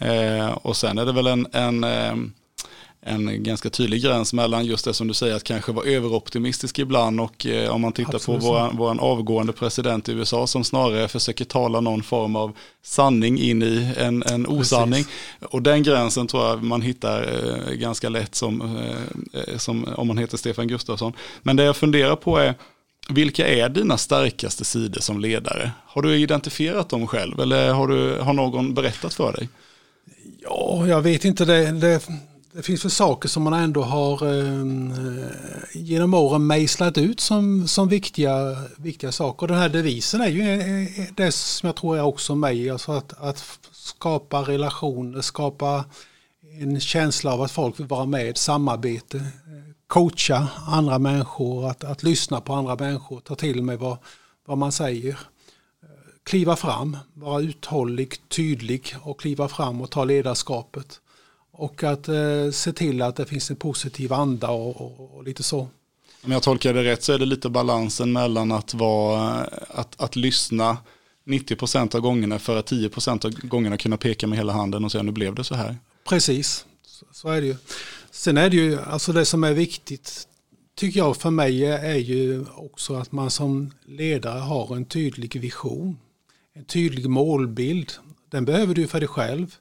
Eh, 0.00 0.48
och 0.48 0.76
sen 0.76 0.98
är 0.98 1.06
det 1.06 1.12
väl 1.12 1.26
en, 1.26 1.46
en 1.52 1.84
eh, 1.84 2.14
en 3.06 3.42
ganska 3.42 3.70
tydlig 3.70 4.02
gräns 4.02 4.32
mellan 4.32 4.64
just 4.64 4.84
det 4.84 4.94
som 4.94 5.08
du 5.08 5.14
säger 5.14 5.34
att 5.34 5.44
kanske 5.44 5.72
vara 5.72 5.86
överoptimistisk 5.86 6.78
ibland 6.78 7.20
och 7.20 7.46
eh, 7.46 7.70
om 7.70 7.80
man 7.80 7.92
tittar 7.92 8.14
Absolut. 8.14 8.40
på 8.40 8.46
vår, 8.46 8.70
vår 8.72 9.00
avgående 9.00 9.52
president 9.52 10.08
i 10.08 10.12
USA 10.12 10.46
som 10.46 10.64
snarare 10.64 11.08
försöker 11.08 11.44
tala 11.44 11.80
någon 11.80 12.02
form 12.02 12.36
av 12.36 12.52
sanning 12.84 13.38
in 13.38 13.62
i 13.62 13.92
en, 13.96 14.22
en 14.22 14.46
osanning. 14.46 15.04
Precis. 15.04 15.52
Och 15.52 15.62
den 15.62 15.82
gränsen 15.82 16.26
tror 16.26 16.46
jag 16.46 16.62
man 16.62 16.82
hittar 16.82 17.22
eh, 17.22 17.74
ganska 17.74 18.08
lätt 18.08 18.34
som, 18.34 18.60
eh, 18.60 19.40
eh, 19.40 19.56
som 19.56 19.84
om 19.96 20.06
man 20.06 20.18
heter 20.18 20.36
Stefan 20.36 20.68
Gustafsson. 20.68 21.12
Men 21.42 21.56
det 21.56 21.64
jag 21.64 21.76
funderar 21.76 22.16
på 22.16 22.38
är 22.38 22.54
vilka 23.08 23.46
är 23.48 23.68
dina 23.68 23.98
starkaste 23.98 24.64
sidor 24.64 25.00
som 25.00 25.20
ledare? 25.20 25.70
Har 25.86 26.02
du 26.02 26.16
identifierat 26.16 26.88
dem 26.88 27.06
själv 27.06 27.40
eller 27.40 27.72
har, 27.72 27.88
du, 27.88 28.18
har 28.18 28.32
någon 28.32 28.74
berättat 28.74 29.14
för 29.14 29.32
dig? 29.32 29.48
Ja, 30.42 30.86
jag 30.86 31.02
vet 31.02 31.24
inte. 31.24 31.44
Det, 31.44 31.72
det, 31.72 32.08
det 32.56 32.62
finns 32.62 32.84
väl 32.84 32.90
saker 32.90 33.28
som 33.28 33.42
man 33.42 33.52
ändå 33.52 33.82
har 33.82 34.26
ehm, 34.26 34.92
eh, 34.92 35.82
genom 35.82 36.14
åren 36.14 36.46
mejslat 36.46 36.98
ut 36.98 37.20
som, 37.20 37.68
som 37.68 37.88
viktiga, 37.88 38.56
viktiga 38.76 39.12
saker. 39.12 39.46
Den 39.46 39.58
här 39.58 39.68
devisen 39.68 40.20
är 40.20 40.28
ju 40.28 40.40
eh, 40.40 41.00
eh, 41.00 41.06
det 41.14 41.32
som 41.32 41.66
jag 41.66 41.76
tror 41.76 41.96
är 41.96 42.02
också 42.02 42.34
mig, 42.34 42.70
alltså 42.70 42.92
att, 42.92 43.12
att 43.20 43.58
skapa 43.72 44.40
relationer, 44.40 45.20
skapa 45.20 45.84
en 46.60 46.80
känsla 46.80 47.32
av 47.32 47.42
att 47.42 47.50
folk 47.50 47.80
vill 47.80 47.86
vara 47.86 48.06
med, 48.06 48.36
samarbete, 48.36 49.26
coacha 49.86 50.48
andra 50.66 50.98
människor, 50.98 51.70
att, 51.70 51.84
att 51.84 52.02
lyssna 52.02 52.40
på 52.40 52.52
andra 52.52 52.76
människor, 52.76 53.20
ta 53.20 53.34
till 53.34 53.62
mig 53.62 53.76
vad, 53.76 53.98
vad 54.46 54.58
man 54.58 54.72
säger. 54.72 55.18
Kliva 56.24 56.56
fram, 56.56 56.96
vara 57.14 57.40
uthållig, 57.40 58.28
tydlig 58.28 58.96
och 59.02 59.20
kliva 59.20 59.48
fram 59.48 59.80
och 59.80 59.90
ta 59.90 60.04
ledarskapet. 60.04 61.00
Och 61.58 61.82
att 61.82 62.08
eh, 62.08 62.50
se 62.52 62.72
till 62.72 63.02
att 63.02 63.16
det 63.16 63.26
finns 63.26 63.50
en 63.50 63.56
positiv 63.56 64.12
anda 64.12 64.50
och, 64.50 64.80
och, 64.80 65.16
och, 65.16 65.24
lite 65.24 65.42
så. 65.42 65.68
Om 66.24 66.32
jag 66.32 66.42
tolkar 66.42 66.74
det 66.74 66.84
rätt 66.84 67.02
så 67.02 67.12
är 67.12 67.18
det 67.18 67.26
lite 67.26 67.48
balansen 67.48 68.12
mellan 68.12 68.52
att, 68.52 68.74
vara, 68.74 69.48
att, 69.68 70.00
att 70.00 70.16
lyssna 70.16 70.76
90% 71.26 71.96
av 71.96 72.00
gångerna 72.00 72.38
för 72.38 72.56
att 72.56 72.72
10% 72.72 73.26
av 73.26 73.30
gångerna 73.30 73.76
kunna 73.76 73.96
peka 73.96 74.26
med 74.26 74.38
hela 74.38 74.52
handen 74.52 74.84
och 74.84 74.92
säga 74.92 75.02
nu 75.02 75.12
blev 75.12 75.34
det 75.34 75.44
så 75.44 75.54
här. 75.54 75.76
Precis, 76.08 76.66
så, 76.86 77.06
så 77.12 77.28
är 77.28 77.40
det 77.40 77.46
ju. 77.46 77.56
Sen 78.10 78.36
är 78.36 78.50
det 78.50 78.56
ju, 78.56 78.80
alltså 78.80 79.12
det 79.12 79.24
som 79.24 79.44
är 79.44 79.52
viktigt 79.52 80.28
tycker 80.74 80.98
jag 80.98 81.16
för 81.16 81.30
mig 81.30 81.64
är 81.64 81.96
ju 81.96 82.44
också 82.56 82.94
att 82.94 83.12
man 83.12 83.30
som 83.30 83.72
ledare 83.84 84.38
har 84.38 84.76
en 84.76 84.84
tydlig 84.84 85.40
vision. 85.40 85.98
En 86.54 86.64
tydlig 86.64 87.08
målbild. 87.08 87.92
Den 88.30 88.44
behöver 88.44 88.74
du 88.74 88.86
för 88.86 89.00
dig 89.00 89.08
själv. 89.08 89.56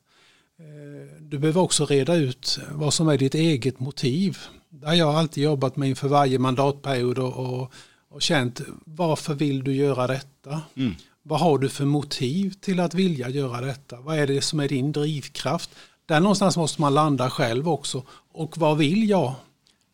Eh, 0.59 1.21
du 1.21 1.39
behöver 1.39 1.61
också 1.61 1.85
reda 1.85 2.15
ut 2.15 2.59
vad 2.71 2.93
som 2.93 3.07
är 3.07 3.17
ditt 3.17 3.35
eget 3.35 3.79
motiv. 3.79 4.37
Det 4.69 4.87
har 4.87 4.93
jag 4.93 5.15
alltid 5.15 5.43
jobbat 5.43 5.75
med 5.75 5.89
inför 5.89 6.07
varje 6.07 6.39
mandatperiod 6.39 7.19
och, 7.19 7.33
och, 7.33 7.73
och 8.09 8.21
känt 8.21 8.61
varför 8.85 9.33
vill 9.33 9.63
du 9.63 9.73
göra 9.73 10.07
detta? 10.07 10.61
Mm. 10.75 10.93
Vad 11.23 11.39
har 11.39 11.57
du 11.57 11.69
för 11.69 11.85
motiv 11.85 12.53
till 12.61 12.79
att 12.79 12.93
vilja 12.93 13.29
göra 13.29 13.61
detta? 13.61 14.01
Vad 14.01 14.19
är 14.19 14.27
det 14.27 14.41
som 14.41 14.59
är 14.59 14.67
din 14.67 14.91
drivkraft? 14.91 15.69
Där 16.05 16.19
någonstans 16.19 16.57
måste 16.57 16.81
man 16.81 16.93
landa 16.93 17.29
själv 17.29 17.69
också. 17.69 18.03
Och 18.31 18.57
vad 18.57 18.77
vill 18.77 19.09
jag 19.09 19.33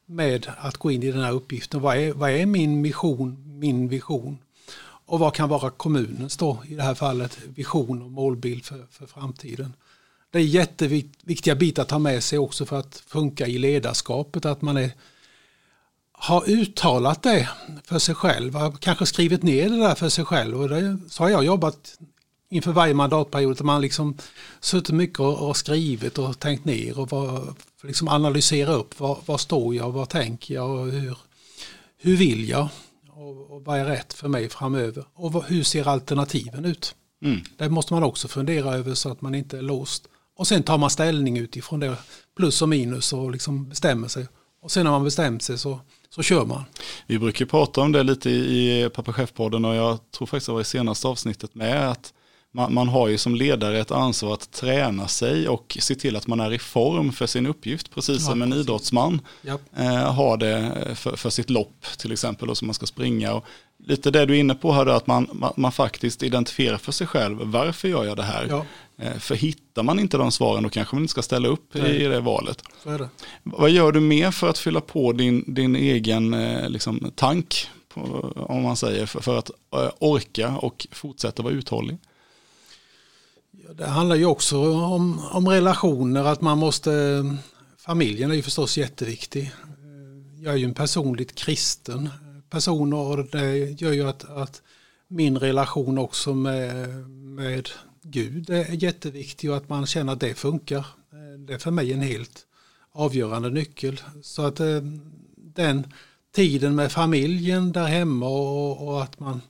med 0.06 0.52
att 0.58 0.78
gå 0.78 0.92
in 0.92 1.04
i 1.04 1.12
den 1.12 1.22
här 1.22 1.32
uppgiften? 1.32 1.82
Vad 1.82 1.98
är, 1.98 2.14
vad 2.14 2.30
är 2.30 2.46
min 2.46 2.82
mission, 2.82 3.60
min 3.60 3.88
vision? 3.88 4.38
Och 5.06 5.20
vad 5.20 5.34
kan 5.34 5.50
vara 5.50 5.70
kommunens 5.70 6.38
då, 6.38 6.64
i 6.68 6.76
det 6.76 6.84
här 6.84 6.96
fallet, 6.96 7.40
vision 7.56 8.02
och 8.02 8.12
målbild 8.12 8.66
för, 8.66 8.86
för 8.90 9.06
framtiden? 9.06 9.74
Det 10.32 10.40
är 10.40 10.44
jätteviktiga 10.44 11.56
bitar 11.56 11.82
att 11.82 11.90
ta 11.90 12.00
med 12.00 12.24
sig 12.24 12.40
också 12.40 12.66
för 12.66 12.80
att 12.80 13.04
funka 13.08 13.48
i 13.48 13.58
ledarskapet. 13.58 14.46
Att 14.46 14.62
man 14.62 14.78
är, 14.78 14.92
har 16.12 16.50
uttalat 16.50 17.24
det 17.24 17.50
för 17.84 18.00
sig 18.00 18.16
själv, 18.16 18.56
har 18.56 18.72
kanske 18.72 19.06
skrivit 19.06 19.44
ner 19.44 19.70
det 19.70 19.78
där 19.78 19.96
för 19.96 20.10
sig 20.10 20.26
själv. 20.26 20.62
Och 20.62 20.70
det, 20.70 20.98
så 21.10 21.24
har 21.24 21.30
jag 21.30 21.46
jobbat 21.46 21.98
inför 22.50 22.72
varje 22.72 22.94
mandatperiod. 22.94 23.52
Att 23.52 23.66
man 23.66 23.82
liksom 23.82 24.18
suttit 24.60 24.96
mycket 24.96 25.20
och, 25.20 25.50
och 25.50 25.58
skrivit 25.58 26.18
och 26.18 26.40
tänkt 26.40 26.66
ner 26.66 27.00
och 27.00 27.10
var, 27.10 27.54
liksom 27.84 28.08
analysera 28.08 28.74
upp 28.74 29.00
vad, 29.00 29.18
vad 29.26 29.40
står 29.40 29.76
jag, 29.76 29.92
vad 29.92 30.10
tänker 30.10 30.54
jag 30.54 30.70
och 30.70 30.92
hur, 30.92 31.18
hur 31.98 32.18
vill 32.18 32.50
jag 32.50 32.70
och, 33.10 33.52
och 33.52 33.66
vad 33.66 33.80
är 33.80 33.86
rätt 33.86 34.14
för 34.14 34.28
mig 34.28 34.50
framöver 34.50 35.06
och 35.14 35.44
hur 35.44 35.64
ser 35.64 35.88
alternativen 35.88 36.66
ut. 36.66 36.96
Mm. 37.24 37.40
Det 37.58 37.70
måste 37.70 37.94
man 37.94 38.04
också 38.04 38.28
fundera 38.28 38.76
över 38.76 38.94
så 38.94 39.12
att 39.12 39.22
man 39.22 39.36
inte 39.36 39.58
är 39.58 39.62
låst. 39.62 40.08
Och 40.42 40.48
sen 40.48 40.64
tar 40.64 40.78
man 40.78 40.90
ställning 40.90 41.38
utifrån 41.38 41.80
det, 41.80 41.96
plus 42.38 42.62
och 42.62 42.70
minus 42.70 43.14
och 43.14 43.32
liksom 43.32 43.70
bestämmer 43.70 44.08
sig. 44.08 44.28
Och 44.62 44.72
sen 44.72 44.84
när 44.84 44.92
man 44.92 45.04
bestämt 45.04 45.44
sig 45.44 45.58
så, 45.58 45.80
så 46.10 46.24
kör 46.24 46.46
man. 46.46 46.64
Vi 47.08 47.20
brukar 47.20 47.46
prata 47.46 47.82
om 47.82 47.92
det 47.92 48.04
lite 48.04 48.30
i 48.30 48.90
Pappa 48.94 49.12
Chef-podden 49.12 49.68
och 49.68 49.76
jag 49.76 50.00
tror 50.12 50.26
faktiskt 50.26 50.46
det 50.46 50.52
var 50.52 50.62
i 50.62 50.64
senaste 50.64 51.08
avsnittet 51.08 51.56
med 51.56 51.90
att 51.92 52.14
man, 52.52 52.74
man, 52.74 52.88
har 52.88 53.08
ju 53.08 53.18
som 53.18 53.36
ledare 53.36 53.80
ett 53.80 53.92
ansvar 53.92 54.34
att 54.34 54.52
träna 54.52 55.08
sig 55.08 55.48
och 55.48 55.78
se 55.80 55.96
till 55.96 56.16
att 56.16 56.28
man 56.28 56.40
är 56.40 56.54
i 56.54 56.60
form 56.60 57.12
för 57.12 57.28
sin 57.28 57.48
uppgift, 57.48 57.94
precis 57.94 58.26
som 58.26 58.42
ja, 58.42 58.46
en 58.48 58.54
idrottsman 58.54 59.22
ja. 59.42 59.60
eh, 59.78 60.14
har 60.14 60.38
det 60.38 60.96
för, 60.96 61.16
för, 61.16 61.30
sitt 61.30 61.50
lopp 61.50 61.86
till 61.98 62.12
exempel, 62.12 62.50
och 62.50 62.58
som 62.58 62.68
man 62.68 62.74
ska 62.74 62.86
springa. 62.86 63.34
Och 63.34 63.46
lite 63.88 64.12
det 64.12 64.26
du 64.26 64.36
är 64.36 64.40
inne 64.40 64.56
på 64.56 64.72
här, 64.72 64.86
att 64.86 65.08
man, 65.08 65.30
man, 65.34 65.54
man, 65.58 65.72
faktiskt 65.72 66.24
identifierar 66.24 66.78
för 66.78 66.92
sig 66.92 67.08
själv, 67.08 67.38
varför 67.42 67.88
gör 67.88 68.06
jag 68.06 68.18
det 68.18 68.24
här? 68.24 68.48
Ja. 68.50 68.66
Eh, 69.02 69.18
för 69.18 69.36
hittar 69.36 69.84
man 69.84 70.00
inte 70.00 70.18
de 70.18 70.32
svaren, 70.32 70.64
då 70.64 70.70
kanske 70.70 70.96
man 70.96 71.04
inte 71.04 71.12
ska 71.12 71.22
ställa 71.22 71.48
upp 71.48 71.74
Nej. 71.74 72.04
i 72.04 72.08
det 72.08 72.20
valet. 72.20 72.64
Det. 72.84 73.10
Vad 73.44 73.70
gör 73.70 73.92
du 73.92 74.00
mer 74.00 74.32
för 74.32 74.50
att 74.50 74.58
fylla 74.58 74.82
på 74.82 75.14
din, 75.14 75.54
din 75.54 75.76
egen 75.76 76.34
eh, 76.34 76.70
liksom, 76.70 77.12
tank, 77.16 77.70
på, 77.94 78.02
om 78.36 78.64
man 78.64 78.76
säger, 78.76 79.06
för, 79.06 79.20
för 79.20 79.38
att 79.38 79.50
eh, 79.50 79.90
orka 80.00 80.58
och 80.58 80.88
fortsätta 80.92 81.44
vara 81.44 81.54
uthållig? 81.54 81.98
Det 83.74 83.86
handlar 83.86 84.16
ju 84.16 84.26
också 84.26 84.58
om, 84.74 85.22
om 85.32 85.50
relationer, 85.50 86.24
att 86.24 86.42
man 86.42 86.58
måste, 86.58 86.92
familjen 87.78 88.32
är 88.32 88.36
ju 88.36 88.42
förstås 88.42 88.78
jätteviktig. 88.78 89.52
Jag 90.44 90.54
är 90.54 90.58
ju 90.58 90.66
en 90.66 90.74
personligt 90.74 91.36
kristen 91.36 92.10
person 92.50 92.94
och 92.94 93.26
det 93.26 93.58
gör 93.82 93.92
ju 93.92 94.10
att, 94.10 94.30
att 94.30 94.62
min 95.08 95.38
relation 95.38 95.98
också 95.98 96.34
med, 96.34 96.88
med 97.10 97.70
Gud 98.04 98.50
är 98.50 98.84
jätteviktig 98.84 99.52
och 99.52 99.58
att 99.58 99.70
man 99.70 99.86
känner 99.86 100.14
att 100.14 100.20
det 100.20 100.34
funkar. 100.34 100.86
Det 101.48 101.54
är 101.54 101.58
för 101.58 101.72
mig 101.72 101.94
en 101.94 102.02
helt 102.02 102.46
avgörande 102.92 103.50
nyckel. 103.50 104.02
Så 104.22 104.42
att 104.42 104.60
eh, 104.60 104.82
den 105.36 105.94
tiden 106.36 106.76
med 106.76 106.92
familjen 106.92 107.72
där 107.72 107.86
hemma 107.86 108.28
och, 108.28 108.88
och 108.88 109.04
att 109.04 109.20
man 109.20 109.42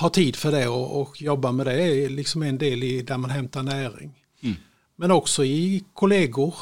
ha 0.00 0.08
tid 0.08 0.36
för 0.36 0.52
det 0.52 0.68
och, 0.68 1.00
och 1.00 1.22
jobba 1.22 1.52
med 1.52 1.66
det 1.66 1.82
är 1.82 2.08
liksom 2.08 2.42
en 2.42 2.58
del 2.58 2.82
i 2.82 3.02
där 3.02 3.18
man 3.18 3.30
hämtar 3.30 3.62
näring. 3.62 4.24
Mm. 4.40 4.56
Men 4.96 5.10
också 5.10 5.44
i 5.44 5.84
kollegor. 5.92 6.54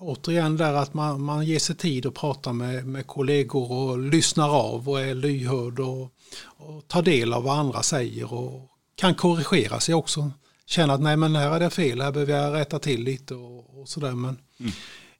Återigen 0.00 0.56
där 0.56 0.72
att 0.72 0.94
man, 0.94 1.22
man 1.22 1.46
ger 1.46 1.58
sig 1.58 1.76
tid 1.76 2.06
att 2.06 2.14
prata 2.14 2.52
med, 2.52 2.86
med 2.86 3.06
kollegor 3.06 3.72
och 3.72 3.98
lyssnar 3.98 4.48
av 4.48 4.88
och 4.88 5.00
är 5.00 5.14
lyhörd 5.14 5.80
och, 5.80 6.12
och 6.46 6.88
tar 6.88 7.02
del 7.02 7.32
av 7.32 7.42
vad 7.42 7.58
andra 7.58 7.82
säger 7.82 8.32
och 8.32 8.75
kan 8.96 9.14
korrigera 9.14 9.80
sig 9.80 9.94
också 9.94 10.30
känna 10.66 10.94
att 10.94 11.00
nej 11.00 11.16
men 11.16 11.36
här 11.36 11.50
är 11.50 11.60
det 11.60 11.70
fel, 11.70 12.00
här 12.00 12.12
behöver 12.12 12.32
jag 12.32 12.54
rätta 12.54 12.78
till 12.78 13.02
lite 13.02 13.34
och, 13.34 13.80
och 13.80 13.88
sådär. 13.88 14.12
Men 14.12 14.38
mm. 14.60 14.72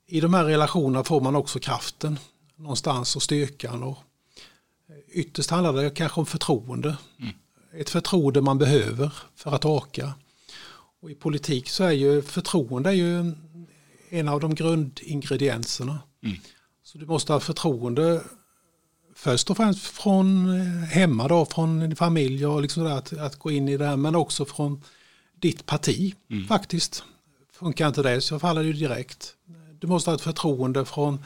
i 0.07 0.19
de 0.19 0.33
här 0.33 0.45
relationerna 0.45 1.03
får 1.03 1.21
man 1.21 1.35
också 1.35 1.59
kraften 1.59 2.19
någonstans 2.55 3.15
och 3.15 3.21
styrkan. 3.21 3.83
Och 3.83 3.97
ytterst 5.11 5.49
handlar 5.49 5.73
det 5.73 5.89
kanske 5.89 6.19
om 6.19 6.25
förtroende. 6.25 6.97
Mm. 7.19 7.33
Ett 7.73 7.89
förtroende 7.89 8.41
man 8.41 8.57
behöver 8.57 9.13
för 9.35 9.51
att 9.51 9.65
orka. 9.65 10.13
Och 11.01 11.11
i 11.11 11.15
politik 11.15 11.69
så 11.69 11.83
är 11.83 11.91
ju 11.91 12.21
förtroende 12.21 12.89
är 12.89 12.93
ju 12.93 13.33
en 14.09 14.27
av 14.27 14.39
de 14.39 14.55
grundingredienserna. 14.55 15.99
Mm. 16.23 16.37
Så 16.83 16.97
du 16.97 17.05
måste 17.05 17.33
ha 17.33 17.39
förtroende 17.39 18.23
först 19.17 19.49
och 19.49 19.57
främst 19.57 19.87
från 19.87 20.49
eh, 20.59 20.89
hemma 20.89 21.27
då, 21.27 21.45
från 21.45 21.95
familj 21.95 22.45
och 22.45 22.61
liksom 22.61 22.83
där, 22.83 22.91
att, 22.91 23.13
att 23.13 23.35
gå 23.35 23.51
in 23.51 23.69
i 23.69 23.77
det 23.77 23.85
här, 23.85 23.97
men 23.97 24.15
också 24.15 24.45
från 24.45 24.81
ditt 25.39 25.65
parti 25.65 26.15
mm. 26.29 26.47
faktiskt. 26.47 27.03
Funkar 27.51 27.87
inte 27.87 28.03
det 28.03 28.21
så 28.21 28.39
faller 28.39 28.63
det 28.63 28.73
direkt. 28.73 29.33
Du 29.79 29.87
måste 29.87 30.09
ha 30.09 30.15
ett 30.15 30.21
förtroende 30.21 30.85
från 30.85 31.23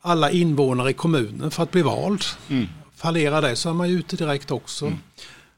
alla 0.00 0.30
invånare 0.30 0.90
i 0.90 0.94
kommunen 0.94 1.50
för 1.50 1.62
att 1.62 1.70
bli 1.70 1.82
vald. 1.82 2.22
Mm. 2.48 2.66
Fallerar 2.94 3.42
det 3.42 3.56
så 3.56 3.68
är 3.68 3.74
man 3.74 3.88
ju 3.88 3.98
ute 3.98 4.16
direkt 4.16 4.50
också. 4.50 4.86
Mm. 4.86 4.98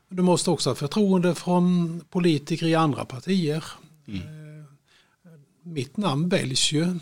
Du 0.09 0.23
måste 0.23 0.51
också 0.51 0.71
ha 0.71 0.75
förtroende 0.75 1.35
från 1.35 2.01
politiker 2.11 2.67
i 2.67 2.75
andra 2.75 3.05
partier. 3.05 3.65
Mm. 4.09 4.21
Eh, 4.21 4.67
mitt 5.63 5.97
namn 5.97 6.29
väljs 6.29 6.73
ju 6.73 6.99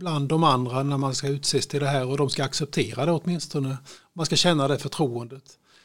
bland 0.00 0.28
de 0.28 0.44
andra 0.44 0.82
när 0.82 0.98
man 0.98 1.14
ska 1.14 1.28
utses 1.28 1.66
till 1.66 1.80
det 1.80 1.86
här 1.86 2.06
och 2.06 2.16
de 2.16 2.30
ska 2.30 2.44
acceptera 2.44 3.06
det 3.06 3.12
åtminstone. 3.12 3.76
Man 4.12 4.26
ska 4.26 4.36
känna 4.36 4.68
det 4.68 4.78
förtroendet. 4.78 5.44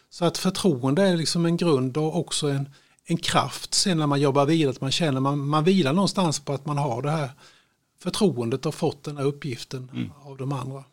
Så 0.10 0.26
att 0.26 0.38
förtroende 0.38 1.02
är 1.02 1.18
liksom 1.18 1.46
en 1.46 1.58
grund 1.58 1.98
och 1.98 2.20
också 2.20 2.48
en, 2.48 2.70
en 3.06 3.18
kraft 3.18 3.74
sen 3.74 3.98
när 3.98 4.08
man 4.08 4.22
jobbar 4.22 4.46
vidare. 4.46 4.70
Att 4.72 4.82
man 4.82 4.92
känner 4.92 5.20
man, 5.20 5.48
man 5.48 5.64
vilar 5.64 5.94
någonstans 5.94 6.40
på 6.40 6.54
att 6.54 6.66
man 6.66 6.78
har 6.78 7.02
det 7.02 7.12
här 7.12 7.30
förtroendet 8.00 8.66
och 8.66 8.76
fått 8.76 9.04
den 9.04 9.18
här 9.18 9.26
uppgiften 9.26 9.90
mm. 9.94 10.12
av 10.24 10.38
de 10.38 10.52
andra. 10.52 10.84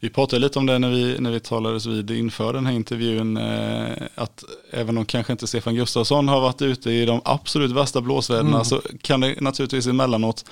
Vi 0.00 0.10
pratade 0.10 0.40
lite 0.40 0.58
om 0.58 0.66
det 0.66 0.78
när 0.78 0.90
vi, 0.90 1.16
när 1.18 1.30
vi 1.30 1.40
talades 1.40 1.86
vid 1.86 2.10
inför 2.10 2.52
den 2.52 2.66
här 2.66 2.72
intervjun, 2.72 3.36
eh, 3.36 3.92
att 4.14 4.44
även 4.70 4.98
om 4.98 5.04
kanske 5.04 5.32
inte 5.32 5.46
Stefan 5.46 5.74
Gustafsson 5.74 6.28
har 6.28 6.40
varit 6.40 6.62
ute 6.62 6.90
i 6.90 7.06
de 7.06 7.20
absolut 7.24 7.70
värsta 7.70 8.00
blåsväderna 8.00 8.48
mm. 8.48 8.64
så 8.64 8.80
kan 9.02 9.20
det 9.20 9.40
naturligtvis 9.40 9.86
emellanåt 9.86 10.44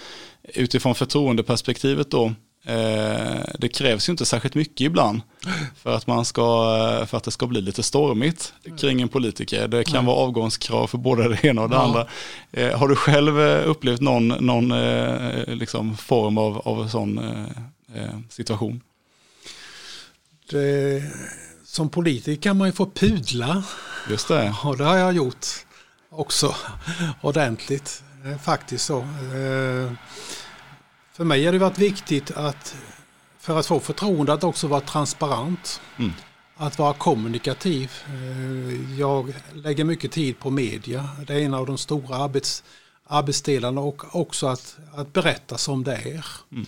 utifrån 0.55 0.95
förtroendeperspektivet 0.95 2.11
då, 2.11 2.25
eh, 2.65 3.41
det 3.59 3.69
krävs 3.75 4.09
ju 4.09 4.11
inte 4.11 4.25
särskilt 4.25 4.55
mycket 4.55 4.81
ibland 4.81 5.21
för 5.77 5.97
att, 5.97 6.07
man 6.07 6.25
ska, 6.25 6.43
för 7.07 7.17
att 7.17 7.25
det 7.25 7.31
ska 7.31 7.47
bli 7.47 7.61
lite 7.61 7.83
stormigt 7.83 8.53
kring 8.79 9.01
en 9.01 9.09
politiker. 9.09 9.69
Det 9.69 9.85
kan 9.85 10.07
vara 10.07 10.17
avgångskrav 10.17 10.87
för 10.87 10.99
både 10.99 11.29
det 11.29 11.45
ena 11.45 11.63
och 11.63 11.69
det 11.69 11.77
ja. 11.77 11.83
andra. 11.83 12.07
Eh, 12.53 12.79
har 12.79 12.89
du 12.89 12.97
själv 12.97 13.41
eh, 13.41 13.69
upplevt 13.69 14.01
någon, 14.01 14.29
någon 14.29 14.73
eh, 14.73 15.47
liksom 15.47 15.97
form 15.97 16.39
av, 16.39 16.59
av 16.59 16.89
sån 16.89 17.19
eh, 17.19 18.03
eh, 18.03 18.19
situation? 18.31 18.81
Eh, 20.49 21.03
som 21.65 21.89
politiker 21.89 22.43
kan 22.43 22.57
man 22.57 22.69
ju 22.69 22.73
få 22.73 22.87
pudla. 22.87 23.65
Just 24.11 24.29
det. 24.29 24.55
Och 24.65 24.77
det 24.77 24.85
har 24.85 24.97
jag 24.97 25.13
gjort 25.13 25.47
också 26.11 26.55
ordentligt. 27.21 28.03
Eh, 28.25 28.39
faktiskt 28.39 28.85
så. 28.85 28.99
Eh, 29.01 29.93
för 31.13 31.25
mig 31.25 31.45
har 31.45 31.53
det 31.53 31.59
varit 31.59 31.79
viktigt 31.79 32.31
att 32.31 32.77
för 33.39 33.59
att 33.59 33.67
få 33.67 33.81
förtroende 33.81 34.33
att 34.33 34.45
också 34.45 34.67
vara 34.67 34.81
transparent. 34.81 35.81
Mm. 35.99 36.13
Att 36.57 36.79
vara 36.79 36.95
kommunikativ. 36.95 37.93
Eh, 38.07 39.01
jag 39.01 39.35
lägger 39.55 39.85
mycket 39.85 40.13
tid 40.13 40.39
på 40.39 40.51
media. 40.51 41.09
Det 41.27 41.35
är 41.35 41.41
en 41.41 41.55
av 41.55 41.67
de 41.67 41.79
stora 41.79 42.17
arbets, 42.17 42.65
arbetsdelarna 43.07 43.81
och 43.81 44.17
också 44.17 44.47
att, 44.47 44.77
att 44.95 45.13
berätta 45.13 45.59
som 45.59 45.85
det 45.85 45.95
är. 45.97 46.27
Mm 46.53 46.67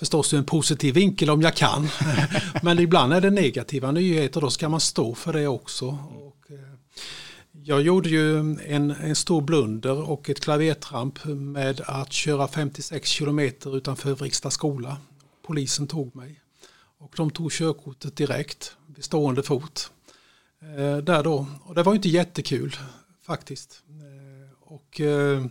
förstås 0.00 0.34
ur 0.34 0.38
en 0.38 0.44
positiv 0.44 0.94
vinkel 0.94 1.30
om 1.30 1.42
jag 1.42 1.56
kan. 1.56 1.88
Men 2.62 2.78
ibland 2.78 3.12
är 3.12 3.20
det 3.20 3.30
negativa 3.30 3.92
nyheter, 3.92 4.40
då 4.40 4.50
ska 4.50 4.68
man 4.68 4.80
stå 4.80 5.14
för 5.14 5.32
det 5.32 5.46
också. 5.46 5.86
Och, 6.14 6.50
eh, 6.50 6.58
jag 7.52 7.82
gjorde 7.82 8.08
ju 8.08 8.38
en, 8.38 8.90
en 8.90 9.16
stor 9.16 9.40
blunder 9.40 10.10
och 10.10 10.30
ett 10.30 10.40
klavertramp 10.40 11.24
med 11.24 11.80
att 11.86 12.12
köra 12.12 12.48
56 12.48 13.08
kilometer 13.08 13.76
utanför 13.76 14.14
Vrigsta 14.14 14.50
skola. 14.50 14.96
Polisen 15.46 15.86
tog 15.86 16.16
mig. 16.16 16.40
Och 16.98 17.12
de 17.16 17.30
tog 17.30 17.52
körkortet 17.52 18.16
direkt, 18.16 18.76
vid 18.86 19.04
stående 19.04 19.42
fot. 19.42 19.90
Eh, 20.62 20.96
där 20.96 21.22
då. 21.22 21.46
Och 21.64 21.74
det 21.74 21.82
var 21.82 21.94
inte 21.94 22.08
jättekul 22.08 22.76
faktiskt. 23.26 23.82
Eh, 23.88 24.72
och 24.74 25.00
eh, 25.00 25.44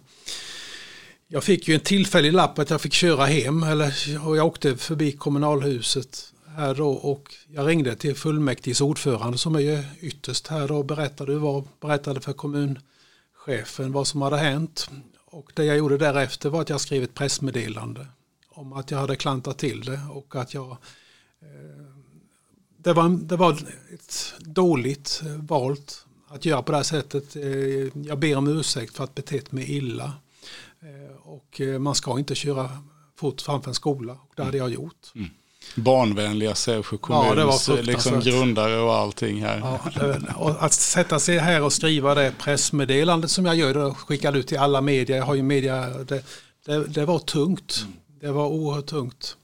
jag 1.31 1.43
fick 1.43 1.67
ju 1.67 1.73
en 1.73 1.79
tillfällig 1.79 2.33
lapp 2.33 2.59
att 2.59 2.69
jag 2.69 2.81
fick 2.81 2.93
köra 2.93 3.25
hem 3.25 3.63
eller, 3.63 4.27
och 4.27 4.37
jag 4.37 4.47
åkte 4.47 4.77
förbi 4.77 5.11
kommunalhuset 5.11 6.33
här 6.55 6.75
då 6.75 6.89
och 6.89 7.35
jag 7.47 7.67
ringde 7.67 7.95
till 7.95 8.15
fullmäktiges 8.15 8.81
ordförande 8.81 9.37
som 9.37 9.55
är 9.55 9.59
ju 9.59 9.83
ytterst 10.01 10.47
här 10.47 10.67
då 10.67 10.77
och 10.77 10.85
berättade, 10.85 11.35
vad, 11.35 11.67
berättade 11.81 12.21
för 12.21 12.33
kommunchefen 12.33 13.91
vad 13.91 14.07
som 14.07 14.21
hade 14.21 14.37
hänt. 14.37 14.89
Och 15.25 15.51
det 15.55 15.65
jag 15.65 15.77
gjorde 15.77 15.97
därefter 15.97 16.49
var 16.49 16.61
att 16.61 16.69
jag 16.69 16.81
skrev 16.81 17.03
ett 17.03 17.13
pressmeddelande 17.13 18.07
om 18.49 18.73
att 18.73 18.91
jag 18.91 18.97
hade 18.97 19.15
klantat 19.15 19.57
till 19.57 19.81
det 19.81 19.99
och 20.11 20.35
att 20.35 20.53
jag 20.53 20.71
eh, 21.41 21.85
det, 22.77 22.93
var, 22.93 23.09
det 23.09 23.35
var 23.35 23.51
ett 23.93 24.33
dåligt 24.39 25.21
valt 25.37 26.05
att 26.27 26.45
göra 26.45 26.61
på 26.61 26.71
det 26.71 26.77
här 26.77 26.83
sättet. 26.83 27.35
Eh, 27.35 28.03
jag 28.07 28.19
ber 28.19 28.35
om 28.35 28.47
ursäkt 28.47 28.97
för 28.97 29.03
att 29.03 29.15
betett 29.15 29.51
mig 29.51 29.71
illa. 29.77 30.13
Eh, 30.81 31.27
och 31.27 31.61
eh, 31.61 31.79
man 31.79 31.95
ska 31.95 32.19
inte 32.19 32.35
köra 32.35 32.69
fort 33.19 33.41
framför 33.41 33.69
en 33.69 33.75
skola. 33.75 34.13
Och 34.13 34.33
det 34.35 34.43
hade 34.43 34.57
jag 34.57 34.69
gjort. 34.69 35.11
Mm. 35.15 35.29
Barnvänliga 35.75 36.55
Sävsjö 36.55 36.97
kommuns 36.97 37.67
ja, 37.67 37.75
liksom 37.75 38.19
grundare 38.19 38.79
och 38.79 38.93
allting 38.93 39.41
här. 39.41 39.79
Ja, 40.35 40.57
att 40.59 40.73
sätta 40.73 41.19
sig 41.19 41.37
här 41.37 41.63
och 41.63 41.73
skriva 41.73 42.15
det 42.15 42.33
pressmeddelandet 42.39 43.31
som 43.31 43.45
jag 43.45 43.55
gör 43.55 43.77
och 43.77 43.97
skickar 43.97 44.37
ut 44.37 44.47
till 44.47 44.57
alla 44.57 44.81
medier. 44.81 45.17
Jag 45.17 45.25
har 45.25 45.35
ju 45.35 45.43
media. 45.43 45.89
Det, 45.89 46.23
det, 46.65 46.87
det 46.87 47.05
var 47.05 47.19
tungt. 47.19 47.79
Mm. 47.81 47.93
Det 48.21 48.31
var 48.31 48.47
oerhört 48.47 48.85
tungt. 48.85 49.37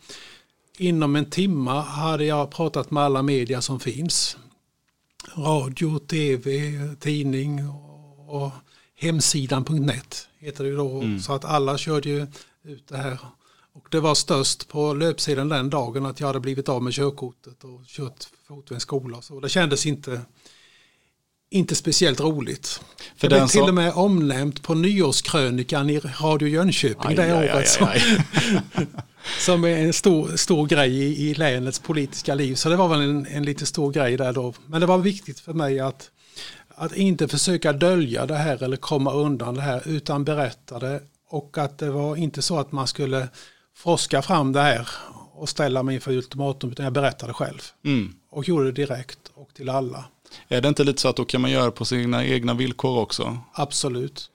Inom 0.77 1.15
en 1.15 1.29
timma 1.29 1.81
hade 1.81 2.25
jag 2.25 2.51
pratat 2.51 2.91
med 2.91 3.03
alla 3.03 3.21
medier 3.21 3.61
som 3.61 3.79
finns. 3.79 4.37
Radio, 5.35 5.99
tv, 5.99 6.71
tidning 6.99 7.69
och 8.27 8.51
hemsidan.net 8.95 10.27
heter 10.39 10.63
det 10.63 10.75
då. 10.75 11.01
Mm. 11.01 11.19
Så 11.19 11.33
att 11.33 11.45
alla 11.45 11.77
körde 11.77 12.09
ju 12.09 12.27
ut 12.63 12.87
det 12.87 12.97
här. 12.97 13.17
Och 13.73 13.87
det 13.91 13.99
var 13.99 14.15
störst 14.15 14.67
på 14.67 14.93
löpsidan 14.93 15.49
den 15.49 15.69
dagen 15.69 16.05
att 16.05 16.19
jag 16.19 16.27
hade 16.27 16.39
blivit 16.39 16.69
av 16.69 16.83
med 16.83 16.93
körkortet 16.93 17.63
och 17.63 17.81
kört 17.87 18.27
fot 18.47 18.71
vid 18.71 18.75
en 18.75 18.79
skola. 18.79 19.21
Så 19.21 19.39
det 19.39 19.49
kändes 19.49 19.85
inte, 19.85 20.21
inte 21.49 21.75
speciellt 21.75 22.19
roligt. 22.19 22.81
För 23.17 23.29
det 23.29 23.35
blev 23.35 23.47
till 23.47 23.61
och 23.61 23.73
med 23.73 23.93
omnämnt 23.93 24.63
på 24.63 24.73
nyårskrönikan 24.73 25.89
i 25.89 25.99
Radio 25.99 26.47
Jönköping 26.47 27.09
aj, 27.09 27.15
det 27.15 27.37
aj, 27.37 27.53
året. 27.53 27.81
Aj, 27.81 27.99
som, 27.99 28.85
som 29.39 29.63
är 29.63 29.77
en 29.77 29.93
stor, 29.93 30.35
stor 30.35 30.67
grej 30.67 31.03
i, 31.03 31.29
i 31.29 31.33
länets 31.33 31.79
politiska 31.79 32.35
liv. 32.35 32.55
Så 32.55 32.69
det 32.69 32.75
var 32.75 32.87
väl 32.87 33.01
en, 33.01 33.25
en 33.25 33.43
lite 33.43 33.65
stor 33.65 33.91
grej 33.91 34.17
där 34.17 34.33
då. 34.33 34.53
Men 34.67 34.81
det 34.81 34.87
var 34.87 34.97
viktigt 34.97 35.39
för 35.39 35.53
mig 35.53 35.79
att 35.79 36.09
att 36.77 36.95
inte 36.95 37.27
försöka 37.27 37.73
dölja 37.73 38.25
det 38.25 38.35
här 38.35 38.63
eller 38.63 38.77
komma 38.77 39.13
undan 39.13 39.55
det 39.55 39.61
här 39.61 39.87
utan 39.87 40.23
berätta 40.23 40.79
det. 40.79 41.01
Och 41.29 41.57
att 41.57 41.77
det 41.77 41.89
var 41.89 42.15
inte 42.15 42.41
så 42.41 42.59
att 42.59 42.71
man 42.71 42.87
skulle 42.87 43.27
forska 43.75 44.21
fram 44.21 44.51
det 44.51 44.61
här 44.61 44.89
och 45.33 45.49
ställa 45.49 45.83
mig 45.83 45.95
inför 45.95 46.11
ultimatum 46.11 46.71
utan 46.71 46.83
jag 46.83 46.93
berättade 46.93 47.33
själv. 47.33 47.61
Mm. 47.85 48.15
Och 48.29 48.47
gjorde 48.47 48.65
det 48.65 48.71
direkt 48.71 49.19
och 49.33 49.49
till 49.53 49.69
alla. 49.69 50.05
Är 50.47 50.61
det 50.61 50.67
inte 50.67 50.83
lite 50.83 51.01
så 51.01 51.07
att 51.07 51.15
då 51.15 51.25
kan 51.25 51.41
man 51.41 51.51
göra 51.51 51.71
på 51.71 51.85
sina 51.85 52.25
egna 52.25 52.53
villkor 52.53 52.99
också? 52.99 53.37
Absolut. 53.53 54.29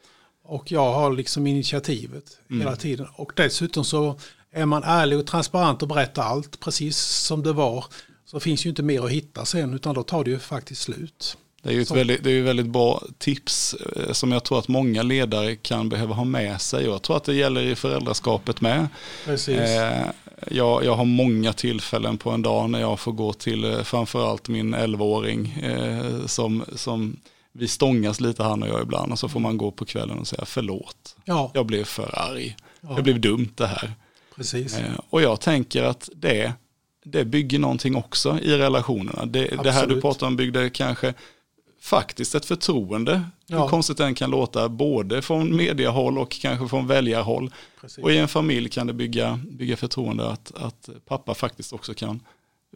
Och 0.44 0.72
jag 0.72 0.92
har 0.92 1.12
liksom 1.12 1.46
initiativet 1.46 2.38
mm. 2.50 2.60
hela 2.60 2.76
tiden. 2.76 3.06
Och 3.16 3.32
dessutom 3.36 3.84
så 3.84 4.18
är 4.52 4.66
man 4.66 4.82
ärlig 4.84 5.18
och 5.18 5.26
transparent 5.26 5.82
och 5.82 5.88
berättar 5.88 6.22
allt 6.22 6.60
precis 6.60 6.98
som 6.98 7.42
det 7.42 7.52
var. 7.52 7.84
Så 8.24 8.40
finns 8.40 8.66
ju 8.66 8.70
inte 8.70 8.82
mer 8.82 9.04
att 9.04 9.10
hitta 9.10 9.44
sen 9.44 9.74
utan 9.74 9.94
då 9.94 10.02
tar 10.02 10.24
det 10.24 10.30
ju 10.30 10.38
faktiskt 10.38 10.82
slut. 10.82 11.36
Det 11.62 11.68
är 11.68 11.72
ju 11.72 11.82
ett 11.82 11.90
väldigt, 11.90 12.24
det 12.24 12.30
är 12.30 12.42
väldigt 12.42 12.66
bra 12.66 13.02
tips 13.18 13.74
eh, 13.74 14.12
som 14.12 14.32
jag 14.32 14.44
tror 14.44 14.58
att 14.58 14.68
många 14.68 15.02
ledare 15.02 15.56
kan 15.56 15.88
behöva 15.88 16.14
ha 16.14 16.24
med 16.24 16.60
sig. 16.60 16.88
Och 16.88 16.94
jag 16.94 17.02
tror 17.02 17.16
att 17.16 17.24
det 17.24 17.34
gäller 17.34 17.62
i 17.62 17.74
föräldraskapet 17.74 18.60
med. 18.60 18.88
Eh, 19.28 20.06
jag, 20.50 20.84
jag 20.84 20.94
har 20.94 21.04
många 21.04 21.52
tillfällen 21.52 22.18
på 22.18 22.30
en 22.30 22.42
dag 22.42 22.70
när 22.70 22.80
jag 22.80 23.00
får 23.00 23.12
gå 23.12 23.32
till 23.32 23.64
eh, 23.64 23.82
framförallt 23.82 24.48
min 24.48 24.74
11-åring 24.74 25.64
som, 26.26 26.64
som 26.76 27.16
vi 27.52 27.68
stångas 27.68 28.20
lite 28.20 28.42
han 28.42 28.62
och 28.62 28.68
jag 28.68 28.82
ibland 28.82 29.12
och 29.12 29.18
så 29.18 29.28
får 29.28 29.40
man 29.40 29.56
gå 29.56 29.70
på 29.70 29.84
kvällen 29.84 30.18
och 30.18 30.26
säga 30.26 30.44
förlåt. 30.44 31.16
Ja. 31.24 31.50
Jag 31.54 31.66
blev 31.66 31.84
för 31.84 32.18
arg. 32.18 32.56
Ja. 32.80 32.92
Det 32.96 33.02
blev 33.02 33.20
dumt 33.20 33.52
det 33.54 33.66
här. 33.66 33.92
Precis. 34.36 34.78
Och 35.10 35.22
jag 35.22 35.40
tänker 35.40 35.82
att 35.82 36.08
det, 36.14 36.52
det 37.04 37.24
bygger 37.24 37.58
någonting 37.58 37.96
också 37.96 38.38
i 38.42 38.56
relationerna. 38.56 39.26
Det, 39.26 39.62
det 39.62 39.72
här 39.72 39.86
du 39.86 40.00
pratar 40.00 40.26
om 40.26 40.36
byggde 40.36 40.70
kanske 40.70 41.14
faktiskt 41.80 42.34
ett 42.34 42.44
förtroende. 42.44 43.22
Ja. 43.46 43.62
Hur 43.62 43.68
konstigt 43.68 43.96
den 43.96 44.14
kan 44.14 44.30
låta 44.30 44.68
både 44.68 45.22
från 45.22 45.56
mediehåll 45.56 46.18
och 46.18 46.30
kanske 46.30 46.68
från 46.68 46.86
väljarhåll. 46.86 47.54
Precis. 47.80 48.04
Och 48.04 48.12
i 48.12 48.18
en 48.18 48.28
familj 48.28 48.68
kan 48.68 48.86
det 48.86 48.92
bygga, 48.92 49.40
bygga 49.50 49.76
förtroende 49.76 50.30
att, 50.30 50.52
att 50.54 50.88
pappa 51.06 51.34
faktiskt 51.34 51.72
också 51.72 51.94
kan 51.94 52.20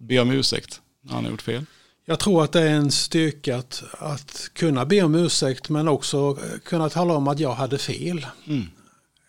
be 0.01 0.21
om 0.21 0.31
ursäkt 0.31 0.81
när 1.01 1.13
han 1.13 1.25
har 1.25 1.31
gjort 1.31 1.43
fel. 1.43 1.65
Jag 2.07 2.19
tror 2.19 2.45
att 2.45 2.53
det 2.53 2.61
är 2.61 2.75
en 2.75 2.91
styrka 2.91 3.57
att, 3.57 3.85
att 3.99 4.51
kunna 4.53 4.85
be 4.85 5.03
om 5.03 5.15
ursäkt 5.15 5.69
men 5.69 5.89
också 5.89 6.39
kunna 6.65 6.89
tala 6.89 7.15
om 7.15 7.29
att 7.29 7.39
jag 7.39 7.55
hade 7.55 7.79
fel. 7.79 8.27
Mm. 8.47 8.67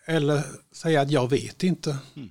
Eller 0.06 0.42
säga 0.72 1.00
att 1.00 1.10
jag 1.10 1.30
vet 1.30 1.62
inte. 1.62 1.96
Mm. 2.16 2.30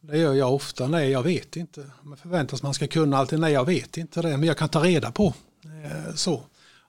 Det 0.00 0.18
gör 0.18 0.34
jag 0.34 0.54
ofta, 0.54 0.88
nej 0.88 1.10
jag 1.10 1.22
vet 1.22 1.56
inte. 1.56 1.90
Man 2.02 2.16
förväntas 2.16 2.62
man 2.62 2.74
ska 2.74 2.86
kunna 2.86 3.18
alltid, 3.18 3.40
nej 3.40 3.52
jag 3.52 3.64
vet 3.64 3.96
inte 3.96 4.22
det, 4.22 4.36
men 4.36 4.44
jag 4.44 4.58
kan 4.58 4.68
ta 4.68 4.84
reda 4.84 5.10
på. 5.10 5.34
Eh, 5.64 6.14
så. 6.14 6.42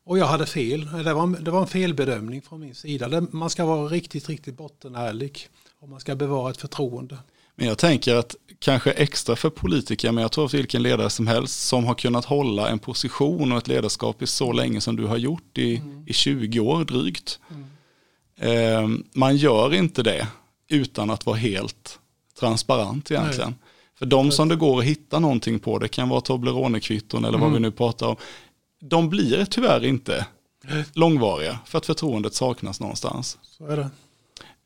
Och 0.08 0.18
jag 0.18 0.26
hade 0.26 0.45
fel, 0.45 0.89
det 1.03 1.14
var, 1.14 1.41
det 1.41 1.51
var 1.51 1.62
en 1.62 1.68
felbedömning 1.68 2.41
från 2.41 2.60
min 2.60 2.76
sida. 2.76 3.22
Man 3.32 3.49
ska 3.49 3.66
vara 3.66 3.88
riktigt, 3.88 4.30
riktigt 4.30 4.58
bottenärlig 4.58 5.47
om 5.80 5.89
man 5.89 5.99
ska 5.99 6.16
bevara 6.16 6.51
ett 6.51 6.58
förtroende. 6.58 7.18
Men 7.55 7.68
jag 7.68 7.78
tänker 7.78 8.16
att 8.16 8.36
kanske 8.60 8.91
extra 8.91 9.36
för 9.36 9.49
politiker, 9.49 10.12
men 10.12 10.22
jag 10.22 10.32
tror 10.32 10.45
att 10.45 10.53
vilken 10.53 10.84
ledare 10.84 11.10
som 11.10 11.28
helst 11.28 11.68
som 11.68 11.86
har 11.86 11.93
kunnat 11.93 12.26
hålla 12.26 12.70
en 12.70 12.80
position 12.80 13.51
och 13.51 13.58
ett 13.58 13.68
ledarskap 13.68 14.22
i 14.22 14.28
så 14.28 14.51
länge 14.51 14.82
som 14.82 14.95
du 14.95 15.05
har 15.05 15.18
gjort 15.18 15.58
i, 15.58 15.76
mm. 15.78 16.03
i 16.08 16.14
20 16.14 16.60
år 16.60 16.84
drygt. 16.84 17.39
Mm. 17.49 17.68
Eh, 18.39 18.99
man 19.14 19.38
gör 19.38 19.74
inte 19.74 20.03
det 20.03 20.28
utan 20.70 21.10
att 21.10 21.26
vara 21.26 21.38
helt 21.38 21.99
transparent 22.39 23.12
egentligen. 23.12 23.49
Nej. 23.49 23.70
För 23.99 24.05
de 24.05 24.32
som 24.32 24.47
det 24.47 24.55
går 24.55 24.80
att 24.80 24.86
hitta 24.86 25.20
någonting 25.20 25.60
på, 25.60 25.80
det 25.80 25.88
kan 25.88 26.10
vara 26.10 26.22
Toblerone-kvitton 26.22 27.26
eller 27.26 27.38
mm. 27.38 27.41
vad 27.41 27.53
vi 27.53 27.60
nu 27.60 27.72
pratar 27.72 28.08
om, 28.08 28.16
de 28.80 29.09
blir 29.09 29.45
tyvärr 29.45 29.86
inte 29.86 30.25
långvariga 30.93 31.59
för 31.65 31.78
att 31.78 31.86
förtroendet 31.86 32.34
saknas 32.34 32.80
någonstans. 32.80 33.38
Så 33.41 33.67
är 33.67 33.78
det. 33.78 33.89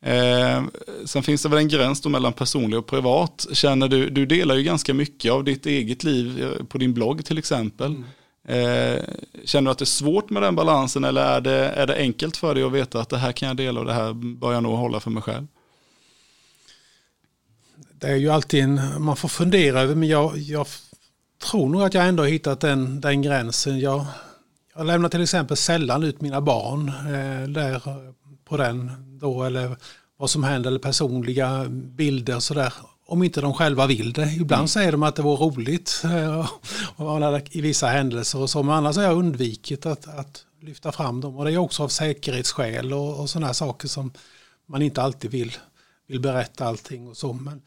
Eh, 0.03 0.63
sen 1.05 1.23
finns 1.23 1.43
det 1.43 1.49
väl 1.49 1.59
en 1.59 1.67
gräns 1.67 2.01
då 2.01 2.09
mellan 2.09 2.33
personlig 2.33 2.79
och 2.79 2.87
privat. 2.87 3.47
Känner 3.51 3.87
du, 3.87 4.09
du 4.09 4.25
delar 4.25 4.55
ju 4.55 4.63
ganska 4.63 4.93
mycket 4.93 5.31
av 5.31 5.43
ditt 5.43 5.65
eget 5.65 6.03
liv 6.03 6.43
eh, 6.43 6.65
på 6.65 6.77
din 6.77 6.93
blogg 6.93 7.25
till 7.25 7.37
exempel. 7.37 7.91
Mm. 7.91 8.05
Eh, 8.43 9.03
känner 9.45 9.65
du 9.65 9.71
att 9.71 9.77
det 9.77 9.83
är 9.83 9.85
svårt 9.85 10.29
med 10.29 10.43
den 10.43 10.55
balansen 10.55 11.03
eller 11.03 11.21
är 11.21 11.41
det, 11.41 11.69
är 11.69 11.87
det 11.87 11.95
enkelt 11.95 12.37
för 12.37 12.55
dig 12.55 12.63
att 12.63 12.71
veta 12.71 12.99
att 12.99 13.09
det 13.09 13.17
här 13.17 13.31
kan 13.31 13.47
jag 13.47 13.57
dela 13.57 13.79
och 13.79 13.85
det 13.85 13.93
här 13.93 14.13
bör 14.13 14.53
jag 14.53 14.63
nog 14.63 14.77
hålla 14.77 14.99
för 14.99 15.09
mig 15.09 15.23
själv? 15.23 15.47
Det 17.93 18.07
är 18.07 18.15
ju 18.15 18.29
alltid 18.29 18.63
en, 18.63 19.03
man 19.03 19.15
får 19.15 19.29
fundera 19.29 19.81
över 19.81 19.95
men 19.95 20.09
jag, 20.09 20.37
jag 20.37 20.67
tror 21.41 21.69
nog 21.69 21.83
att 21.83 21.93
jag 21.93 22.07
ändå 22.07 22.23
hittat 22.23 22.59
den, 22.59 23.01
den 23.01 23.21
gränsen. 23.21 23.79
Jag, 23.79 24.05
jag 24.75 24.85
lämnar 24.85 25.09
till 25.09 25.23
exempel 25.23 25.57
sällan 25.57 26.03
ut 26.03 26.21
mina 26.21 26.41
barn 26.41 26.87
eh, 26.87 27.49
där 27.49 27.81
på 28.45 28.57
den 28.57 28.91
då 29.19 29.43
eller 29.43 29.77
vad 30.17 30.29
som 30.29 30.43
händer 30.43 30.69
eller 30.69 30.79
personliga 30.79 31.65
bilder 31.69 32.39
sådär. 32.39 32.73
Om 33.05 33.23
inte 33.23 33.41
de 33.41 33.53
själva 33.53 33.87
vill 33.87 34.13
det. 34.13 34.33
Ibland 34.33 34.59
mm. 34.59 34.67
säger 34.67 34.91
de 34.91 35.03
att 35.03 35.15
det 35.15 35.21
var 35.21 35.37
roligt 35.37 36.03
eh, 36.03 37.45
i 37.57 37.61
vissa 37.61 37.87
händelser 37.87 38.39
och 38.39 38.49
så. 38.49 38.63
Men 38.63 38.75
annars 38.75 38.95
har 38.95 39.03
jag 39.03 39.17
undvikit 39.17 39.85
att, 39.85 40.07
att 40.07 40.45
lyfta 40.61 40.91
fram 40.91 41.21
dem. 41.21 41.37
Och 41.37 41.45
det 41.45 41.51
är 41.51 41.57
också 41.57 41.83
av 41.83 41.87
säkerhetsskäl 41.87 42.93
och, 42.93 43.19
och 43.19 43.29
sådana 43.29 43.53
saker 43.53 43.87
som 43.87 44.11
man 44.65 44.81
inte 44.81 45.01
alltid 45.01 45.31
vill, 45.31 45.57
vill 46.07 46.19
berätta 46.19 46.65
allting 46.65 47.07
och 47.07 47.17
så. 47.17 47.33
Men 47.33 47.61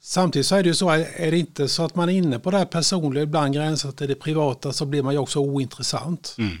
samtidigt 0.00 0.46
så 0.46 0.54
är 0.56 0.62
det 0.62 0.68
ju 0.68 0.74
så, 0.74 0.88
är 0.90 1.30
det 1.30 1.38
inte 1.38 1.68
så 1.68 1.82
att 1.82 1.94
man 1.94 2.08
är 2.08 2.12
inne 2.12 2.38
på 2.38 2.50
det 2.50 2.58
här 2.58 2.64
personliga, 2.64 3.22
ibland 3.22 3.54
gränsat 3.54 3.96
till 3.96 4.08
det 4.08 4.14
privata, 4.14 4.72
så 4.72 4.86
blir 4.86 5.02
man 5.02 5.12
ju 5.12 5.18
också 5.18 5.38
ointressant. 5.38 6.36
Mm. 6.38 6.56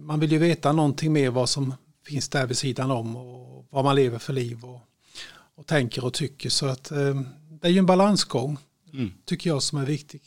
Man 0.00 0.20
vill 0.20 0.32
ju 0.32 0.38
veta 0.38 0.72
någonting 0.72 1.12
mer 1.12 1.30
vad 1.30 1.48
som 1.48 1.74
finns 2.06 2.28
där 2.28 2.46
vid 2.46 2.56
sidan 2.56 2.90
om 2.90 3.16
och 3.16 3.66
vad 3.70 3.84
man 3.84 3.96
lever 3.96 4.18
för 4.18 4.32
liv 4.32 4.64
och, 4.64 4.80
och 5.56 5.66
tänker 5.66 6.04
och 6.04 6.14
tycker. 6.14 6.50
Så 6.50 6.66
att 6.66 6.90
eh, 6.90 7.20
det 7.60 7.68
är 7.68 7.72
ju 7.72 7.78
en 7.78 7.86
balansgång, 7.86 8.58
mm. 8.92 9.12
tycker 9.24 9.50
jag, 9.50 9.62
som 9.62 9.78
är 9.78 9.86
viktig. 9.86 10.22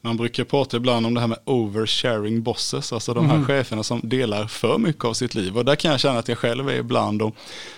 Man 0.00 0.16
brukar 0.16 0.44
prata 0.44 0.76
ibland 0.76 1.06
om 1.06 1.14
det 1.14 1.20
här 1.20 1.26
med 1.26 1.38
oversharing 1.44 2.42
bosses, 2.42 2.92
alltså 2.92 3.14
de 3.14 3.26
här 3.26 3.34
mm. 3.34 3.46
cheferna 3.46 3.82
som 3.82 4.00
delar 4.04 4.46
för 4.46 4.78
mycket 4.78 5.04
av 5.04 5.14
sitt 5.14 5.34
liv. 5.34 5.58
Och 5.58 5.64
där 5.64 5.76
kan 5.76 5.90
jag 5.90 6.00
känna 6.00 6.18
att 6.18 6.28
jag 6.28 6.38
själv 6.38 6.68
är 6.68 6.74
ibland 6.74 7.22
och 7.22 7.34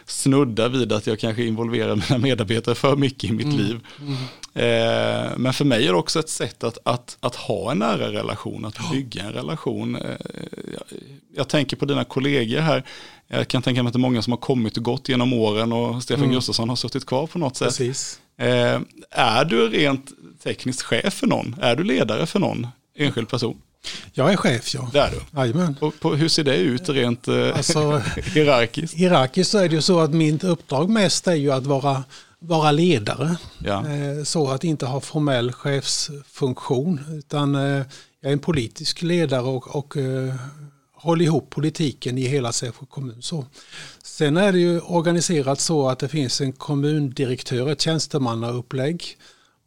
snuddar 0.07 0.69
vid 0.69 0.93
att 0.93 1.07
jag 1.07 1.19
kanske 1.19 1.45
involverar 1.45 1.97
mina 1.97 2.19
medarbetare 2.19 2.75
för 2.75 2.97
mycket 2.97 3.31
i 3.31 3.33
mitt 3.33 3.47
mm. 3.47 3.59
liv. 3.59 3.81
Mm. 4.01 4.17
Eh, 4.55 5.33
men 5.37 5.53
för 5.53 5.65
mig 5.65 5.87
är 5.87 5.93
det 5.93 5.99
också 5.99 6.19
ett 6.19 6.29
sätt 6.29 6.65
att, 6.65 6.79
att, 6.85 7.17
att 7.21 7.35
ha 7.35 7.71
en 7.71 7.79
nära 7.79 8.13
relation, 8.13 8.65
att 8.65 8.91
bygga 8.93 9.23
en 9.23 9.33
relation. 9.33 9.97
Eh, 9.97 10.17
jag, 10.73 10.99
jag 11.37 11.49
tänker 11.49 11.77
på 11.77 11.85
dina 11.85 12.05
kollegor 12.05 12.61
här. 12.61 12.85
Jag 13.29 13.49
kan 13.49 13.63
tänka 13.63 13.83
mig 13.83 13.89
att 13.89 13.93
det 13.93 13.97
är 13.97 14.01
många 14.01 14.23
som 14.23 14.33
har 14.33 14.39
kommit 14.39 14.77
och 14.77 14.83
gått 14.83 15.09
genom 15.09 15.33
åren 15.33 15.73
och 15.73 16.03
Stefan 16.03 16.25
mm. 16.25 16.35
Gustafsson 16.35 16.69
har 16.69 16.77
suttit 16.77 17.07
kvar 17.07 17.27
på 17.27 17.39
något 17.39 17.57
sätt. 17.57 17.69
Precis. 17.69 18.21
Eh, 18.39 18.81
är 19.11 19.45
du 19.45 19.69
rent 19.69 20.11
tekniskt 20.43 20.83
chef 20.83 21.15
för 21.15 21.27
någon? 21.27 21.57
Är 21.61 21.77
du 21.77 21.85
ledare 21.85 22.27
för 22.27 22.39
någon 22.39 22.67
enskild 22.97 23.29
person? 23.29 23.57
Jag 24.13 24.33
är 24.33 24.37
chef, 24.37 24.75
ja. 24.75 24.91
Det 24.93 25.01
är 25.01 25.11
du? 25.11 25.41
Jajamän. 25.41 25.77
Och 25.81 26.01
på, 26.01 26.15
hur 26.15 26.29
ser 26.29 26.45
det 26.45 26.57
ut 26.57 26.89
rent 26.89 27.29
eh, 27.29 27.57
alltså, 27.57 28.03
hierarkiskt? 28.35 28.97
Hierarkiskt 28.97 29.51
så 29.51 29.59
är 29.59 29.69
det 29.69 29.75
ju 29.75 29.83
så 29.83 30.01
att 30.01 30.11
mitt 30.11 30.45
uppdrag 30.45 30.91
mest 30.91 31.27
är 31.27 31.35
ju 31.35 31.53
att 31.53 31.67
vara, 31.67 32.05
vara 32.39 32.73
ledare. 32.73 33.37
Ja. 33.59 33.87
Eh, 33.89 34.25
så 34.25 34.51
att 34.51 34.65
inte 34.65 34.87
ha 34.87 35.01
formell 35.01 35.53
chefsfunktion. 35.53 37.01
Utan 37.19 37.55
eh, 37.55 37.83
jag 38.21 38.29
är 38.29 38.33
en 38.33 38.39
politisk 38.39 39.03
ledare 39.03 39.43
och, 39.43 39.77
och 39.77 39.97
håller 40.95 41.25
ihop 41.25 41.51
politiken 41.51 42.19
i 42.19 42.27
hela 42.27 42.53
Sävsjö 42.53 42.87
kommun. 42.87 43.23
Så. 43.23 43.47
Sen 44.03 44.37
är 44.37 44.53
det 44.53 44.59
ju 44.59 44.81
organiserat 44.81 45.61
så 45.61 45.89
att 45.89 45.99
det 45.99 46.09
finns 46.09 46.41
en 46.41 46.53
kommundirektör, 46.53 47.71
ett 47.71 47.81
tjänstemannaupplägg 47.81 49.17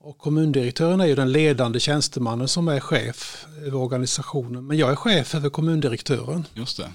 och 0.06 0.18
kommundirektören 0.18 1.01
är 1.01 1.06
ju 1.06 1.16
den 1.16 1.32
ledande 1.32 1.80
tjänstemannen 1.80 2.47
som 2.47 2.68
är 2.68 2.80
chef 2.80 3.45
över 3.66 3.76
organisationen. 3.78 4.68
Men 4.68 4.78
jag 4.78 4.91
är 4.91 4.95
chef 4.95 5.36
över 5.36 5.49
kommundirektören. 5.49 6.45
Just 6.53 6.78
det. 6.78 6.91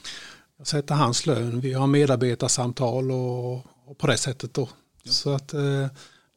Jag 0.58 0.66
sätter 0.66 0.94
hans 0.94 1.26
lön, 1.26 1.60
vi 1.60 1.72
har 1.72 1.86
medarbetarsamtal 1.86 3.10
och, 3.10 3.54
och 3.86 3.98
på 3.98 4.06
det 4.06 4.16
sättet 4.16 4.54
då. 4.54 4.68
Ja. 5.02 5.12
Så 5.12 5.30
att 5.30 5.54
eh, 5.54 5.60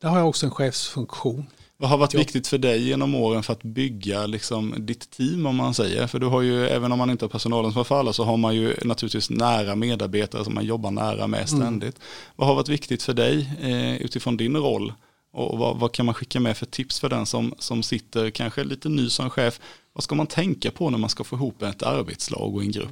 där 0.02 0.10
har 0.10 0.18
jag 0.18 0.30
också 0.30 0.46
en 0.46 0.52
chefsfunktion. 0.52 1.46
Vad 1.78 1.90
har 1.90 1.98
varit 1.98 2.14
viktigt 2.14 2.48
för 2.48 2.58
dig 2.58 2.88
genom 2.88 3.16
åren 3.16 3.44
för 3.44 3.54
att 3.54 3.64
bygga 3.64 4.26
liksom 4.26 4.76
ditt 4.78 5.10
team 5.10 5.46
om 5.46 5.56
man 5.56 5.74
säger? 5.74 6.08
För 6.08 6.20
du 6.20 6.26
har 6.26 6.42
ju, 6.42 6.68
även 6.68 6.92
om 6.92 6.98
man 6.98 7.10
inte 7.10 7.26
har 7.26 7.30
personalen 7.30 7.74
som 7.74 7.86
för 7.86 8.00
alla, 8.00 8.14
så 8.14 8.24
har 8.24 8.38
man 8.38 8.56
ju 8.56 8.76
naturligtvis 8.84 9.30
nära 9.30 9.76
medarbetare 9.76 10.44
som 10.44 10.54
man 10.54 10.66
jobbar 10.66 10.92
nära 10.92 11.28
med 11.28 11.50
ständigt. 11.50 11.96
Mm. 11.96 12.08
Vad 12.36 12.48
har 12.48 12.56
varit 12.56 12.70
viktigt 12.70 13.04
för 13.04 13.14
dig 13.14 13.50
eh, 13.62 13.96
utifrån 14.02 14.38
din 14.38 14.58
roll 14.58 14.94
och 15.34 15.58
vad, 15.58 15.78
vad, 15.80 15.92
kan 15.92 16.06
man 16.06 16.16
skicka 16.16 16.40
med 16.40 16.58
för 16.58 16.66
tips 16.66 17.00
för 17.00 17.10
den 17.10 17.26
som, 17.26 17.56
som 17.60 17.84
sitter 17.84 18.30
kanske 18.30 18.64
lite 18.64 18.90
ny 18.90 19.10
som 19.10 19.30
chef? 19.30 19.60
Vad 19.94 20.04
ska 20.04 20.16
man 20.16 20.28
tänka 20.28 20.72
på 20.72 20.90
när 20.90 20.98
man 20.98 21.10
ska 21.10 21.24
få 21.24 21.36
ihop 21.36 21.62
ett 21.62 21.84
arbetslag 21.84 22.56
och 22.56 22.62
en 22.62 22.72
grupp? 22.72 22.92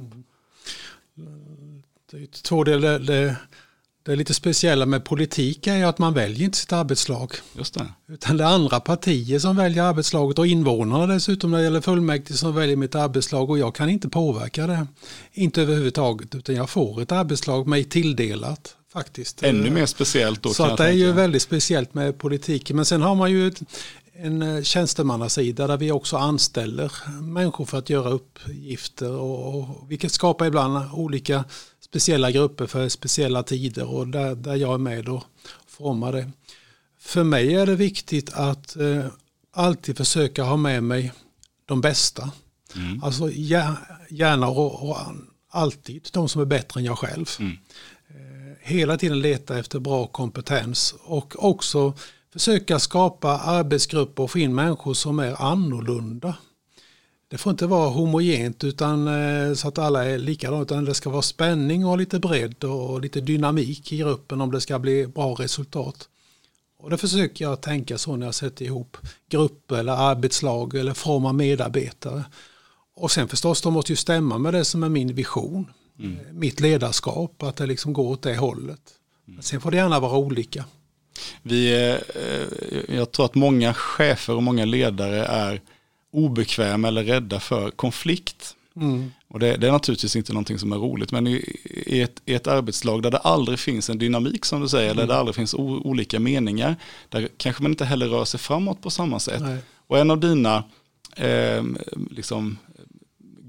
Det 2.10 2.16
är 2.16 2.26
två 2.26 2.64
delar. 2.64 2.98
Det, 2.98 3.36
det 4.02 4.12
är 4.12 4.16
lite 4.16 4.34
speciella 4.34 4.86
med 4.86 5.04
politik 5.04 5.66
är 5.66 5.76
ju 5.76 5.84
att 5.84 5.98
man 5.98 6.14
väljer 6.14 6.44
inte 6.44 6.58
sitt 6.58 6.72
arbetslag. 6.72 7.32
Just 7.56 7.74
det. 7.74 7.86
Utan 8.08 8.36
det 8.36 8.44
är 8.44 8.48
andra 8.48 8.80
partier 8.80 9.38
som 9.38 9.56
väljer 9.56 9.82
arbetslaget 9.82 10.38
och 10.38 10.46
invånarna 10.46 11.06
dessutom 11.06 11.50
när 11.50 11.58
det 11.58 11.64
gäller 11.64 11.80
fullmäktige 11.80 12.36
som 12.36 12.54
väljer 12.54 12.76
mitt 12.76 12.94
arbetslag 12.94 13.50
och 13.50 13.58
jag 13.58 13.74
kan 13.74 13.88
inte 13.88 14.08
påverka 14.08 14.66
det. 14.66 14.86
Inte 15.32 15.62
överhuvudtaget 15.62 16.34
utan 16.34 16.54
jag 16.54 16.70
får 16.70 17.02
ett 17.02 17.12
arbetslag 17.12 17.66
mig 17.66 17.84
tilldelat 17.84 18.76
faktiskt. 18.92 19.42
Ännu 19.42 19.70
mer 19.70 19.86
speciellt 19.86 20.42
då. 20.42 20.54
Så 20.54 20.64
att 20.64 20.78
det 20.78 20.84
är 20.84 20.92
ju 20.92 21.12
väldigt 21.12 21.42
speciellt 21.42 21.94
med 21.94 22.18
politiken. 22.18 22.76
Men 22.76 22.84
sen 22.84 23.02
har 23.02 23.14
man 23.14 23.30
ju 23.30 23.52
en 24.12 24.42
eh, 24.42 24.62
tjänstemannasida 24.62 25.66
där 25.66 25.76
vi 25.76 25.92
också 25.92 26.16
anställer 26.16 26.92
människor 27.22 27.64
för 27.64 27.78
att 27.78 27.90
göra 27.90 28.10
uppgifter 28.10 29.10
och, 29.10 29.54
och 29.54 29.90
vilket 29.90 30.12
skapar 30.12 30.46
ibland 30.46 30.92
olika 30.92 31.44
speciella 31.80 32.30
grupper 32.30 32.66
för 32.66 32.88
speciella 32.88 33.42
tider 33.42 33.84
och 33.84 34.08
där, 34.08 34.34
där 34.34 34.54
jag 34.54 34.74
är 34.74 34.78
med 34.78 35.08
och 35.08 35.24
formar 35.66 36.12
det. 36.12 36.30
För 37.00 37.24
mig 37.24 37.54
är 37.54 37.66
det 37.66 37.76
viktigt 37.76 38.32
att 38.32 38.76
eh, 38.76 39.06
alltid 39.52 39.96
försöka 39.96 40.42
ha 40.42 40.56
med 40.56 40.82
mig 40.82 41.12
de 41.64 41.80
bästa. 41.80 42.30
Mm. 42.76 43.02
Alltså 43.02 43.30
gärna 44.08 44.48
och, 44.48 44.88
och, 44.88 44.96
alltid 45.50 46.08
de 46.12 46.28
som 46.28 46.40
är 46.40 46.44
bättre 46.46 46.80
än 46.80 46.84
jag 46.84 46.98
själv. 46.98 47.26
Mm 47.38 47.56
hela 48.62 48.98
tiden 48.98 49.20
leta 49.20 49.58
efter 49.58 49.78
bra 49.78 50.06
kompetens 50.06 50.94
och 51.04 51.44
också 51.44 51.92
försöka 52.32 52.78
skapa 52.78 53.38
arbetsgrupper 53.38 54.22
och 54.22 54.30
få 54.30 54.38
in 54.38 54.54
människor 54.54 54.94
som 54.94 55.18
är 55.18 55.42
annorlunda. 55.42 56.34
Det 57.28 57.38
får 57.38 57.50
inte 57.50 57.66
vara 57.66 57.88
homogent 57.88 58.64
utan 58.64 59.08
eh, 59.08 59.54
så 59.54 59.68
att 59.68 59.78
alla 59.78 60.04
är 60.04 60.18
likadana 60.18 60.62
utan 60.62 60.84
det 60.84 60.94
ska 60.94 61.10
vara 61.10 61.22
spänning 61.22 61.86
och 61.86 61.98
lite 61.98 62.18
bredd 62.18 62.64
och 62.64 63.00
lite 63.00 63.20
dynamik 63.20 63.92
i 63.92 63.96
gruppen 63.96 64.40
om 64.40 64.50
det 64.50 64.60
ska 64.60 64.78
bli 64.78 65.06
bra 65.06 65.34
resultat. 65.34 66.08
Och 66.78 66.90
det 66.90 66.98
försöker 66.98 67.44
jag 67.44 67.60
tänka 67.60 67.98
så 67.98 68.16
när 68.16 68.26
jag 68.26 68.34
sätter 68.34 68.64
ihop 68.64 68.96
grupper 69.28 69.76
eller 69.76 69.92
arbetslag 69.92 70.74
eller 70.74 70.94
formar 70.94 71.32
medarbetare. 71.32 72.24
Och 72.94 73.10
sen 73.10 73.28
förstås, 73.28 73.62
de 73.62 73.72
måste 73.72 73.92
ju 73.92 73.96
stämma 73.96 74.38
med 74.38 74.54
det 74.54 74.64
som 74.64 74.82
är 74.82 74.88
min 74.88 75.14
vision. 75.14 75.66
Mm. 76.02 76.18
Mitt 76.32 76.60
ledarskap, 76.60 77.42
att 77.42 77.56
det 77.56 77.66
liksom 77.66 77.92
går 77.92 78.08
åt 78.08 78.22
det 78.22 78.36
hållet. 78.36 78.80
Mm. 79.28 79.42
Sen 79.42 79.60
får 79.60 79.70
det 79.70 79.76
gärna 79.76 80.00
vara 80.00 80.16
olika. 80.16 80.64
Vi, 81.42 81.90
eh, 81.90 82.96
jag 82.96 83.12
tror 83.12 83.26
att 83.26 83.34
många 83.34 83.74
chefer 83.74 84.34
och 84.34 84.42
många 84.42 84.64
ledare 84.64 85.24
är 85.24 85.60
obekväma 86.12 86.88
eller 86.88 87.04
rädda 87.04 87.40
för 87.40 87.70
konflikt. 87.70 88.56
Mm. 88.76 89.12
Och 89.28 89.38
det, 89.38 89.56
det, 89.56 89.66
är 89.68 89.72
naturligtvis 89.72 90.16
inte 90.16 90.32
någonting 90.32 90.58
som 90.58 90.72
är 90.72 90.76
roligt, 90.76 91.12
men 91.12 91.26
i, 91.26 91.58
i, 91.64 92.00
ett, 92.00 92.22
i 92.24 92.34
ett 92.34 92.46
arbetslag 92.46 93.02
där 93.02 93.10
det 93.10 93.18
aldrig 93.18 93.58
finns 93.58 93.90
en 93.90 93.98
dynamik 93.98 94.44
som 94.44 94.60
du 94.60 94.68
säger, 94.68 94.90
mm. 94.90 94.96
där 94.96 95.06
det 95.06 95.20
aldrig 95.20 95.34
finns 95.34 95.54
o, 95.54 95.80
olika 95.84 96.20
meningar, 96.20 96.76
där 97.08 97.28
kanske 97.36 97.62
man 97.62 97.72
inte 97.72 97.84
heller 97.84 98.08
rör 98.08 98.24
sig 98.24 98.40
framåt 98.40 98.82
på 98.82 98.90
samma 98.90 99.20
sätt. 99.20 99.42
Nej. 99.42 99.58
Och 99.86 99.98
en 99.98 100.10
av 100.10 100.20
dina 100.20 100.64
eh, 101.16 101.64
liksom, 102.10 102.58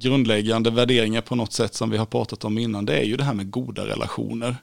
grundläggande 0.03 0.71
värderingar 0.71 1.21
på 1.21 1.35
något 1.35 1.53
sätt 1.53 1.73
som 1.73 1.89
vi 1.89 1.97
har 1.97 2.05
pratat 2.05 2.45
om 2.45 2.57
innan, 2.57 2.85
det 2.85 2.97
är 2.97 3.03
ju 3.03 3.17
det 3.17 3.23
här 3.23 3.33
med 3.33 3.51
goda 3.51 3.85
relationer. 3.85 4.55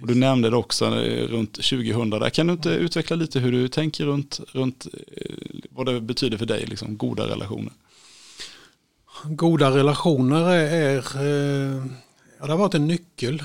Och 0.00 0.06
du 0.06 0.14
nämnde 0.14 0.50
det 0.50 0.56
också 0.56 0.84
eh, 0.84 1.28
runt 1.28 1.52
2000, 1.52 2.10
där 2.10 2.30
kan 2.30 2.46
du 2.46 2.52
inte 2.52 2.70
mm. 2.70 2.84
utveckla 2.84 3.16
lite 3.16 3.40
hur 3.40 3.52
du 3.52 3.68
tänker 3.68 4.04
runt, 4.04 4.40
runt 4.52 4.86
eh, 5.16 5.36
vad 5.70 5.86
det 5.86 6.00
betyder 6.00 6.38
för 6.38 6.46
dig, 6.46 6.66
liksom, 6.66 6.96
goda 6.96 7.28
relationer? 7.28 7.72
Goda 9.24 9.70
relationer 9.70 10.50
är, 10.50 10.96
eh, 10.96 11.86
ja, 12.40 12.46
det 12.46 12.52
har 12.52 12.58
varit 12.58 12.74
en 12.74 12.86
nyckel. 12.86 13.42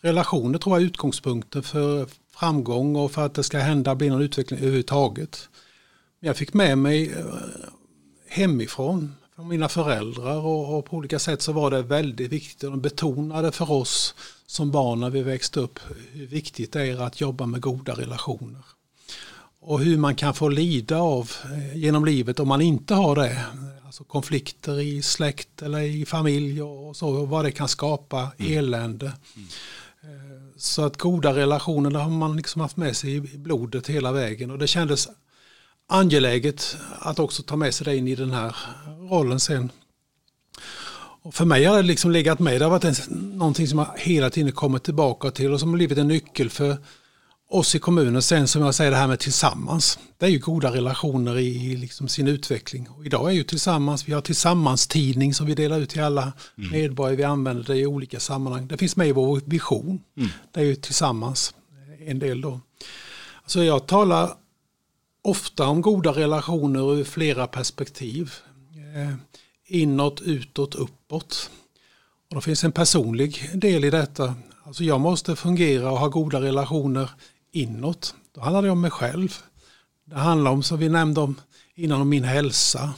Relationer 0.00 0.58
tror 0.58 0.76
jag 0.76 0.82
är 0.82 0.86
utgångspunkten 0.86 1.62
för 1.62 2.06
framgång 2.36 2.96
och 2.96 3.12
för 3.12 3.26
att 3.26 3.34
det 3.34 3.42
ska 3.42 3.58
hända, 3.58 3.94
bli 3.94 4.10
någon 4.10 4.22
utveckling 4.22 4.60
överhuvudtaget. 4.60 5.48
Jag 6.20 6.36
fick 6.36 6.54
med 6.54 6.78
mig 6.78 7.14
hemifrån 8.28 9.12
från 9.36 9.48
mina 9.48 9.68
föräldrar 9.68 10.36
och, 10.36 10.78
och, 10.78 10.84
på 10.84 10.96
olika 10.96 11.18
sätt 11.18 11.42
så 11.42 11.52
var 11.52 11.70
det 11.70 11.82
väldigt 11.82 12.32
viktigt. 12.32 12.60
De 12.60 12.80
betonade 12.80 13.52
för 13.52 13.70
oss 13.70 14.14
som 14.46 14.70
barn 14.70 15.00
när 15.00 15.10
vi 15.10 15.22
växte 15.22 15.60
upp 15.60 15.78
hur 16.12 16.26
viktigt 16.26 16.72
det 16.72 16.82
är 16.82 17.02
att 17.02 17.20
jobba 17.20 17.46
med 17.46 17.60
goda 17.60 17.92
relationer. 17.92 18.64
Och 19.60 19.80
hur 19.80 19.98
man 19.98 20.14
kan 20.14 20.34
få 20.34 20.48
lida 20.48 20.98
av 20.98 21.30
eh, 21.44 21.76
genom 21.76 22.04
livet 22.04 22.40
om 22.40 22.48
man 22.48 22.60
inte 22.60 22.94
har 22.94 23.16
det. 23.16 23.44
Alltså 23.86 24.04
konflikter 24.04 24.80
i 24.80 25.02
släkt 25.02 25.62
eller 25.62 25.80
i 25.80 26.06
familj 26.06 26.62
och 26.62 26.96
så, 26.96 27.08
och 27.08 27.28
vad 27.28 27.44
det 27.44 27.52
kan 27.52 27.68
skapa 27.68 28.28
mm. 28.38 28.58
elände. 28.58 29.12
Mm. 29.36 29.48
Så 30.56 30.84
att 30.84 30.96
goda 30.96 31.34
relationer 31.34 31.90
har 31.90 32.10
man 32.10 32.36
liksom 32.36 32.60
haft 32.60 32.76
med 32.76 32.96
sig 32.96 33.16
i 33.16 33.20
blodet 33.20 33.86
hela 33.86 34.12
vägen 34.12 34.50
och 34.50 34.58
det 34.58 34.66
kändes 34.66 35.08
angeläget 35.88 36.76
att 36.98 37.18
också 37.18 37.42
ta 37.42 37.56
med 37.56 37.74
sig 37.74 37.84
det 37.84 37.96
in 37.96 38.08
i 38.08 38.14
den 38.14 38.30
här 38.30 38.56
rollen 39.10 39.40
sen. 39.40 39.72
Och 41.22 41.34
för 41.34 41.44
mig 41.44 41.64
har 41.64 41.76
det 41.76 41.82
liksom 41.82 42.10
legat 42.10 42.38
med. 42.38 42.60
Det 42.60 42.64
har 42.64 42.70
varit 42.70 42.84
en, 42.84 42.94
någonting 43.38 43.68
som 43.68 43.78
jag 43.78 43.88
hela 43.96 44.30
tiden 44.30 44.52
kommit 44.52 44.84
tillbaka 44.84 45.30
till 45.30 45.52
och 45.52 45.60
som 45.60 45.68
har 45.68 45.76
blivit 45.76 45.98
en 45.98 46.08
nyckel 46.08 46.50
för 46.50 46.76
oss 47.50 47.74
i 47.74 47.78
kommunen. 47.78 48.22
Sen 48.22 48.48
som 48.48 48.62
jag 48.62 48.74
säger 48.74 48.90
det 48.90 48.96
här 48.96 49.06
med 49.08 49.18
tillsammans. 49.18 49.98
Det 50.18 50.26
är 50.26 50.30
ju 50.30 50.38
goda 50.38 50.72
relationer 50.72 51.38
i 51.38 51.76
liksom 51.76 52.08
sin 52.08 52.28
utveckling. 52.28 52.88
Och 52.88 53.06
idag 53.06 53.30
är 53.30 53.34
ju 53.34 53.44
tillsammans, 53.44 54.08
vi 54.08 54.12
har 54.12 54.20
tillsammans-tidning 54.20 55.34
som 55.34 55.46
vi 55.46 55.54
delar 55.54 55.80
ut 55.80 55.90
till 55.90 56.02
alla 56.02 56.32
mm. 56.58 56.70
medborgare. 56.70 57.16
Vi 57.16 57.24
använder 57.24 57.64
det 57.64 57.76
i 57.76 57.86
olika 57.86 58.20
sammanhang. 58.20 58.66
Det 58.66 58.76
finns 58.76 58.96
med 58.96 59.08
i 59.08 59.12
vår 59.12 59.40
vision. 59.44 60.02
Mm. 60.16 60.28
Det 60.52 60.60
är 60.60 60.64
ju 60.64 60.74
tillsammans 60.74 61.54
en 62.06 62.18
del 62.18 62.40
då. 62.40 62.60
Så 63.46 63.62
jag 63.62 63.86
talar 63.86 64.30
ofta 65.26 65.66
om 65.66 65.82
goda 65.82 66.10
relationer 66.10 66.94
ur 66.94 67.04
flera 67.04 67.46
perspektiv. 67.46 68.32
Eh, 68.94 69.14
inåt, 69.66 70.20
utåt, 70.20 70.74
uppåt. 70.74 71.50
Och 72.30 72.36
det 72.36 72.42
finns 72.42 72.64
en 72.64 72.72
personlig 72.72 73.50
del 73.54 73.84
i 73.84 73.90
detta. 73.90 74.34
Alltså 74.64 74.84
jag 74.84 75.00
måste 75.00 75.36
fungera 75.36 75.90
och 75.90 75.98
ha 75.98 76.08
goda 76.08 76.40
relationer 76.40 77.10
inåt. 77.52 78.14
Då 78.34 78.40
handlar 78.40 78.62
det 78.62 78.70
om 78.70 78.80
mig 78.80 78.90
själv. 78.90 79.36
Det 80.04 80.16
handlar 80.16 80.50
om, 80.50 80.62
som 80.62 80.78
vi 80.78 80.88
nämnde 80.88 81.20
om 81.20 81.40
innan, 81.74 82.00
om 82.00 82.08
min 82.08 82.24
hälsa. 82.24 82.94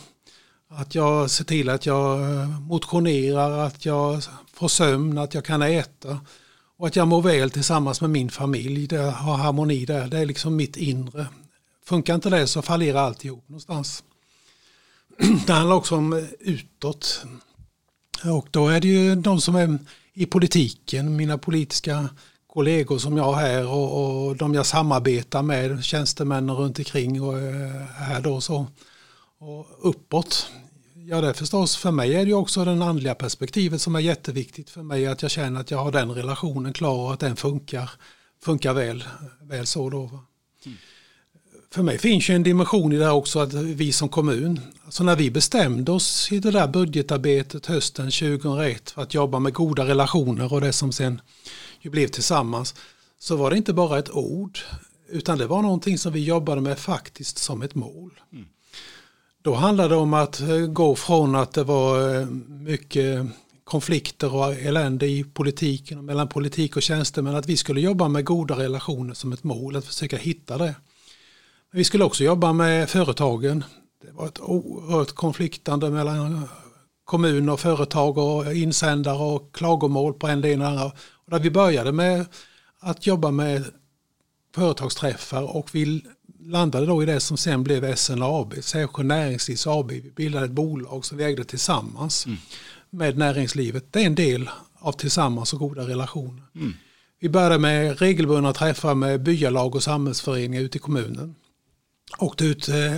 Att 0.68 0.94
jag 0.94 1.30
ser 1.30 1.44
till 1.44 1.68
att 1.68 1.86
jag 1.86 2.20
eh, 2.20 2.60
motionerar, 2.60 3.58
att 3.58 3.84
jag 3.84 4.22
får 4.52 4.68
sömn, 4.68 5.18
att 5.18 5.34
jag 5.34 5.44
kan 5.44 5.62
äta. 5.62 6.20
Och 6.78 6.86
att 6.86 6.96
jag 6.96 7.08
mår 7.08 7.22
väl 7.22 7.50
tillsammans 7.50 8.00
med 8.00 8.10
min 8.10 8.30
familj. 8.30 8.86
Det 8.86 8.96
har 8.96 9.36
harmoni 9.36 9.84
där. 9.84 10.06
Det 10.06 10.18
är 10.18 10.26
liksom 10.26 10.56
mitt 10.56 10.76
inre. 10.76 11.26
Funkar 11.88 12.14
inte 12.14 12.30
det 12.30 12.46
så 12.46 12.62
fallerar 12.62 13.00
alltihop 13.00 13.48
någonstans. 13.48 14.04
Det 15.46 15.52
handlar 15.52 15.76
också 15.76 15.96
om 15.96 16.12
eh, 16.12 16.24
utåt. 16.40 17.24
Och 18.24 18.48
då 18.50 18.68
är 18.68 18.80
det 18.80 18.88
ju 18.88 19.14
de 19.14 19.40
som 19.40 19.56
är 19.56 19.78
i 20.14 20.26
politiken, 20.26 21.16
mina 21.16 21.38
politiska 21.38 22.08
kollegor 22.46 22.98
som 22.98 23.16
jag 23.16 23.24
har 23.24 23.34
här 23.34 23.66
och, 23.66 24.26
och 24.26 24.36
de 24.36 24.54
jag 24.54 24.66
samarbetar 24.66 25.42
med, 25.42 25.84
tjänstemännen 25.84 26.56
runt 26.56 26.78
omkring 26.78 27.22
och 27.22 27.38
eh, 27.38 27.82
här 27.82 28.20
då 28.20 28.40
så. 28.40 28.66
Och 29.38 29.66
uppåt, 29.88 30.50
ja 30.94 31.20
det 31.20 31.28
är 31.28 31.32
förstås 31.32 31.76
för 31.76 31.90
mig 31.90 32.14
är 32.14 32.26
det 32.26 32.34
också 32.34 32.64
den 32.64 32.82
andliga 32.82 33.14
perspektivet 33.14 33.80
som 33.80 33.94
är 33.94 34.00
jätteviktigt 34.00 34.70
för 34.70 34.82
mig 34.82 35.06
att 35.06 35.22
jag 35.22 35.30
känner 35.30 35.60
att 35.60 35.70
jag 35.70 35.78
har 35.78 35.92
den 35.92 36.10
relationen 36.10 36.72
klar 36.72 37.04
och 37.04 37.12
att 37.12 37.20
den 37.20 37.36
funkar, 37.36 37.90
funkar 38.42 38.72
väl, 38.72 39.04
väl 39.42 39.66
så 39.66 39.90
då. 39.90 40.10
Mm 40.66 40.78
för 41.70 41.82
mig 41.82 41.98
finns 41.98 42.30
ju 42.30 42.34
en 42.34 42.42
dimension 42.42 42.92
i 42.92 42.96
det 42.96 43.04
här 43.04 43.12
också 43.12 43.38
att 43.38 43.54
vi 43.54 43.92
som 43.92 44.08
kommun, 44.08 44.60
alltså 44.84 45.04
när 45.04 45.16
vi 45.16 45.30
bestämde 45.30 45.92
oss 45.92 46.32
i 46.32 46.38
det 46.38 46.50
där 46.50 46.68
budgetarbetet 46.68 47.66
hösten 47.66 48.10
2001 48.10 48.90
för 48.90 49.02
att 49.02 49.14
jobba 49.14 49.38
med 49.38 49.52
goda 49.54 49.86
relationer 49.86 50.52
och 50.52 50.60
det 50.60 50.72
som 50.72 50.92
sen 50.92 51.20
ju 51.80 51.90
blev 51.90 52.08
tillsammans, 52.08 52.74
så 53.18 53.36
var 53.36 53.50
det 53.50 53.56
inte 53.56 53.72
bara 53.72 53.98
ett 53.98 54.10
ord, 54.10 54.58
utan 55.08 55.38
det 55.38 55.46
var 55.46 55.62
någonting 55.62 55.98
som 55.98 56.12
vi 56.12 56.24
jobbade 56.24 56.60
med 56.60 56.78
faktiskt 56.78 57.38
som 57.38 57.62
ett 57.62 57.74
mål. 57.74 58.20
Mm. 58.32 58.46
Då 59.42 59.54
handlade 59.54 59.88
det 59.88 59.96
om 59.96 60.14
att 60.14 60.40
eh, 60.40 60.56
gå 60.56 60.94
från 60.94 61.34
att 61.34 61.52
det 61.52 61.64
var 61.64 62.14
eh, 62.14 62.26
mycket 62.48 63.26
konflikter 63.64 64.34
och 64.34 64.54
elände 64.54 65.06
i 65.06 65.24
politiken, 65.24 66.04
mellan 66.04 66.28
politik 66.28 66.76
och 66.76 66.82
tjänstemän, 66.82 67.34
att 67.34 67.46
vi 67.46 67.56
skulle 67.56 67.80
jobba 67.80 68.08
med 68.08 68.24
goda 68.24 68.58
relationer 68.58 69.14
som 69.14 69.32
ett 69.32 69.44
mål, 69.44 69.76
att 69.76 69.84
försöka 69.84 70.16
hitta 70.16 70.58
det. 70.58 70.74
Vi 71.72 71.84
skulle 71.84 72.04
också 72.04 72.24
jobba 72.24 72.52
med 72.52 72.90
företagen. 72.90 73.64
Det 74.02 74.12
var 74.12 74.26
ett 74.26 74.40
oerhört 74.40 75.12
konfliktande 75.12 75.90
mellan 75.90 76.48
kommun 77.04 77.48
och 77.48 77.60
företag 77.60 78.18
och 78.18 78.54
insändare 78.54 79.18
och 79.18 79.54
klagomål 79.54 80.14
på 80.14 80.26
en 80.26 80.40
del 80.40 80.62
andra. 80.62 80.84
Och 80.84 81.30
där 81.30 81.38
vi 81.38 81.50
började 81.50 81.92
med 81.92 82.26
att 82.80 83.06
jobba 83.06 83.30
med 83.30 83.64
företagsträffar 84.54 85.56
och 85.56 85.74
vi 85.74 86.04
landade 86.40 86.86
då 86.86 87.02
i 87.02 87.06
det 87.06 87.20
som 87.20 87.36
sen 87.36 87.64
blev 87.64 87.94
SNAB, 87.94 88.54
Sävsjö 88.60 89.02
Näringslivs 89.02 89.66
AB. 89.66 89.90
Vi 89.90 90.12
bildade 90.16 90.44
ett 90.44 90.50
bolag 90.50 91.04
som 91.04 91.18
vi 91.18 91.24
ägde 91.24 91.44
tillsammans 91.44 92.26
mm. 92.26 92.38
med 92.90 93.18
näringslivet. 93.18 93.92
Det 93.92 94.02
är 94.02 94.06
en 94.06 94.14
del 94.14 94.50
av 94.78 94.92
tillsammans 94.92 95.52
och 95.52 95.58
goda 95.58 95.88
relationer. 95.88 96.42
Mm. 96.54 96.74
Vi 97.20 97.28
började 97.28 97.58
med 97.58 97.98
regelbundna 97.98 98.52
träffar 98.52 98.94
med 98.94 99.22
byalag 99.22 99.74
och 99.74 99.82
samhällsföreningar 99.82 100.62
ute 100.62 100.78
i 100.78 100.80
kommunen 100.80 101.34
åkte 102.18 102.44
ut 102.44 102.68
eh, 102.68 102.94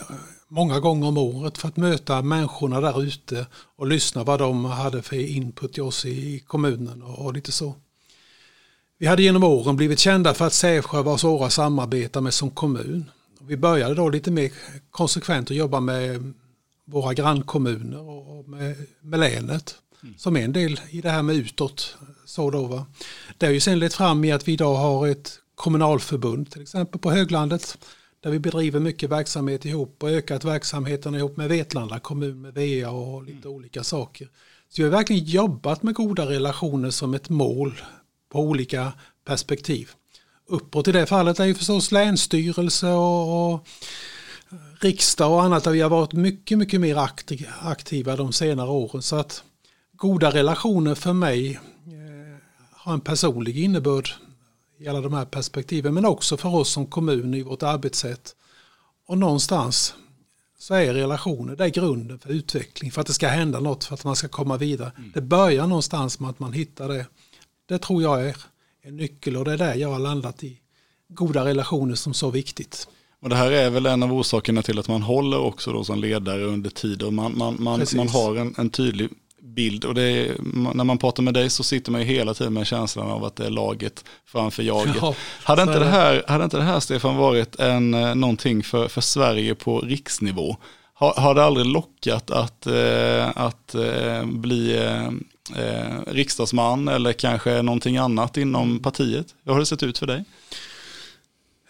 många 0.49 0.81
gånger 0.81 1.09
om 1.09 1.19
året 1.19 1.59
för 1.59 1.69
att 1.69 1.77
möta 1.77 2.23
människorna 2.23 2.81
där 2.81 3.03
ute 3.03 3.47
och 3.77 3.87
lyssna 3.87 4.25
vad 4.25 4.39
de 4.39 4.65
hade 4.65 5.03
för 5.03 5.17
input 5.17 5.73
till 5.73 5.83
oss 5.83 6.05
i 6.05 6.39
kommunen 6.47 7.03
och 7.03 7.35
lite 7.35 7.53
så. 7.53 7.75
Vi 8.99 9.07
hade 9.07 9.23
genom 9.23 9.45
åren 9.45 9.77
blivit 9.77 9.99
kända 9.99 10.35
för 10.35 10.47
att 10.47 10.53
Sävsjö 10.53 11.03
var 11.03 11.17
svåra 11.17 11.47
att 11.47 11.53
samarbeta 11.53 12.21
med 12.21 12.35
som 12.35 12.51
kommun. 12.51 13.11
Vi 13.41 13.57
började 13.57 13.95
då 13.95 14.09
lite 14.09 14.31
mer 14.31 14.53
konsekvent 14.91 15.51
att 15.51 15.57
jobba 15.57 15.81
med 15.81 16.33
våra 16.85 17.15
grannkommuner 17.15 18.01
och 18.01 18.49
med, 18.49 18.77
med 19.01 19.21
länet 19.21 19.75
mm. 20.03 20.15
som 20.19 20.37
en 20.37 20.53
del 20.53 20.81
i 20.91 21.01
det 21.01 21.11
här 21.11 21.23
med 21.23 21.37
utåt. 21.37 21.97
Så 22.25 22.51
då, 22.51 22.67
va? 22.67 22.87
Det 23.39 23.47
har 23.47 23.53
ju 23.53 23.61
sen 23.61 23.79
lett 23.79 23.95
fram 23.95 24.25
i 24.25 24.33
att 24.33 24.49
vi 24.49 24.53
idag 24.53 24.75
har 24.75 25.07
ett 25.07 25.39
kommunalförbund 25.55 26.51
till 26.51 26.63
exempel 26.63 27.01
på 27.01 27.11
höglandet 27.11 27.79
där 28.21 28.31
vi 28.31 28.39
bedriver 28.39 28.81
mycket 28.81 29.11
verksamhet 29.11 29.65
ihop 29.65 30.03
och 30.03 30.11
ökat 30.11 30.45
verksamheten 30.45 31.15
ihop 31.15 31.37
med 31.37 31.49
Vetlanda 31.49 31.99
kommun, 31.99 32.41
med 32.41 32.55
VA 32.55 32.91
och 32.91 33.25
lite 33.25 33.49
mm. 33.49 33.57
olika 33.57 33.85
saker. 33.85 34.29
Så 34.69 34.83
vi 34.83 34.83
har 34.83 34.91
verkligen 34.91 35.25
jobbat 35.25 35.83
med 35.83 35.95
goda 35.95 36.27
relationer 36.27 36.91
som 36.91 37.15
ett 37.15 37.29
mål 37.29 37.81
på 38.33 38.41
olika 38.41 38.93
perspektiv. 39.25 39.91
Uppåt 40.47 40.89
i 40.89 40.93
det 40.93 41.07
fallet 41.07 41.41
är 41.41 41.45
ju 41.45 41.55
förstås 41.55 41.93
länsstyrelse 41.93 42.89
och, 42.89 43.53
och 43.53 43.69
riksdag 44.81 45.33
och 45.33 45.43
annat 45.43 45.65
där 45.65 45.71
vi 45.71 45.81
har 45.81 45.91
varit 45.91 46.13
mycket, 46.13 46.59
mycket 46.59 46.81
mer 46.81 47.09
aktiva 47.61 48.17
de 48.17 48.33
senare 48.33 48.71
åren. 48.71 49.03
Så 49.03 49.17
att 49.17 49.45
goda 49.97 50.31
relationer 50.31 50.95
för 50.95 51.13
mig 51.13 51.51
eh, 51.87 52.37
har 52.71 52.93
en 52.93 53.01
personlig 53.01 53.59
innebörd 53.59 54.11
i 54.81 54.89
alla 54.89 55.01
de 55.01 55.13
här 55.13 55.25
perspektiven 55.25 55.95
men 55.95 56.05
också 56.05 56.37
för 56.37 56.55
oss 56.55 56.69
som 56.71 56.87
kommun 56.87 57.35
i 57.35 57.43
vårt 57.43 57.63
arbetssätt. 57.63 58.35
Och 59.07 59.19
någonstans 59.19 59.95
så 60.59 60.75
är 60.75 60.95
relationer 60.95 61.57
det 61.57 61.65
är 61.65 61.69
grunden 61.69 62.19
för 62.19 62.31
utveckling, 62.31 62.93
för 62.93 63.01
att 63.01 63.07
det 63.07 63.13
ska 63.13 63.29
hända 63.29 63.61
något, 63.61 63.85
för 63.85 63.95
att 63.95 64.05
man 64.05 64.17
ska 64.17 64.29
komma 64.29 64.57
vidare. 64.57 64.93
Mm. 64.97 65.11
Det 65.15 65.21
börjar 65.21 65.67
någonstans 65.67 66.21
med 66.21 66.31
att 66.31 66.39
man 66.39 66.53
hittar 66.53 66.89
det. 66.89 67.07
Det 67.69 67.79
tror 67.79 68.03
jag 68.03 68.29
är 68.29 68.37
en 68.83 68.97
nyckel 68.97 69.37
och 69.37 69.45
det 69.45 69.53
är 69.53 69.59
där 69.59 69.75
jag 69.75 69.89
har 69.89 69.99
landat 69.99 70.45
i 70.45 70.61
goda 71.09 71.45
relationer 71.45 71.95
som 71.95 72.15
så 72.15 72.31
viktigt. 72.31 72.89
Och 73.23 73.29
det 73.29 73.37
här 73.37 73.51
är 73.51 73.71
väl 73.71 73.87
en 73.87 74.03
av 74.03 74.13
orsakerna 74.13 74.63
till 74.63 74.79
att 74.79 74.89
man 74.89 75.03
håller 75.03 75.39
också 75.39 75.73
då 75.73 75.85
som 75.85 75.99
ledare 75.99 76.45
under 76.45 76.71
tid 76.71 77.03
och 77.03 77.13
man, 77.13 77.39
man, 77.39 77.57
man, 77.59 77.87
man 77.97 78.09
har 78.09 78.37
en, 78.37 78.55
en 78.59 78.71
tydlig 78.71 79.11
bild 79.43 79.85
och 79.85 79.99
är, 79.99 80.37
när 80.75 80.85
man 80.85 80.99
pratar 80.99 81.23
med 81.23 81.35
dig 81.35 81.51
så 81.51 81.63
sitter 81.63 81.93
man 81.93 82.01
ju 82.01 82.07
hela 82.07 82.35
tiden 82.35 82.53
med 82.53 82.67
känslan 82.67 83.11
av 83.11 83.25
att 83.25 83.37
det 83.37 83.47
är 83.47 83.51
laget 83.51 84.05
framför 84.27 84.63
jaget. 84.63 84.97
Ja, 85.01 85.15
hade, 85.43 85.63
inte 85.63 85.79
det 85.79 85.85
här, 85.85 86.25
hade 86.29 86.45
inte 86.45 86.57
det 86.57 86.63
här 86.63 86.81
Stefan 86.81 87.17
varit 87.17 87.57
en, 87.61 87.95
eh, 87.95 88.15
någonting 88.15 88.63
för, 88.63 88.89
för 88.89 89.01
Sverige 89.01 89.55
på 89.55 89.81
riksnivå? 89.81 90.57
Har, 90.95 91.15
har 91.15 91.35
det 91.35 91.45
aldrig 91.45 91.67
lockat 91.67 92.31
att, 92.31 92.67
eh, 92.67 93.29
att 93.35 93.75
eh, 93.75 94.25
bli 94.25 94.81
riksdagsman 96.07 96.89
eller 96.89 97.13
kanske 97.13 97.63
någonting 97.63 97.97
annat 97.97 98.37
inom 98.37 98.79
partiet? 98.79 99.27
Hur 99.45 99.53
har 99.53 99.61
det 99.61 99.67
sett 99.67 99.83
ut 99.83 99.99
för 99.99 100.07
dig? 100.07 100.25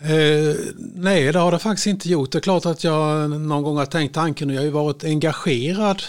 Eh, 0.02 0.56
nej, 0.94 1.32
det 1.32 1.38
har 1.38 1.52
det 1.52 1.58
faktiskt 1.58 1.86
inte 1.86 2.08
gjort. 2.08 2.32
Det 2.32 2.38
är 2.38 2.40
klart 2.40 2.66
att 2.66 2.84
jag 2.84 3.30
någon 3.30 3.62
gång 3.62 3.76
har 3.76 3.86
tänkt 3.86 4.14
tanken 4.14 4.48
och 4.48 4.54
jag 4.54 4.60
har 4.60 4.64
ju 4.64 4.70
varit 4.70 5.04
engagerad 5.04 6.02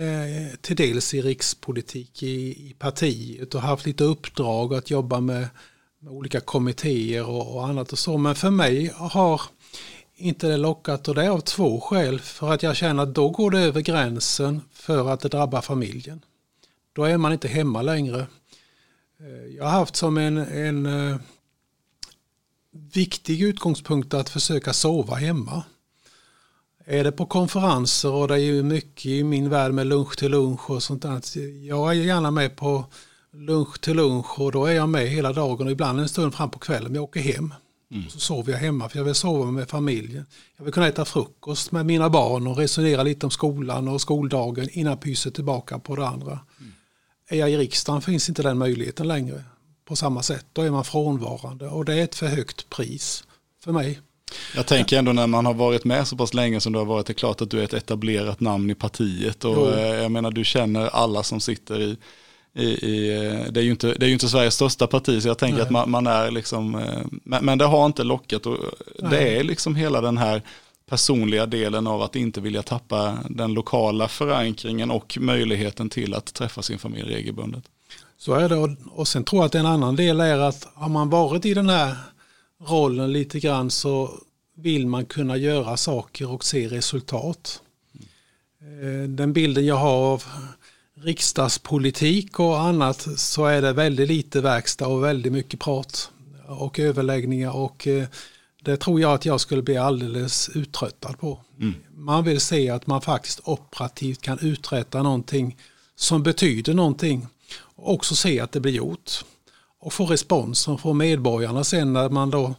eh, 0.00 0.56
till 0.60 0.76
dels 0.76 1.14
i 1.14 1.22
rikspolitik 1.22 2.22
i, 2.22 2.68
i 2.68 2.74
partiet 2.78 3.54
och 3.54 3.62
haft 3.62 3.86
lite 3.86 4.04
uppdrag 4.04 4.74
att 4.74 4.90
jobba 4.90 5.20
med, 5.20 5.48
med 5.98 6.12
olika 6.12 6.40
kommittéer 6.40 7.28
och, 7.28 7.54
och, 7.54 7.68
annat 7.68 7.92
och 7.92 7.98
så. 7.98 8.18
Men 8.18 8.34
för 8.34 8.50
mig 8.50 8.92
har 8.94 9.40
inte 10.14 10.48
det 10.48 10.56
lockat 10.56 11.08
och 11.08 11.14
det 11.14 11.24
är 11.24 11.30
av 11.30 11.40
två 11.40 11.80
skäl. 11.80 12.20
För 12.20 12.52
att 12.52 12.62
jag 12.62 12.76
känner 12.76 13.02
att 13.02 13.14
då 13.14 13.28
går 13.28 13.50
det 13.50 13.60
över 13.60 13.80
gränsen 13.80 14.60
för 14.72 15.08
att 15.08 15.20
det 15.20 15.28
drabbar 15.28 15.60
familjen. 15.60 16.24
Då 16.92 17.04
är 17.04 17.16
man 17.16 17.32
inte 17.32 17.48
hemma 17.48 17.82
längre. 17.82 18.26
Eh, 19.20 19.56
jag 19.56 19.64
har 19.64 19.70
haft 19.70 19.96
som 19.96 20.18
en, 20.18 20.36
en 20.36 20.86
eh, 20.86 21.16
viktig 22.92 23.42
utgångspunkt 23.42 24.14
att 24.14 24.28
försöka 24.28 24.72
sova 24.72 25.14
hemma. 25.14 25.64
Är 26.84 27.04
det 27.04 27.12
på 27.12 27.26
konferenser 27.26 28.12
och 28.12 28.28
det 28.28 28.34
är 28.34 28.38
ju 28.38 28.62
mycket 28.62 29.06
i 29.06 29.24
min 29.24 29.48
värld 29.48 29.72
med 29.72 29.86
lunch 29.86 30.16
till 30.16 30.30
lunch 30.30 30.70
och 30.70 30.82
sånt 30.82 31.02
där. 31.02 31.20
Jag 31.66 31.90
är 31.90 31.92
gärna 31.92 32.30
med 32.30 32.56
på 32.56 32.84
lunch 33.32 33.80
till 33.80 33.96
lunch 33.96 34.40
och 34.40 34.52
då 34.52 34.66
är 34.66 34.72
jag 34.72 34.88
med 34.88 35.08
hela 35.08 35.32
dagen 35.32 35.66
och 35.66 35.72
ibland 35.72 36.00
en 36.00 36.08
stund 36.08 36.34
fram 36.34 36.50
på 36.50 36.58
kvällen. 36.58 36.94
Jag 36.94 37.04
åker 37.04 37.20
hem. 37.20 37.54
Mm. 37.92 38.08
Så 38.08 38.20
sover 38.20 38.52
jag 38.52 38.58
hemma 38.58 38.88
för 38.88 38.98
jag 38.98 39.04
vill 39.04 39.14
sova 39.14 39.50
med 39.50 39.68
familjen. 39.68 40.26
Jag 40.56 40.64
vill 40.64 40.74
kunna 40.74 40.88
äta 40.88 41.04
frukost 41.04 41.72
med 41.72 41.86
mina 41.86 42.10
barn 42.10 42.46
och 42.46 42.56
resonera 42.56 43.02
lite 43.02 43.26
om 43.26 43.30
skolan 43.30 43.88
och 43.88 44.00
skoldagen 44.00 44.68
innan 44.72 44.98
pyser 44.98 45.30
tillbaka 45.30 45.78
på 45.78 45.96
det 45.96 46.06
andra. 46.06 46.40
Mm. 46.60 46.72
Är 47.28 47.36
jag 47.36 47.50
i 47.50 47.56
riksdagen 47.56 48.02
finns 48.02 48.28
inte 48.28 48.42
den 48.42 48.58
möjligheten 48.58 49.08
längre 49.08 49.44
på 49.84 49.96
samma 49.96 50.22
sätt. 50.22 50.46
Då 50.52 50.62
är 50.62 50.70
man 50.70 50.84
frånvarande 50.84 51.68
och 51.68 51.84
det 51.84 51.94
är 51.94 52.04
ett 52.04 52.14
för 52.14 52.26
högt 52.26 52.70
pris 52.70 53.24
för 53.64 53.72
mig. 53.72 54.00
Jag 54.56 54.66
tänker 54.66 54.98
ändå 54.98 55.12
när 55.12 55.26
man 55.26 55.46
har 55.46 55.54
varit 55.54 55.84
med 55.84 56.08
så 56.08 56.16
pass 56.16 56.34
länge 56.34 56.60
som 56.60 56.72
du 56.72 56.78
har 56.78 56.86
varit, 56.86 57.06
det 57.06 57.12
är 57.12 57.14
klart 57.14 57.40
att 57.40 57.50
du 57.50 57.60
är 57.60 57.64
ett 57.64 57.74
etablerat 57.74 58.40
namn 58.40 58.70
i 58.70 58.74
partiet. 58.74 59.44
Och 59.44 59.56
jo. 59.56 59.68
Eh, 59.68 60.02
jag 60.02 60.10
menar, 60.10 60.30
du 60.30 60.44
känner 60.44 60.86
alla 60.86 61.22
som 61.22 61.40
sitter 61.40 61.80
i, 61.80 61.96
i, 62.54 62.64
i, 62.64 63.08
det, 63.50 63.60
är 63.60 63.64
ju 63.64 63.70
inte, 63.70 63.94
det 63.94 64.06
är 64.06 64.10
inte 64.10 64.28
Sveriges 64.28 64.54
största 64.54 64.86
parti, 64.86 65.22
så 65.22 65.28
jag 65.28 65.38
tänker 65.38 65.56
Nej. 65.56 65.62
att 65.62 65.70
man, 65.70 65.90
man, 65.90 66.06
är 66.06 66.30
liksom, 66.30 66.74
eh, 66.74 67.00
men, 67.24 67.44
men, 67.44 67.58
det 67.58 67.64
har 67.64 67.86
inte 67.86 68.04
lockat. 68.04 68.46
Och 68.46 68.58
det 69.10 69.38
är 69.38 69.44
liksom 69.44 69.76
hela 69.76 70.00
den 70.00 70.18
här 70.18 70.42
personliga 70.88 71.46
delen 71.46 71.86
av 71.86 72.02
att 72.02 72.16
inte 72.16 72.40
vilja 72.40 72.62
tappa 72.62 73.18
den 73.30 73.54
lokala 73.54 74.08
förankringen 74.08 74.90
och 74.90 75.18
möjligheten 75.20 75.90
till 75.90 76.14
att 76.14 76.34
träffa 76.34 76.62
sin 76.62 76.78
familj 76.78 77.14
regelbundet. 77.14 77.64
Så 78.18 78.34
är 78.34 78.48
det 78.48 78.76
och 78.90 79.08
sen 79.08 79.24
tror 79.24 79.42
jag 79.42 79.46
att 79.46 79.54
en 79.54 79.66
annan 79.66 79.96
del 79.96 80.20
är 80.20 80.38
att 80.38 80.68
har 80.74 80.88
man 80.88 81.10
varit 81.10 81.44
i 81.44 81.54
den 81.54 81.68
här 81.68 81.96
rollen 82.66 83.12
lite 83.12 83.40
grann 83.40 83.70
så 83.70 84.10
vill 84.56 84.86
man 84.86 85.04
kunna 85.04 85.36
göra 85.36 85.76
saker 85.76 86.30
och 86.30 86.44
se 86.44 86.68
resultat. 86.68 87.62
Mm. 88.60 89.16
Den 89.16 89.32
bilden 89.32 89.66
jag 89.66 89.76
har 89.76 90.12
av 90.12 90.24
riksdagspolitik 90.94 92.40
och 92.40 92.60
annat 92.60 93.08
så 93.16 93.46
är 93.46 93.62
det 93.62 93.72
väldigt 93.72 94.08
lite 94.08 94.40
verkstad 94.40 94.86
och 94.86 95.04
väldigt 95.04 95.32
mycket 95.32 95.60
prat 95.60 96.10
och 96.46 96.78
överläggningar 96.78 97.56
och 97.56 97.86
eh, 97.86 98.04
det 98.62 98.76
tror 98.76 99.00
jag 99.00 99.12
att 99.14 99.24
jag 99.24 99.40
skulle 99.40 99.62
bli 99.62 99.76
alldeles 99.76 100.48
uttröttad 100.48 101.18
på. 101.18 101.40
Mm. 101.60 101.74
Man 101.94 102.24
vill 102.24 102.40
se 102.40 102.70
att 102.70 102.86
man 102.86 103.00
faktiskt 103.00 103.40
operativt 103.44 104.22
kan 104.22 104.38
uträtta 104.38 105.02
någonting 105.02 105.56
som 105.96 106.22
betyder 106.22 106.74
någonting 106.74 107.26
och 107.58 107.92
också 107.92 108.16
se 108.16 108.40
att 108.40 108.52
det 108.52 108.60
blir 108.60 108.72
gjort. 108.72 109.24
Och 109.82 109.92
få 109.92 110.06
respons 110.06 110.68
från 110.82 110.96
medborgarna 110.96 111.64
sen 111.64 111.92
när 111.92 112.08
man 112.08 112.30
då 112.30 112.44
eh, 112.44 112.54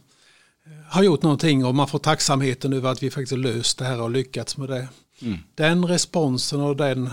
har 0.88 1.02
gjort 1.02 1.22
någonting 1.22 1.64
och 1.64 1.74
man 1.74 1.88
får 1.88 1.98
tacksamheten 1.98 2.72
över 2.72 2.92
att 2.92 3.02
vi 3.02 3.10
faktiskt 3.10 3.38
löst 3.38 3.78
det 3.78 3.84
här 3.84 4.00
och 4.00 4.10
lyckats 4.10 4.56
med 4.56 4.68
det. 4.68 4.88
Mm. 5.22 5.38
Den 5.54 5.86
responsen 5.86 6.60
och 6.60 6.76
den 6.76 7.10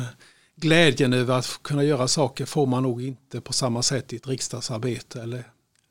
glädjen 0.56 1.14
över 1.14 1.38
att 1.38 1.60
kunna 1.62 1.84
göra 1.84 2.08
saker 2.08 2.46
får 2.46 2.66
man 2.66 2.84
nog 2.84 3.04
inte 3.04 3.42
på 3.42 3.54
samma 3.54 3.84
sätt 3.84 4.14
i 4.14 4.16
ett 4.16 4.28
riksdagsarbete 4.28 5.22
eller 5.22 5.44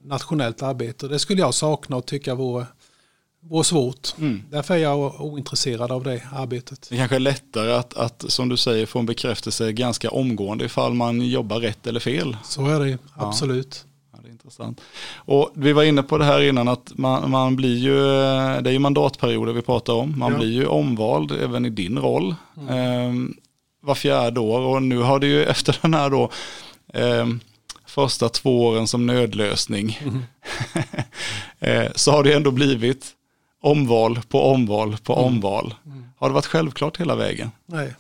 nationellt 0.04 0.62
arbete. 0.62 1.08
Det 1.08 1.18
skulle 1.18 1.40
jag 1.40 1.54
sakna 1.54 1.96
och 1.96 2.06
tycka 2.06 2.34
vore 2.34 2.66
vore 3.40 3.64
svårt. 3.64 4.18
Mm. 4.18 4.42
Därför 4.50 4.74
är 4.74 4.78
jag 4.78 5.20
ointresserad 5.20 5.92
av 5.92 6.04
det 6.04 6.22
arbetet. 6.32 6.86
Det 6.90 6.96
kanske 6.96 7.16
är 7.16 7.20
lättare 7.20 7.72
att, 7.72 7.94
att, 7.94 8.24
som 8.28 8.48
du 8.48 8.56
säger, 8.56 8.86
få 8.86 8.98
en 8.98 9.06
bekräftelse 9.06 9.72
ganska 9.72 10.10
omgående 10.10 10.64
ifall 10.64 10.94
man 10.94 11.20
jobbar 11.20 11.60
rätt 11.60 11.86
eller 11.86 12.00
fel. 12.00 12.36
Så 12.44 12.66
är 12.66 12.80
det, 12.80 12.98
absolut. 13.14 13.84
Ja. 13.84 13.89
Intressant. 14.50 14.80
Och 15.14 15.50
vi 15.54 15.72
var 15.72 15.82
inne 15.82 16.02
på 16.02 16.18
det 16.18 16.24
här 16.24 16.40
innan 16.40 16.68
att 16.68 16.92
man, 16.94 17.30
man 17.30 17.56
blir 17.56 17.78
ju, 17.78 17.96
det 18.62 18.70
är 18.70 18.72
ju 18.72 18.78
mandatperioder 18.78 19.52
vi 19.52 19.62
pratar 19.62 19.92
om, 19.92 20.18
man 20.18 20.32
ja. 20.32 20.38
blir 20.38 20.52
ju 20.52 20.66
omvald 20.66 21.32
även 21.32 21.66
i 21.66 21.70
din 21.70 21.98
roll. 21.98 22.34
Mm. 22.56 22.68
Eh, 22.68 23.36
var 23.82 23.94
fjärde 23.94 24.40
år 24.40 24.60
och 24.60 24.82
nu 24.82 24.98
har 24.98 25.18
det 25.18 25.26
ju 25.26 25.44
efter 25.54 25.78
den 25.82 25.94
här 25.94 26.10
då 26.10 26.30
eh, 26.94 27.26
första 27.86 28.28
två 28.28 28.66
åren 28.66 28.86
som 28.86 29.06
nödlösning 29.06 29.98
mm. 30.02 30.22
eh, 31.86 31.92
så 31.94 32.10
har 32.10 32.24
det 32.24 32.32
ändå 32.32 32.50
blivit 32.50 33.06
omval 33.62 34.20
på 34.28 34.42
omval 34.42 34.96
på 34.96 35.12
mm. 35.12 35.24
omval. 35.24 35.74
Mm. 35.86 36.04
Har 36.18 36.28
det 36.28 36.34
varit 36.34 36.46
självklart 36.46 37.00
hela 37.00 37.14
vägen? 37.16 37.50
Nej. 37.66 37.94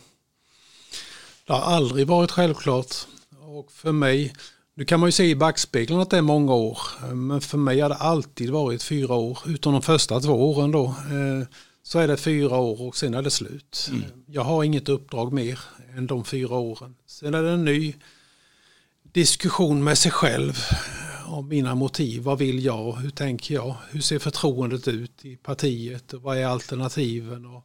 Det 1.46 1.52
har 1.52 1.60
aldrig 1.60 2.06
varit 2.06 2.30
självklart. 2.30 2.94
Och 3.40 3.72
för 3.72 3.92
mig, 3.92 4.32
nu 4.80 4.86
kan 4.86 5.00
man 5.00 5.08
ju 5.08 5.12
se 5.12 5.24
i 5.24 5.34
backspegeln 5.34 6.00
att 6.00 6.10
det 6.10 6.16
är 6.16 6.22
många 6.22 6.54
år. 6.54 6.78
Men 7.14 7.40
för 7.40 7.58
mig 7.58 7.80
har 7.80 7.88
det 7.88 7.94
alltid 7.94 8.50
varit 8.50 8.82
fyra 8.82 9.14
år, 9.14 9.38
utom 9.46 9.72
de 9.72 9.82
första 9.82 10.20
två 10.20 10.50
åren 10.50 10.70
då. 10.70 10.84
Eh, 10.84 11.46
så 11.82 11.98
är 11.98 12.08
det 12.08 12.16
fyra 12.16 12.56
år 12.56 12.82
och 12.82 12.96
sen 12.96 13.14
är 13.14 13.22
det 13.22 13.30
slut. 13.30 13.88
Mm. 13.90 14.02
Jag 14.26 14.42
har 14.42 14.64
inget 14.64 14.88
uppdrag 14.88 15.32
mer 15.32 15.58
än 15.96 16.06
de 16.06 16.24
fyra 16.24 16.54
åren. 16.54 16.94
Sen 17.06 17.34
är 17.34 17.42
det 17.42 17.50
en 17.50 17.64
ny 17.64 17.94
diskussion 19.02 19.84
med 19.84 19.98
sig 19.98 20.12
själv 20.12 20.58
om 21.26 21.48
mina 21.48 21.74
motiv. 21.74 22.22
Vad 22.22 22.38
vill 22.38 22.64
jag? 22.64 22.92
Hur 22.92 23.10
tänker 23.10 23.54
jag? 23.54 23.74
Hur 23.90 24.00
ser 24.00 24.18
förtroendet 24.18 24.88
ut 24.88 25.24
i 25.24 25.36
partiet? 25.36 26.14
Vad 26.14 26.38
är 26.38 26.46
alternativen? 26.46 27.46
Och, 27.46 27.64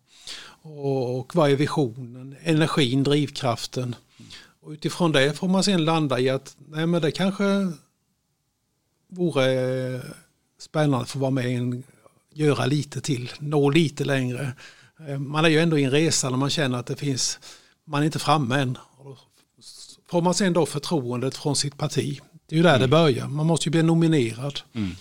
och, 0.62 1.20
och 1.20 1.36
vad 1.36 1.52
är 1.52 1.56
visionen? 1.56 2.36
Energin, 2.44 3.04
drivkraften. 3.04 3.96
Och 4.66 4.72
utifrån 4.72 5.12
det 5.12 5.34
får 5.34 5.48
man 5.48 5.64
sen 5.64 5.86
landa 5.86 6.20
i 6.20 6.30
att 6.30 6.58
nej, 6.68 6.86
men 6.86 7.02
det 7.02 7.12
kanske 7.12 7.72
vore 9.08 10.02
spännande 10.60 10.98
att 10.98 11.10
få 11.10 11.20
vara 11.20 11.32
med 11.32 11.62
och 11.62 11.82
göra 12.34 12.66
lite 12.66 13.02
till, 13.02 13.32
nå 13.40 13.70
lite 13.70 14.06
längre. 14.06 14.54
Man 15.20 15.46
är 15.46 15.50
ju 15.50 15.60
ändå 15.60 15.78
i 15.78 15.84
en 15.84 15.92
resa 15.92 16.30
när 16.30 16.38
man 16.38 16.50
känner 16.50 16.78
att 16.78 16.86
det 16.86 16.96
finns, 16.96 17.40
man 17.86 18.02
är 18.02 18.06
inte 18.06 18.20
framme 18.20 18.62
än. 18.62 18.78
Får 20.10 20.22
man 20.22 20.34
sen 20.34 20.54
då 20.54 20.66
förtroendet 20.66 21.38
från 21.38 21.56
sitt 21.56 21.78
parti, 21.78 22.22
det 22.48 22.56
är 22.56 22.58
ju 22.58 22.64
där 22.64 22.70
mm. 22.70 22.82
det 22.82 22.88
börjar. 22.88 23.28
Man 23.28 23.46
måste 23.46 23.70
ju 23.70 23.72
bli 23.72 23.84
nominerad. 23.84 24.60
Mm. 24.74 24.92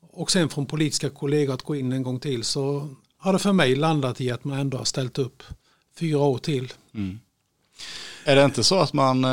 Och 0.00 0.30
sen 0.30 0.48
från 0.48 0.66
politiska 0.66 1.10
kollegor 1.10 1.54
att 1.54 1.62
gå 1.62 1.76
in 1.76 1.92
en 1.92 2.02
gång 2.02 2.20
till 2.20 2.44
så 2.44 2.94
har 3.18 3.32
det 3.32 3.38
för 3.38 3.52
mig 3.52 3.76
landat 3.76 4.20
i 4.20 4.30
att 4.30 4.44
man 4.44 4.58
ändå 4.58 4.78
har 4.78 4.84
ställt 4.84 5.18
upp 5.18 5.42
fyra 5.98 6.18
år 6.18 6.38
till. 6.38 6.72
Mm. 6.94 7.20
Är 8.24 8.36
det 8.36 8.44
inte 8.44 8.64
så 8.64 8.78
att 8.78 8.92
man, 8.92 9.24
eh, 9.24 9.30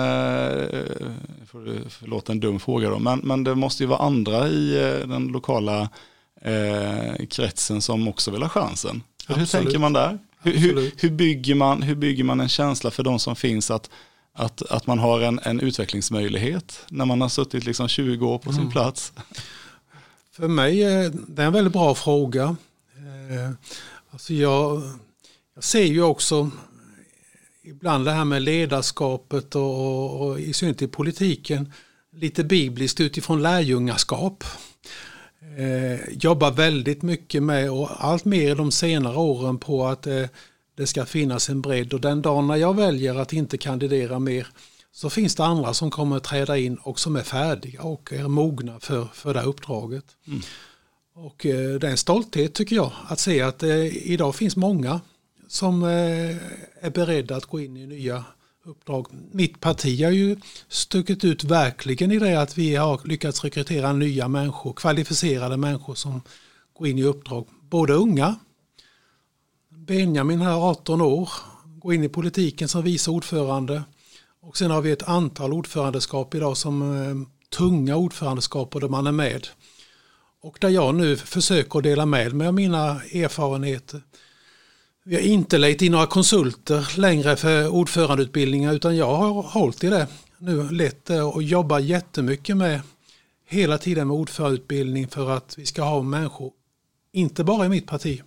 förlåt 1.90 2.30
en 2.30 2.40
dum 2.40 2.60
fråga 2.60 2.90
då, 2.90 3.00
men, 3.00 3.20
men 3.20 3.44
det 3.44 3.56
måste 3.56 3.84
ju 3.84 3.88
vara 3.88 4.00
andra 4.00 4.48
i 4.48 4.76
eh, 4.76 5.08
den 5.08 5.28
lokala 5.28 5.90
eh, 6.42 7.26
kretsen 7.30 7.82
som 7.82 8.08
också 8.08 8.32
vill 8.32 8.42
ha 8.42 8.50
chansen. 8.50 9.04
Hur 9.28 9.46
tänker 9.46 9.80
man 9.80 9.94
där? 9.94 10.20
Hur, 10.42 10.54
hur, 10.54 10.92
hur, 10.98 11.10
bygger 11.10 11.56
man, 11.56 11.82
hur 11.82 11.96
bygger 11.96 12.24
man 12.24 12.40
en 12.40 12.50
känsla 12.50 12.92
för 12.92 13.04
de 13.04 13.20
som 13.20 13.36
finns 13.36 13.72
att 13.72 13.90
att, 14.38 14.62
att 14.62 14.88
man 14.88 15.00
har 15.00 15.22
en, 15.22 15.40
en 15.44 15.60
utvecklingsmöjlighet 15.60 16.86
när 16.90 17.06
man 17.06 17.22
har 17.22 17.30
suttit 17.30 17.66
liksom 17.66 17.88
20 17.88 18.28
år 18.28 18.38
på 18.38 18.52
sin 18.52 18.62
mm. 18.62 18.72
plats? 18.72 19.14
För 20.32 20.48
mig 20.48 20.84
är 20.84 21.14
det 21.28 21.44
en 21.44 21.54
väldigt 21.54 21.74
bra 21.74 21.96
fråga. 21.96 22.44
Eh, 22.98 23.52
alltså 24.12 24.34
jag, 24.34 24.82
jag 25.56 25.64
ser 25.64 25.84
ju 25.84 26.02
också 26.02 26.52
ibland 27.70 28.06
det 28.06 28.12
här 28.12 28.26
med 28.26 28.42
ledarskapet 28.42 29.56
och, 29.56 29.64
och, 29.64 30.22
och 30.22 30.40
i 30.40 30.54
synnerhet 30.54 30.82
i 30.82 30.88
politiken 30.88 31.74
lite 32.12 32.44
bibliskt 32.44 33.00
utifrån 33.00 33.42
lärjungaskap. 33.42 34.44
Eh, 35.58 36.10
jobbar 36.10 36.52
väldigt 36.52 37.02
mycket 37.02 37.44
med 37.44 37.72
och 37.72 38.06
allt 38.06 38.26
mer 38.26 38.56
de 38.56 38.72
senare 38.72 39.18
åren 39.18 39.58
på 39.58 39.88
att 39.88 40.08
eh, 40.08 40.26
det 40.78 40.88
ska 40.88 41.06
finnas 41.06 41.50
en 41.50 41.62
bredd 41.62 41.94
och 41.94 42.02
den 42.02 42.22
dagen 42.22 42.48
när 42.48 42.56
jag 42.56 42.76
väljer 42.76 43.16
att 43.16 43.34
inte 43.34 43.58
kandidera 43.58 44.20
mer 44.20 44.48
så 44.92 45.10
finns 45.10 45.36
det 45.36 45.46
andra 45.46 45.74
som 45.74 45.92
kommer 45.92 46.20
träda 46.20 46.58
in 46.58 46.76
och 46.76 47.00
som 47.00 47.16
är 47.16 47.24
färdiga 47.24 47.82
och 47.82 48.14
är 48.14 48.28
mogna 48.28 48.80
för, 48.80 49.08
för 49.14 49.34
det 49.34 49.40
här 49.40 49.48
uppdraget. 49.48 50.06
Mm. 50.28 50.42
Och 51.16 51.46
eh, 51.46 51.80
det 51.80 51.88
är 51.88 51.92
en 51.92 51.98
stolthet 51.98 52.54
tycker 52.54 52.76
jag 52.76 52.92
att 53.08 53.20
se 53.20 53.42
att 53.42 53.64
eh, 53.64 54.10
idag 54.12 54.36
finns 54.36 54.56
många 54.56 55.02
som 55.48 55.84
eh, 55.84 56.36
är 56.82 56.90
beredda 56.90 57.36
att 57.36 57.46
gå 57.46 57.60
in 57.60 57.78
i 57.78 57.88
nya 57.88 58.26
uppdrag. 58.66 59.08
Mitt 59.32 59.60
parti 59.60 60.04
har 60.04 60.12
ju 60.12 60.36
stuckit 60.68 61.24
ut 61.24 61.44
verkligen 61.44 62.12
i 62.12 62.20
det 62.20 62.42
att 62.42 62.58
vi 62.58 62.76
har 62.76 63.02
lyckats 63.06 63.44
rekrytera 63.44 63.94
nya 63.94 64.28
människor, 64.28 64.74
kvalificerade 64.74 65.58
människor 65.58 65.96
som 65.96 66.22
går 66.74 66.88
in 66.88 66.98
i 67.00 67.04
uppdrag. 67.04 67.48
Både 67.62 67.94
unga, 67.94 68.36
Benjamin 69.70 70.42
här 70.42 70.70
18 70.70 71.02
år, 71.02 71.30
går 71.66 71.94
in 71.94 72.04
i 72.04 72.10
politiken 72.10 72.68
som 72.68 72.82
vice 72.82 73.12
ordförande. 73.12 73.84
Och 74.42 74.58
sen 74.58 74.72
har 74.72 74.82
vi 74.82 74.92
ett 74.92 75.08
antal 75.08 75.54
ordförandeskap 75.54 76.36
idag 76.36 76.58
som 76.58 76.82
eh, 76.82 77.16
tunga 77.58 77.96
ordförandeskap 77.96 78.76
och 78.76 78.82
där 78.82 78.90
man 78.90 79.08
är 79.08 79.12
med. 79.12 79.48
Och 80.42 80.58
där 80.62 80.70
jag 80.70 80.96
nu 80.96 81.18
försöker 81.18 81.82
dela 81.82 82.06
med 82.06 82.34
mig 82.34 82.48
av 82.48 82.54
mina 82.54 83.02
erfarenheter. 83.04 84.02
Vi 85.08 85.16
har 85.16 85.22
inte 85.22 85.58
lejt 85.58 85.86
in 85.86 85.92
några 85.92 86.08
konsulter 86.08 87.00
längre 87.00 87.36
för 87.36 87.68
ordförandeutbildningar 87.68 88.74
utan 88.74 88.96
jag 88.96 89.16
har 89.16 89.42
hållit 89.42 89.84
i 89.84 89.90
det 89.90 90.08
nu 90.38 90.70
lett 90.70 91.06
det 91.06 91.22
och 91.22 91.44
jobbar 91.44 91.80
jättemycket 91.80 92.58
med 92.58 92.82
hela 93.46 93.78
tiden 93.78 94.08
med 94.08 94.18
ordförandeutbildning 94.18 95.08
för 95.08 95.30
att 95.30 95.58
vi 95.58 95.66
ska 95.66 95.84
ha 95.84 96.02
människor, 96.02 96.52
inte 97.12 97.44
bara 97.44 97.66
i 97.66 97.70
mitt 97.70 97.88
parti 97.88 98.22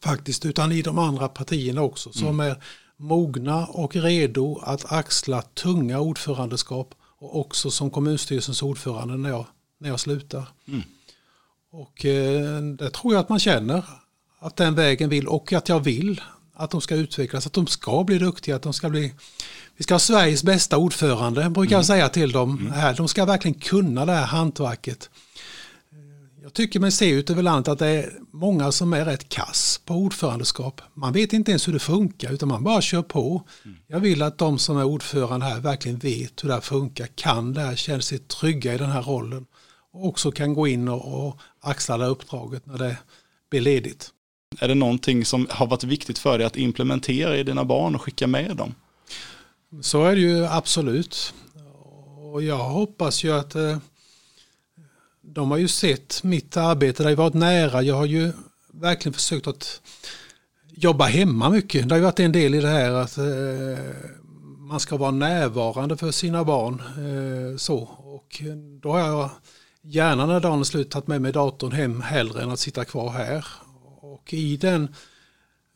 faktiskt, 0.00 0.46
utan 0.46 0.72
i 0.72 0.82
de 0.82 0.98
andra 0.98 1.28
partierna 1.28 1.82
också 1.82 2.12
som 2.12 2.28
mm. 2.28 2.40
är 2.40 2.64
mogna 2.96 3.66
och 3.66 3.96
redo 3.96 4.58
att 4.62 4.92
axla 4.92 5.42
tunga 5.42 6.00
ordförandeskap 6.00 6.94
och 7.18 7.40
också 7.40 7.70
som 7.70 7.90
kommunstyrelsens 7.90 8.62
ordförande 8.62 9.16
när 9.16 9.30
jag, 9.30 9.46
när 9.78 9.88
jag 9.88 10.00
slutar. 10.00 10.48
Mm. 10.68 10.82
Och 11.70 12.04
eh, 12.04 12.62
det 12.62 12.90
tror 12.90 13.14
jag 13.14 13.20
att 13.20 13.28
man 13.28 13.40
känner 13.40 13.84
att 14.42 14.56
den 14.56 14.74
vägen 14.74 15.10
vill 15.10 15.28
och 15.28 15.52
att 15.52 15.68
jag 15.68 15.80
vill 15.80 16.20
att 16.54 16.70
de 16.70 16.80
ska 16.80 16.94
utvecklas, 16.94 17.46
att 17.46 17.52
de 17.52 17.66
ska 17.66 18.04
bli 18.04 18.18
duktiga, 18.18 18.56
att 18.56 18.62
de 18.62 18.72
ska 18.72 18.88
bli 18.88 19.12
vi 19.76 19.84
ska 19.84 19.94
ha 19.94 19.98
Sveriges 19.98 20.44
bästa 20.44 20.78
ordförande, 20.78 21.50
brukar 21.50 21.72
mm. 21.72 21.78
jag 21.78 21.86
säga 21.86 22.08
till 22.08 22.32
dem 22.32 22.58
mm. 22.58 22.72
här. 22.72 22.94
De 22.96 23.08
ska 23.08 23.24
verkligen 23.24 23.60
kunna 23.60 24.06
det 24.06 24.12
här 24.12 24.26
hantverket. 24.26 25.10
Jag 26.42 26.52
tycker 26.52 26.80
mig 26.80 26.90
se 26.90 27.10
ut 27.10 27.30
över 27.30 27.42
landet 27.42 27.68
att 27.68 27.78
det 27.78 27.86
är 27.86 28.12
många 28.30 28.72
som 28.72 28.92
är 28.92 29.04
rätt 29.04 29.28
kass 29.28 29.80
på 29.84 29.94
ordförandeskap. 29.94 30.80
Man 30.94 31.12
vet 31.12 31.32
inte 31.32 31.50
ens 31.50 31.68
hur 31.68 31.72
det 31.72 31.78
funkar 31.78 32.32
utan 32.32 32.48
man 32.48 32.64
bara 32.64 32.80
kör 32.80 33.02
på. 33.02 33.42
Mm. 33.64 33.76
Jag 33.86 34.00
vill 34.00 34.22
att 34.22 34.38
de 34.38 34.58
som 34.58 34.78
är 34.78 34.84
ordförande 34.84 35.46
här 35.46 35.60
verkligen 35.60 35.98
vet 35.98 36.44
hur 36.44 36.48
det 36.48 36.54
här 36.54 36.60
funkar, 36.60 37.06
kan 37.06 37.54
det 37.54 37.60
här, 37.60 37.76
känner 37.76 38.00
sig 38.00 38.18
trygga 38.18 38.74
i 38.74 38.78
den 38.78 38.90
här 38.90 39.02
rollen 39.02 39.46
och 39.92 40.06
också 40.06 40.32
kan 40.32 40.54
gå 40.54 40.66
in 40.66 40.88
och, 40.88 41.26
och 41.26 41.38
axla 41.60 41.98
det 41.98 42.06
uppdraget 42.06 42.66
när 42.66 42.78
det 42.78 42.96
blir 43.50 43.60
ledigt. 43.60 44.10
Är 44.60 44.68
det 44.68 44.74
någonting 44.74 45.24
som 45.24 45.46
har 45.50 45.66
varit 45.66 45.84
viktigt 45.84 46.18
för 46.18 46.38
dig 46.38 46.46
att 46.46 46.56
implementera 46.56 47.36
i 47.36 47.42
dina 47.42 47.64
barn 47.64 47.94
och 47.94 48.02
skicka 48.02 48.26
med 48.26 48.56
dem? 48.56 48.74
Så 49.80 50.04
är 50.04 50.14
det 50.14 50.20
ju 50.20 50.46
absolut. 50.46 51.34
Och 52.32 52.42
jag 52.42 52.58
hoppas 52.58 53.24
ju 53.24 53.32
att 53.32 53.54
eh, 53.54 53.78
de 55.22 55.50
har 55.50 55.58
ju 55.58 55.68
sett 55.68 56.22
mitt 56.22 56.56
arbete, 56.56 57.02
det 57.02 57.08
har 57.08 57.16
varit 57.16 57.34
nära. 57.34 57.82
Jag 57.82 57.94
har 57.94 58.06
ju 58.06 58.32
verkligen 58.72 59.12
försökt 59.12 59.46
att 59.46 59.80
jobba 60.70 61.04
hemma 61.04 61.50
mycket. 61.50 61.88
Det 61.88 61.94
har 61.94 61.98
ju 61.98 62.04
varit 62.04 62.20
en 62.20 62.32
del 62.32 62.54
i 62.54 62.60
det 62.60 62.68
här 62.68 62.90
att 62.90 63.18
eh, 63.18 63.24
man 64.58 64.80
ska 64.80 64.96
vara 64.96 65.10
närvarande 65.10 65.96
för 65.96 66.10
sina 66.10 66.44
barn. 66.44 66.80
Eh, 66.80 67.56
så. 67.56 67.76
Och 67.98 68.42
då 68.82 68.92
har 68.92 68.98
jag 68.98 69.30
gärna 69.82 70.26
när 70.26 70.40
dagen 70.40 70.60
är 70.60 70.64
slut 70.64 70.90
tagit 70.90 71.06
med 71.06 71.22
mig 71.22 71.32
datorn 71.32 71.72
hem 71.72 72.00
hellre 72.00 72.42
än 72.42 72.50
att 72.50 72.60
sitta 72.60 72.84
kvar 72.84 73.10
här. 73.10 73.46
Och 74.12 74.34
i 74.34 74.56
den 74.56 74.82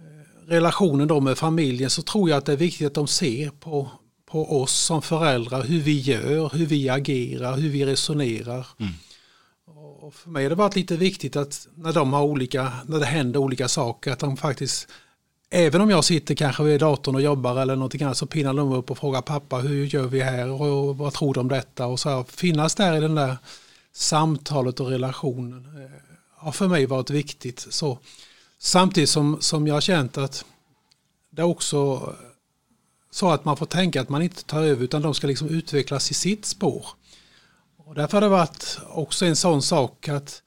eh, 0.00 0.48
relationen 0.48 1.08
då 1.08 1.20
med 1.20 1.38
familjen 1.38 1.90
så 1.90 2.02
tror 2.02 2.30
jag 2.30 2.36
att 2.36 2.46
det 2.46 2.52
är 2.52 2.56
viktigt 2.56 2.86
att 2.86 2.94
de 2.94 3.06
ser 3.06 3.50
på, 3.50 3.90
på 4.26 4.62
oss 4.62 4.72
som 4.72 5.02
föräldrar, 5.02 5.62
hur 5.62 5.80
vi 5.80 6.00
gör, 6.00 6.48
hur 6.48 6.66
vi 6.66 6.88
agerar, 6.88 7.56
hur 7.56 7.70
vi 7.70 7.86
resonerar. 7.86 8.66
Mm. 8.78 8.92
Och 10.06 10.14
för 10.14 10.30
mig 10.30 10.42
har 10.42 10.50
det 10.50 10.56
varit 10.56 10.76
lite 10.76 10.96
viktigt 10.96 11.36
att 11.36 11.68
när 11.74 11.92
de 11.92 12.12
har 12.12 12.22
olika, 12.22 12.72
när 12.86 12.98
det 12.98 13.06
händer 13.06 13.40
olika 13.40 13.68
saker, 13.68 14.12
att 14.12 14.18
de 14.18 14.36
faktiskt, 14.36 14.88
även 15.50 15.80
om 15.80 15.90
jag 15.90 16.04
sitter 16.04 16.34
kanske 16.34 16.62
vid 16.62 16.80
datorn 16.80 17.14
och 17.14 17.22
jobbar 17.22 17.56
eller 17.56 17.76
någonting 17.76 18.02
annat, 18.02 18.16
så 18.16 18.26
pinnar 18.26 18.54
de 18.54 18.72
upp 18.72 18.90
och 18.90 18.98
frågar 18.98 19.22
pappa, 19.22 19.56
hur 19.56 19.84
gör 19.86 20.06
vi 20.06 20.20
här 20.20 20.48
och 20.48 20.96
vad 20.96 21.12
tror 21.12 21.34
du 21.34 21.40
om 21.40 21.48
detta? 21.48 21.86
Och 21.86 22.00
så 22.00 22.08
här, 22.08 22.24
finnas 22.28 22.74
där 22.74 22.96
i 22.96 23.00
den 23.00 23.14
där 23.14 23.36
samtalet 23.92 24.80
och 24.80 24.88
relationen 24.88 25.84
eh, 25.84 25.90
har 26.36 26.52
för 26.52 26.68
mig 26.68 26.86
varit 26.86 27.10
viktigt. 27.10 27.66
Så, 27.70 27.98
samtidigt 28.66 29.10
som, 29.10 29.36
som 29.40 29.66
jag 29.66 29.74
har 29.74 29.80
känt 29.80 30.18
att 30.18 30.44
det 31.30 31.42
är 31.42 31.46
också 31.46 32.12
så 33.10 33.30
att 33.30 33.44
man 33.44 33.56
får 33.56 33.66
tänka 33.66 34.00
att 34.00 34.08
man 34.08 34.22
inte 34.22 34.44
tar 34.44 34.62
över 34.62 34.84
utan 34.84 35.02
de 35.02 35.14
ska 35.14 35.26
liksom 35.26 35.48
utvecklas 35.48 36.10
i 36.10 36.14
sitt 36.14 36.46
spår. 36.46 36.86
Och 37.76 37.94
därför 37.94 38.16
har 38.16 38.20
det 38.20 38.28
varit 38.28 38.78
också 38.88 39.26
en 39.26 39.36
sån 39.36 39.62
sak 39.62 40.08
att 40.08 40.42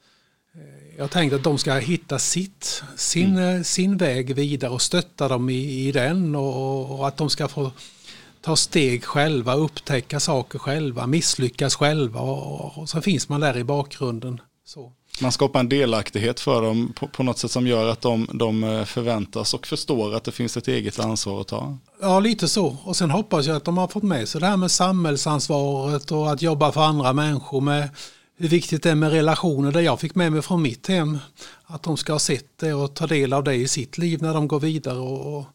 eh, 0.56 0.98
jag 0.98 1.12
tänkte 1.12 1.36
att 1.36 1.44
de 1.44 1.58
ska 1.58 1.74
hitta 1.74 2.20
sitt, 2.20 2.84
sin, 2.96 3.38
mm. 3.38 3.58
Eh, 3.58 3.64
sin 3.64 3.98
väg 3.98 4.36
vidare 4.36 4.72
och 4.72 4.82
stötta 4.82 5.28
dem 5.28 5.50
i, 5.50 5.88
i 5.88 5.92
den 5.92 6.36
och, 6.36 7.00
och, 7.00 7.08
att 7.08 7.18
de 7.18 7.30
ska 7.30 7.48
få 7.48 7.72
ta 8.42 8.56
steg 8.56 9.04
själva, 9.04 9.54
upptäcka 9.54 10.20
saker 10.20 10.60
själva, 10.60 11.08
misslyckas 11.08 11.76
själva 11.76 12.20
och, 12.20 12.78
och 12.78 12.90
så 12.90 13.02
finns 13.02 13.30
man 13.30 13.42
där 13.42 13.58
i 13.58 13.64
bakgrunden. 13.64 14.42
Så. 14.66 14.94
Man 15.22 15.32
skapar 15.32 15.60
en 15.60 15.70
delaktighet 15.70 16.40
för 16.40 16.62
dem 16.62 16.94
på, 16.96 17.08
på 17.08 17.24
något 17.24 17.38
sätt 17.38 17.52
som 17.52 17.68
gör 17.68 17.88
att 17.88 18.02
de, 18.02 18.28
de, 18.34 18.64
eh, 18.64 18.86
förväntas 18.86 19.54
och 19.54 19.68
förstår 19.68 20.16
att 20.16 20.24
det 20.24 20.32
finns 20.32 20.58
ett 20.58 20.68
eget 20.68 21.00
ansvar 21.00 21.42
att 21.42 21.48
ta. 21.48 21.78
Ja, 22.02 22.20
lite 22.20 22.48
så. 22.48 22.78
Och 22.84 22.96
sen 22.96 23.12
hoppas 23.12 23.46
jag 23.46 23.56
att 23.56 23.66
de 23.66 23.78
har 23.78 23.88
fått 23.88 24.04
med 24.04 24.30
sig 24.30 24.42
det 24.42 24.48
här 24.48 24.58
med 24.58 24.72
samhällsansvaret 24.72 26.12
och 26.12 26.32
att 26.32 26.42
jobba 26.42 26.72
för 26.72 26.82
andra 26.82 27.14
människor 27.14 27.62
med 27.62 27.90
hur 28.38 28.48
viktigt 28.50 28.84
det 28.84 28.92
är 28.92 28.96
med 28.96 29.12
relationer. 29.12 29.72
Det 29.72 29.82
jag 29.82 30.00
fick 30.00 30.16
med 30.16 30.32
mig 30.32 30.42
från 30.42 30.62
mitt 30.62 30.88
hem. 30.88 31.18
Att 31.66 31.84
de 31.84 31.98
ska 31.98 32.12
ha 32.12 32.20
sett 32.20 32.58
det 32.60 32.74
och 32.74 32.94
ta 32.94 33.08
del 33.08 33.34
av 33.34 33.44
det 33.44 33.56
i 33.56 33.68
sitt 33.68 33.98
liv 33.98 34.22
när 34.22 34.34
de 34.34 34.48
går 34.48 34.60
vidare. 34.60 35.00
Och, 35.00 35.46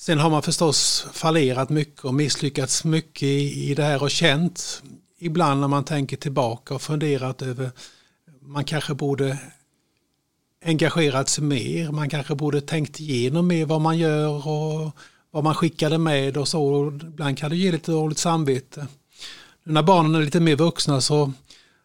Sen 0.00 0.18
har 0.18 0.30
man 0.30 0.42
förstås 0.42 1.06
fallerat 1.12 1.70
mycket 1.70 2.04
och 2.04 2.14
misslyckats 2.14 2.84
mycket 2.84 3.22
i, 3.22 3.70
i 3.70 3.74
det 3.74 3.82
här 3.82 4.02
och 4.02 4.10
känt 4.10 4.82
ibland 5.18 5.60
när 5.60 5.68
man 5.68 5.84
tänker 5.84 6.16
tillbaka 6.16 6.74
och 6.74 6.82
funderat 6.82 7.42
över 7.42 7.70
man 8.48 8.64
kanske 8.64 8.94
borde 8.94 9.38
engagerat 10.64 11.28
sig 11.28 11.44
mer, 11.44 11.92
man 11.92 12.08
kanske 12.08 12.34
borde 12.34 12.60
tänkt 12.60 13.00
igenom 13.00 13.46
mer 13.46 13.66
vad 13.66 13.80
man 13.80 13.98
gör 13.98 14.48
och 14.48 14.96
vad 15.30 15.44
man 15.44 15.54
skickade 15.54 15.98
med 15.98 16.36
och 16.36 16.48
så. 16.48 16.88
Ibland 17.02 17.38
kan 17.38 17.50
det 17.50 17.56
ge 17.56 17.72
lite 17.72 17.92
dåligt 17.92 18.18
samvete. 18.18 18.86
Nu 19.64 19.72
när 19.72 19.82
barnen 19.82 20.14
är 20.14 20.20
lite 20.20 20.40
mer 20.40 20.56
vuxna 20.56 21.00
så 21.00 21.32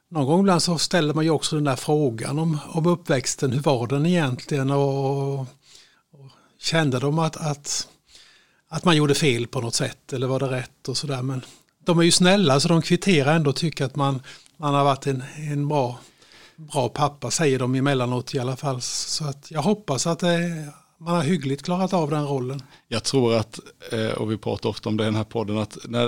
någon 0.09 0.25
gång 0.25 0.39
ibland 0.39 0.63
så 0.63 0.77
ställer 0.77 1.13
man 1.13 1.23
ju 1.23 1.29
också 1.29 1.55
den 1.55 1.65
där 1.65 1.75
frågan 1.75 2.39
om, 2.39 2.59
om 2.67 2.85
uppväxten. 2.85 3.51
Hur 3.51 3.59
var 3.59 3.87
den 3.87 4.05
egentligen? 4.05 4.71
Och, 4.71 5.39
och 5.39 5.47
kände 6.59 6.99
de 6.99 7.19
att, 7.19 7.37
att, 7.37 7.87
att 8.69 8.85
man 8.85 8.95
gjorde 8.97 9.15
fel 9.15 9.47
på 9.47 9.61
något 9.61 9.75
sätt 9.75 10.13
eller 10.13 10.27
var 10.27 10.39
det 10.39 10.51
rätt 10.51 10.87
och 10.87 10.97
sådär. 10.97 11.21
Men 11.21 11.41
de 11.85 11.99
är 11.99 12.03
ju 12.03 12.11
snälla 12.11 12.59
så 12.59 12.67
de 12.67 12.81
kvitterar 12.81 13.35
ändå 13.35 13.49
och 13.49 13.55
tycker 13.55 13.85
att 13.85 13.95
man, 13.95 14.21
man 14.57 14.73
har 14.73 14.83
varit 14.83 15.07
en, 15.07 15.23
en 15.35 15.67
bra 15.67 15.99
bra 16.57 16.89
pappa 16.89 17.31
säger 17.31 17.59
de 17.59 17.75
emellanåt 17.75 18.33
i 18.33 18.39
alla 18.39 18.55
fall. 18.55 18.81
Så 18.81 19.25
att 19.25 19.51
jag 19.51 19.61
hoppas 19.61 20.07
att 20.07 20.19
det, 20.19 20.67
man 20.97 21.15
har 21.15 21.23
hyggligt 21.23 21.63
klarat 21.63 21.93
av 21.93 22.09
den 22.09 22.27
rollen. 22.27 22.61
Jag 22.87 23.03
tror 23.03 23.35
att, 23.35 23.59
eh, 23.91 24.17
och 24.17 24.31
vi 24.31 24.37
pratar 24.37 24.69
ofta 24.69 24.89
om 24.89 24.97
det 24.97 25.03
i 25.03 25.05
den 25.05 25.15
här 25.15 25.23
podden, 25.23 25.57
att 25.57 25.77
eh, 25.95 26.05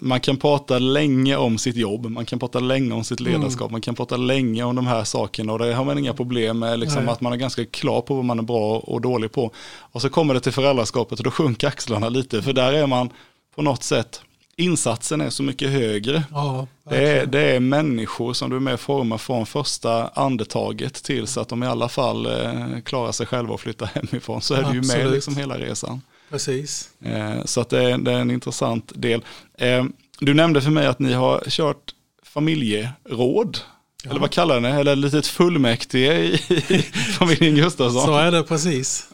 man 0.00 0.20
kan 0.20 0.36
prata 0.36 0.78
länge 0.78 1.36
om 1.36 1.58
sitt 1.58 1.76
jobb, 1.76 2.06
man 2.06 2.26
kan 2.26 2.38
prata 2.38 2.60
länge 2.60 2.94
om 2.94 3.04
sitt 3.04 3.20
ledarskap, 3.20 3.60
mm. 3.60 3.72
man 3.72 3.80
kan 3.80 3.94
prata 3.94 4.16
länge 4.16 4.62
om 4.62 4.76
de 4.76 4.86
här 4.86 5.04
sakerna 5.04 5.52
och 5.52 5.58
det 5.58 5.74
har 5.74 5.84
man 5.84 5.98
inga 5.98 6.14
problem 6.14 6.58
med, 6.58 6.78
liksom 6.78 7.08
att 7.08 7.20
man 7.20 7.32
är 7.32 7.36
ganska 7.36 7.64
klar 7.64 8.00
på 8.00 8.14
vad 8.14 8.24
man 8.24 8.38
är 8.38 8.42
bra 8.42 8.78
och 8.78 9.00
dålig 9.00 9.32
på. 9.32 9.52
Och 9.80 10.02
så 10.02 10.08
kommer 10.08 10.34
det 10.34 10.40
till 10.40 10.52
föräldraskapet 10.52 11.18
och 11.18 11.24
då 11.24 11.30
sjunker 11.30 11.68
axlarna 11.68 12.08
lite, 12.08 12.42
för 12.42 12.52
där 12.52 12.72
är 12.72 12.86
man 12.86 13.10
på 13.54 13.62
något 13.62 13.82
sätt 13.82 14.22
insatsen 14.58 15.20
är 15.20 15.30
så 15.30 15.42
mycket 15.42 15.70
högre. 15.70 16.24
Ja, 16.30 16.66
det, 16.90 16.96
är, 16.96 17.26
det 17.26 17.40
är 17.40 17.60
människor 17.60 18.32
som 18.32 18.50
du 18.50 18.56
är 18.56 18.60
med 18.60 18.74
och 18.74 18.80
formar 18.80 19.18
från 19.18 19.46
första 19.46 20.08
andetaget 20.08 20.94
till 20.94 21.26
så 21.26 21.40
att 21.40 21.48
de 21.48 21.62
i 21.62 21.66
alla 21.66 21.88
fall 21.88 22.26
eh, 22.26 22.80
klarar 22.84 23.12
sig 23.12 23.26
själva 23.26 23.54
och 23.54 23.60
flyttar 23.60 23.86
hemifrån. 23.94 24.42
Så 24.42 24.54
är 24.54 24.62
du 24.62 24.74
ju 24.74 24.82
med 24.82 25.10
liksom 25.10 25.36
hela 25.36 25.58
resan. 25.58 26.00
Precis. 26.30 26.90
Eh, 27.04 27.44
så 27.44 27.60
att 27.60 27.68
det 27.68 27.82
är, 27.82 27.98
det, 27.98 28.12
är, 28.12 28.18
en 28.18 28.30
intressant 28.30 28.92
del. 28.94 29.24
Eh, 29.58 29.84
du 30.20 30.34
nämnde 30.34 30.62
för 30.62 30.70
mig 30.70 30.86
att 30.86 30.98
ni 30.98 31.12
har 31.12 31.42
kört 31.46 31.94
familjeråd. 32.22 33.58
Ja. 34.04 34.10
Eller 34.10 34.20
vad 34.20 34.30
kallar 34.30 34.60
ni 34.60 34.68
det? 34.68 34.74
Eller 34.74 34.96
litet 34.96 35.26
fullmäktige 35.26 36.12
i, 36.12 36.34
i 36.68 36.82
familjen 37.18 37.54
Gustafsson. 37.54 38.06
Så 38.06 38.16
är 38.16 38.30
det 38.30 38.42
precis. 38.42 39.08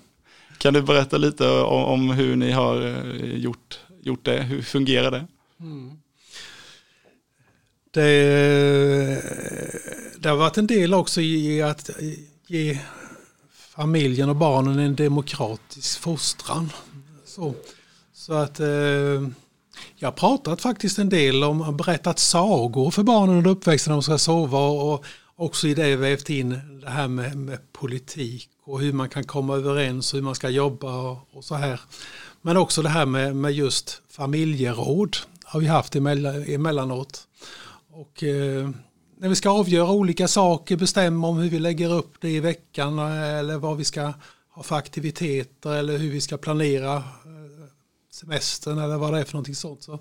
Kan 0.58 0.74
du 0.74 0.82
berätta 0.82 1.16
lite 1.16 1.48
om, 1.50 1.84
om 1.84 2.10
hur 2.10 2.36
ni 2.36 2.50
har 2.50 2.86
eh, 2.86 3.34
gjort, 3.34 3.78
gjort 4.02 4.24
det? 4.24 4.42
Hur 4.42 4.62
fungerar 4.62 5.10
det? 5.10 5.26
Mm. 5.64 5.98
Det, 7.90 9.22
det 10.18 10.28
har 10.28 10.36
varit 10.36 10.58
en 10.58 10.66
del 10.66 10.94
också 10.94 11.20
i 11.20 11.62
att 11.62 11.90
ge 12.46 12.78
familjen 13.50 14.28
och 14.28 14.36
barnen 14.36 14.78
en 14.78 14.96
demokratisk 14.96 16.00
fostran. 16.00 16.72
Så, 17.24 17.54
så 18.12 18.32
att 18.32 18.60
eh, 18.60 19.28
jag 19.96 20.06
har 20.06 20.12
pratat 20.12 20.60
faktiskt 20.60 20.98
en 20.98 21.08
del 21.08 21.44
om, 21.44 21.76
berättat 21.76 22.18
sagor 22.18 22.90
för 22.90 23.02
barnen 23.02 23.36
under 23.36 23.50
uppväxten 23.50 23.90
när 23.90 23.96
de 23.96 24.02
ska 24.02 24.18
sova 24.18 24.58
och 24.58 25.04
också 25.36 25.68
i 25.68 25.74
det 25.74 25.96
vävt 25.96 26.30
in 26.30 26.80
det 26.80 26.90
här 26.90 27.08
med, 27.08 27.36
med 27.36 27.72
politik 27.72 28.48
och 28.64 28.80
hur 28.80 28.92
man 28.92 29.08
kan 29.08 29.24
komma 29.24 29.54
överens 29.54 30.12
och 30.12 30.16
hur 30.16 30.24
man 30.24 30.34
ska 30.34 30.48
jobba 30.48 30.96
och, 30.96 31.28
och 31.32 31.44
så 31.44 31.54
här. 31.54 31.80
Men 32.42 32.56
också 32.56 32.82
det 32.82 32.88
här 32.88 33.06
med, 33.06 33.36
med 33.36 33.52
just 33.52 34.02
familjeråd 34.10 35.16
har 35.54 35.60
vi 35.60 35.66
haft 35.66 35.96
emellanåt. 35.96 37.28
Och 37.90 38.22
eh, 38.22 38.70
när 39.18 39.28
vi 39.28 39.36
ska 39.36 39.50
avgöra 39.50 39.90
olika 39.90 40.28
saker, 40.28 40.76
bestämma 40.76 41.28
om 41.28 41.38
hur 41.38 41.50
vi 41.50 41.58
lägger 41.58 41.92
upp 41.92 42.14
det 42.20 42.30
i 42.30 42.40
veckan 42.40 42.98
eh, 42.98 43.38
eller 43.38 43.58
vad 43.58 43.76
vi 43.76 43.84
ska 43.84 44.12
ha 44.50 44.62
för 44.62 44.76
aktiviteter 44.76 45.74
eller 45.74 45.98
hur 45.98 46.10
vi 46.10 46.20
ska 46.20 46.36
planera 46.36 46.96
eh, 46.96 47.02
semestern 48.12 48.78
eller 48.78 48.96
vad 48.96 49.12
det 49.12 49.20
är 49.20 49.24
för 49.24 49.32
någonting 49.32 49.54
sånt. 49.54 49.82
Så 49.82 49.98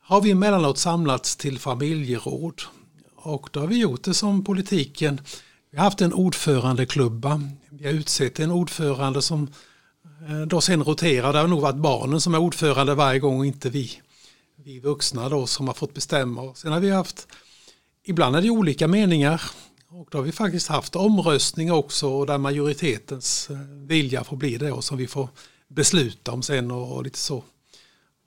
har 0.00 0.20
vi 0.20 0.30
emellanåt 0.30 0.78
samlats 0.78 1.36
till 1.36 1.58
familjeråd. 1.58 2.62
Och 3.16 3.48
då 3.52 3.60
har 3.60 3.66
vi 3.66 3.78
gjort 3.78 4.04
det 4.04 4.14
som 4.14 4.44
politiken. 4.44 5.20
Vi 5.70 5.78
har 5.78 5.84
haft 5.84 6.00
en 6.00 6.12
ordförandeklubba. 6.12 7.40
Vi 7.70 7.86
har 7.86 7.92
utsett 7.92 8.40
en 8.40 8.50
ordförande 8.50 9.22
som 9.22 9.48
eh, 10.28 10.40
då 10.46 10.60
sen 10.60 10.84
roterar. 10.84 11.32
Det 11.32 11.38
har 11.38 11.48
nog 11.48 11.60
varit 11.60 11.76
barnen 11.76 12.20
som 12.20 12.34
är 12.34 12.38
ordförande 12.38 12.94
varje 12.94 13.20
gång 13.20 13.38
och 13.38 13.46
inte 13.46 13.70
vi 13.70 14.00
vi 14.64 14.80
vuxna 14.80 15.28
då 15.28 15.46
som 15.46 15.66
har 15.66 15.74
fått 15.74 15.94
bestämma. 15.94 16.54
Sen 16.54 16.72
har 16.72 16.80
vi 16.80 16.90
haft, 16.90 17.28
ibland 18.04 18.36
är 18.36 18.42
det 18.42 18.50
olika 18.50 18.88
meningar 18.88 19.42
och 19.88 20.08
då 20.10 20.18
har 20.18 20.22
vi 20.22 20.32
faktiskt 20.32 20.68
haft 20.68 20.96
omröstning 20.96 21.72
också 21.72 22.24
där 22.24 22.38
majoritetens 22.38 23.50
eh, 23.50 23.58
vilja 23.86 24.24
får 24.24 24.36
bli 24.36 24.56
det 24.56 24.72
och 24.72 24.84
som 24.84 24.98
vi 24.98 25.06
får 25.06 25.28
besluta 25.68 26.32
om 26.32 26.42
sen 26.42 26.70
och, 26.70 26.96
och 26.96 27.04
lite 27.04 27.18
så. 27.18 27.44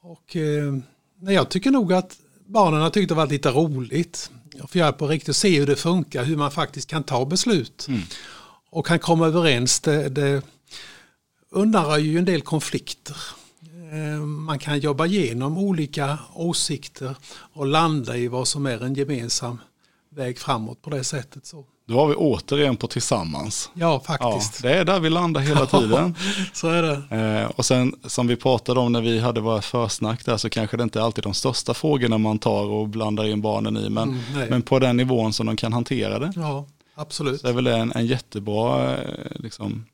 Och 0.02 0.36
eh, 0.36 0.78
jag 1.20 1.50
tycker 1.50 1.72
nog 1.72 1.94
att 1.94 2.18
barnen 2.46 2.82
har 2.82 2.90
tyckt 2.90 3.10
det 3.10 3.16
varit 3.16 3.32
lite 3.32 3.50
roligt. 3.50 4.32
Jag 4.56 4.70
får 4.70 4.80
göra 4.80 4.92
på 4.92 5.08
riktigt 5.08 5.36
se 5.36 5.60
hur 5.60 5.68
det 5.68 5.76
funkar, 5.76 6.24
hur 6.24 6.38
man 6.38 6.52
faktiskt 6.52 6.90
kan 6.90 7.04
ta 7.04 7.26
beslut. 7.26 7.86
Mm. 7.88 8.02
Och 8.70 8.86
kan 8.86 9.00
komma 9.00 9.28
överens. 9.28 9.80
Det, 9.80 10.10
det 10.10 10.42
undanröjer 11.50 12.12
ju 12.12 12.18
en 12.18 12.26
del 12.26 12.42
konflikter. 12.42 13.18
Eh, 13.94 14.20
man 14.20 14.60
kan 14.60 14.80
jobba 14.80 15.06
igenom 15.06 15.58
olika 15.58 16.20
åsikter 16.34 17.16
och 17.54 17.66
landa 17.66 18.18
i 18.18 18.28
vad 18.28 18.48
som 18.48 18.66
är 18.66 18.84
en 18.84 18.94
gemensam 18.94 19.60
väg 20.10 20.40
framåt 20.40 20.82
på 20.82 20.90
det 20.90 21.04
sättet. 21.04 21.46
Så. 21.46 21.66
Då 21.88 22.00
har 22.00 22.08
vi 22.08 22.16
återigen 22.16 22.78
på 22.78 22.88
tillsammans. 22.88 23.72
Ja, 23.74 24.00
faktiskt. 24.00 24.64
Ja, 24.64 24.70
det 24.70 24.76
är 24.76 24.86
där 24.86 25.00
vi 25.00 25.10
landar 25.10 25.42
hela 25.42 25.66
tiden. 25.80 26.16
så 26.54 26.70
är 26.70 26.84
det. 26.84 27.16
Eh, 27.42 27.52
och 27.56 27.66
sen 27.66 27.96
som 28.06 28.28
vi 28.28 28.36
pratade 28.36 28.80
om 28.80 28.92
när 28.92 29.02
vi 29.02 29.20
hade 29.20 29.42
våra 29.42 29.62
försnack 29.62 30.26
där 30.26 30.38
så 30.38 30.50
kanske 30.50 30.78
det 30.78 30.84
inte 30.84 31.00
är 31.00 31.04
alltid 31.04 31.24
de 31.24 31.34
största 31.34 31.74
frågorna 31.74 32.18
man 32.18 32.40
tar 32.40 32.66
och 32.66 32.88
blandar 32.88 33.26
in 33.26 33.42
barnen 33.42 33.78
i. 33.78 33.90
Men, 33.90 34.22
mm, 34.34 34.50
men 34.50 34.62
på 34.62 34.80
den 34.80 34.98
nivån 34.98 35.34
som 35.34 35.46
de 35.46 35.56
kan 35.56 35.74
hantera 35.74 36.20
det. 36.20 36.34
Ja, 36.36 36.68
absolut. 36.96 37.42
Så 37.42 37.48
är 37.48 37.54
väl 37.54 37.68
en, 37.68 37.92
en 37.92 38.06
jättebra 38.06 38.98
eh, 38.98 39.32
liksom, 39.36 39.86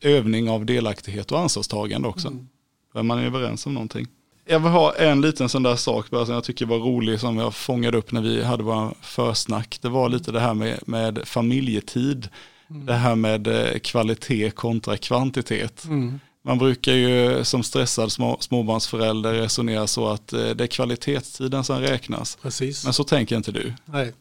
övning 0.00 0.50
av 0.50 0.66
delaktighet 0.66 1.32
och 1.32 1.38
ansvarstagande 1.38 2.08
också. 2.08 2.28
Mm. 2.28 2.48
Där 2.94 3.02
man 3.02 3.18
är 3.18 3.26
överens 3.26 3.66
om 3.66 3.74
någonting. 3.74 4.06
Jag 4.46 4.60
vill 4.60 4.72
ha 4.72 4.94
en 4.94 5.20
liten 5.20 5.48
sån 5.48 5.62
där 5.62 5.76
sak 5.76 6.10
bara 6.10 6.26
som 6.26 6.34
jag 6.34 6.44
tycker 6.44 6.66
var 6.66 6.78
rolig 6.78 7.20
som 7.20 7.38
jag 7.38 7.54
fångade 7.54 7.98
upp 7.98 8.12
när 8.12 8.20
vi 8.20 8.44
hade 8.44 8.62
våra 8.62 8.92
försnack. 9.00 9.78
Det 9.82 9.88
var 9.88 10.08
lite 10.08 10.32
det 10.32 10.40
här 10.40 10.54
med, 10.54 10.80
med 10.86 11.20
familjetid. 11.24 12.28
Mm. 12.70 12.86
Det 12.86 12.94
här 12.94 13.14
med 13.14 13.46
eh, 13.46 13.78
kvalitet 13.78 14.50
kontra 14.50 14.96
kvantitet. 14.96 15.84
Mm. 15.84 16.20
Man 16.42 16.58
brukar 16.58 16.92
ju 16.92 17.44
som 17.44 17.62
stressad 17.62 18.12
små, 18.12 18.36
småbarnsförälder 18.40 19.32
resonera 19.32 19.86
så 19.86 20.08
att 20.08 20.32
eh, 20.32 20.48
det 20.48 20.64
är 20.64 20.68
kvalitetstiden 20.68 21.64
som 21.64 21.80
räknas. 21.80 22.38
Precis. 22.42 22.84
Men 22.84 22.92
så 22.92 23.04
tänker 23.04 23.36
inte 23.36 23.52
du. 23.52 23.74
Nej. 23.84 24.12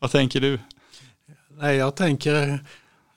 Vad 0.00 0.10
tänker 0.10 0.40
du? 0.40 0.58
Nej, 1.58 1.76
jag 1.76 1.96
tänker 1.96 2.64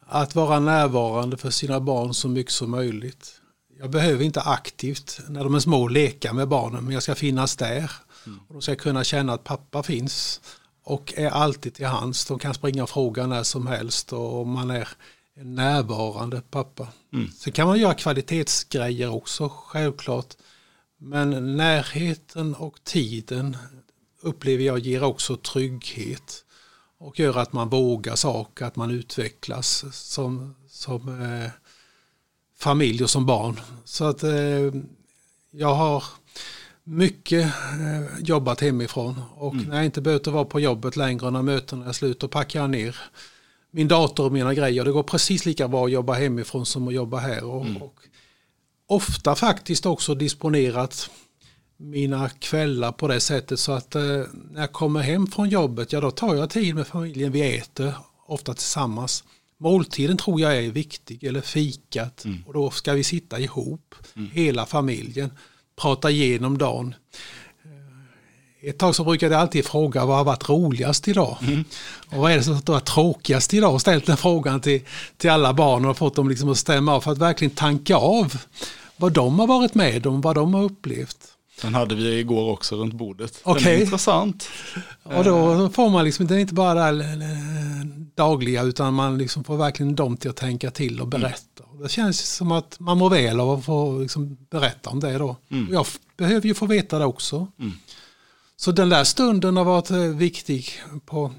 att 0.07 0.35
vara 0.35 0.59
närvarande 0.59 1.37
för 1.37 1.49
sina 1.49 1.79
barn 1.79 2.13
så 2.13 2.27
mycket 2.27 2.53
som 2.53 2.71
möjligt. 2.71 3.40
Jag 3.81 3.89
behöver 3.89 4.23
inte 4.23 4.41
aktivt 4.41 5.19
när 5.29 5.43
de 5.43 5.55
är 5.55 5.59
små 5.59 5.87
leka 5.87 6.33
med 6.33 6.47
barnen 6.47 6.83
men 6.83 6.93
jag 6.93 7.03
ska 7.03 7.15
finnas 7.15 7.55
där. 7.55 7.91
Mm. 8.25 8.39
Och 8.47 8.53
de 8.53 8.61
ska 8.61 8.75
kunna 8.75 9.03
känna 9.03 9.33
att 9.33 9.43
pappa 9.43 9.83
finns 9.83 10.41
och 10.83 11.13
är 11.17 11.29
alltid 11.29 11.73
till 11.73 11.85
hands. 11.85 12.25
De 12.25 12.39
kan 12.39 12.53
springa 12.53 12.83
och 12.83 12.89
fråga 12.89 13.27
när 13.27 13.43
som 13.43 13.67
helst 13.67 14.13
och 14.13 14.47
man 14.47 14.69
är 14.69 14.87
en 15.35 15.55
närvarande 15.55 16.41
pappa. 16.41 16.87
Mm. 17.13 17.31
Så 17.31 17.51
kan 17.51 17.67
man 17.67 17.79
göra 17.79 17.93
kvalitetsgrejer 17.93 19.09
också 19.09 19.49
självklart. 19.49 20.35
Men 20.99 21.57
närheten 21.57 22.55
och 22.55 22.83
tiden 22.83 23.57
upplever 24.21 24.63
jag 24.63 24.79
ger 24.79 25.03
också 25.03 25.35
trygghet 25.37 26.45
och 26.99 27.19
gör 27.19 27.37
att 27.37 27.53
man 27.53 27.69
vågar 27.69 28.15
saker, 28.15 28.65
att 28.65 28.75
man 28.75 28.91
utvecklas 28.91 29.85
som, 29.91 30.55
som 30.69 31.21
eh, 31.23 31.51
familj 32.61 33.03
och 33.03 33.09
som 33.09 33.25
barn. 33.25 33.59
Så 33.85 34.05
att 34.05 34.23
eh, 34.23 34.71
jag 35.51 35.75
har 35.75 36.03
mycket 36.83 37.45
eh, 37.45 38.19
jobbat 38.19 38.61
hemifrån 38.61 39.21
och 39.35 39.53
mm. 39.53 39.65
när 39.65 39.75
jag 39.75 39.85
inte 39.85 40.01
behövt 40.01 40.27
vara 40.27 40.45
på 40.45 40.59
jobbet 40.59 40.95
längre 40.95 41.31
när 41.31 41.41
mötena 41.41 41.85
är 41.85 41.91
slut 41.91 42.19
då 42.19 42.27
packar 42.27 42.59
jag 42.59 42.69
ner 42.69 42.95
min 43.71 43.87
dator 43.87 44.25
och 44.25 44.31
mina 44.31 44.53
grejer. 44.53 44.85
Det 44.85 44.91
går 44.91 45.03
precis 45.03 45.45
lika 45.45 45.67
bra 45.67 45.85
att 45.85 45.91
jobba 45.91 46.13
hemifrån 46.13 46.65
som 46.65 46.87
att 46.87 46.93
jobba 46.93 47.17
här. 47.17 47.43
Och, 47.43 47.65
mm. 47.65 47.81
och 47.81 47.95
ofta 48.87 49.35
faktiskt 49.35 49.85
också 49.85 50.15
disponerat 50.15 51.09
mina 51.77 52.29
kvällar 52.29 52.91
på 52.91 53.07
det 53.07 53.19
sättet 53.19 53.59
så 53.59 53.71
att 53.71 53.95
eh, 53.95 54.01
när 54.51 54.61
jag 54.61 54.71
kommer 54.71 55.01
hem 55.01 55.27
från 55.27 55.49
jobbet, 55.49 55.93
ja 55.93 56.01
då 56.01 56.11
tar 56.11 56.35
jag 56.35 56.49
tid 56.49 56.75
med 56.75 56.87
familjen, 56.87 57.31
vi 57.31 57.57
äter 57.57 57.93
ofta 58.25 58.53
tillsammans. 58.53 59.23
Måltiden 59.61 60.17
tror 60.17 60.41
jag 60.41 60.57
är 60.57 60.71
viktig, 60.71 61.23
eller 61.23 61.41
fikat. 61.41 62.25
Mm. 62.25 62.43
Och 62.47 62.53
då 62.53 62.71
ska 62.71 62.93
vi 62.93 63.03
sitta 63.03 63.39
ihop, 63.39 63.95
mm. 64.15 64.29
hela 64.33 64.65
familjen, 64.65 65.31
prata 65.81 66.11
igenom 66.11 66.57
dagen. 66.57 66.95
Eh, 67.65 68.69
ett 68.69 68.77
tag 68.77 68.95
så 68.95 69.03
brukade 69.03 69.35
jag 69.35 69.41
alltid 69.41 69.65
fråga 69.65 70.05
vad 70.05 70.17
har 70.17 70.23
varit 70.23 70.49
roligast 70.49 71.07
idag? 71.07 71.37
Mm. 71.41 71.63
Och 72.09 72.17
vad 72.17 72.31
är 72.31 72.37
det 72.37 72.43
som 72.43 72.53
har 72.53 72.61
varit 72.65 72.85
tråkigast 72.85 73.53
idag? 73.53 73.73
Och 73.73 73.81
ställt 73.81 74.05
den 74.05 74.17
frågan 74.17 74.61
till, 74.61 74.81
till 75.17 75.29
alla 75.29 75.53
barn 75.53 75.85
och 75.85 75.97
fått 75.97 76.15
dem 76.15 76.29
liksom 76.29 76.49
att 76.49 76.57
stämma 76.57 76.93
av 76.93 77.01
för 77.01 77.11
att 77.11 77.17
verkligen 77.17 77.55
tanka 77.55 77.95
av 77.95 78.37
vad 78.97 79.11
de 79.11 79.39
har 79.39 79.47
varit 79.47 79.75
med 79.75 80.07
om, 80.07 80.21
vad 80.21 80.35
de 80.35 80.53
har 80.53 80.63
upplevt. 80.63 81.30
Den 81.61 81.75
hade 81.75 81.95
vi 81.95 82.19
igår 82.19 82.51
också 82.51 82.75
runt 82.75 82.93
bordet. 82.93 83.41
Okay. 83.43 83.63
Den 83.63 83.73
är 83.73 83.81
intressant. 83.81 84.49
Och 85.03 85.23
då 85.23 85.69
får 85.69 85.89
man 85.89 86.05
liksom, 86.05 86.27
det 86.27 86.35
är 86.35 86.39
inte 86.39 86.53
bara 86.53 86.91
det 86.91 87.03
dagliga 88.15 88.63
utan 88.63 88.93
man 88.93 89.17
liksom 89.17 89.43
får 89.43 89.57
verkligen 89.57 89.95
dem 89.95 90.17
till 90.17 90.29
att 90.29 90.35
tänka 90.35 90.71
till 90.71 91.01
och 91.01 91.07
berätta. 91.07 91.63
Mm. 91.63 91.83
Det 91.83 91.89
känns 91.89 92.35
som 92.35 92.51
att 92.51 92.79
man 92.79 92.97
mår 92.97 93.09
väl 93.09 93.39
av 93.39 93.49
att 93.49 93.65
få 93.65 93.99
liksom 93.99 94.37
berätta 94.49 94.89
om 94.89 94.99
det 94.99 95.17
då. 95.17 95.35
Mm. 95.49 95.73
Jag 95.73 95.85
behöver 96.17 96.47
ju 96.47 96.53
få 96.53 96.65
veta 96.65 96.99
det 96.99 97.05
också. 97.05 97.47
Mm. 97.59 97.73
Så 98.55 98.71
den 98.71 98.89
där 98.89 99.03
stunden 99.03 99.57
har 99.57 99.63
varit 99.63 99.91
eh, 99.91 99.97
viktig. 99.97 100.69
På, 101.05 101.31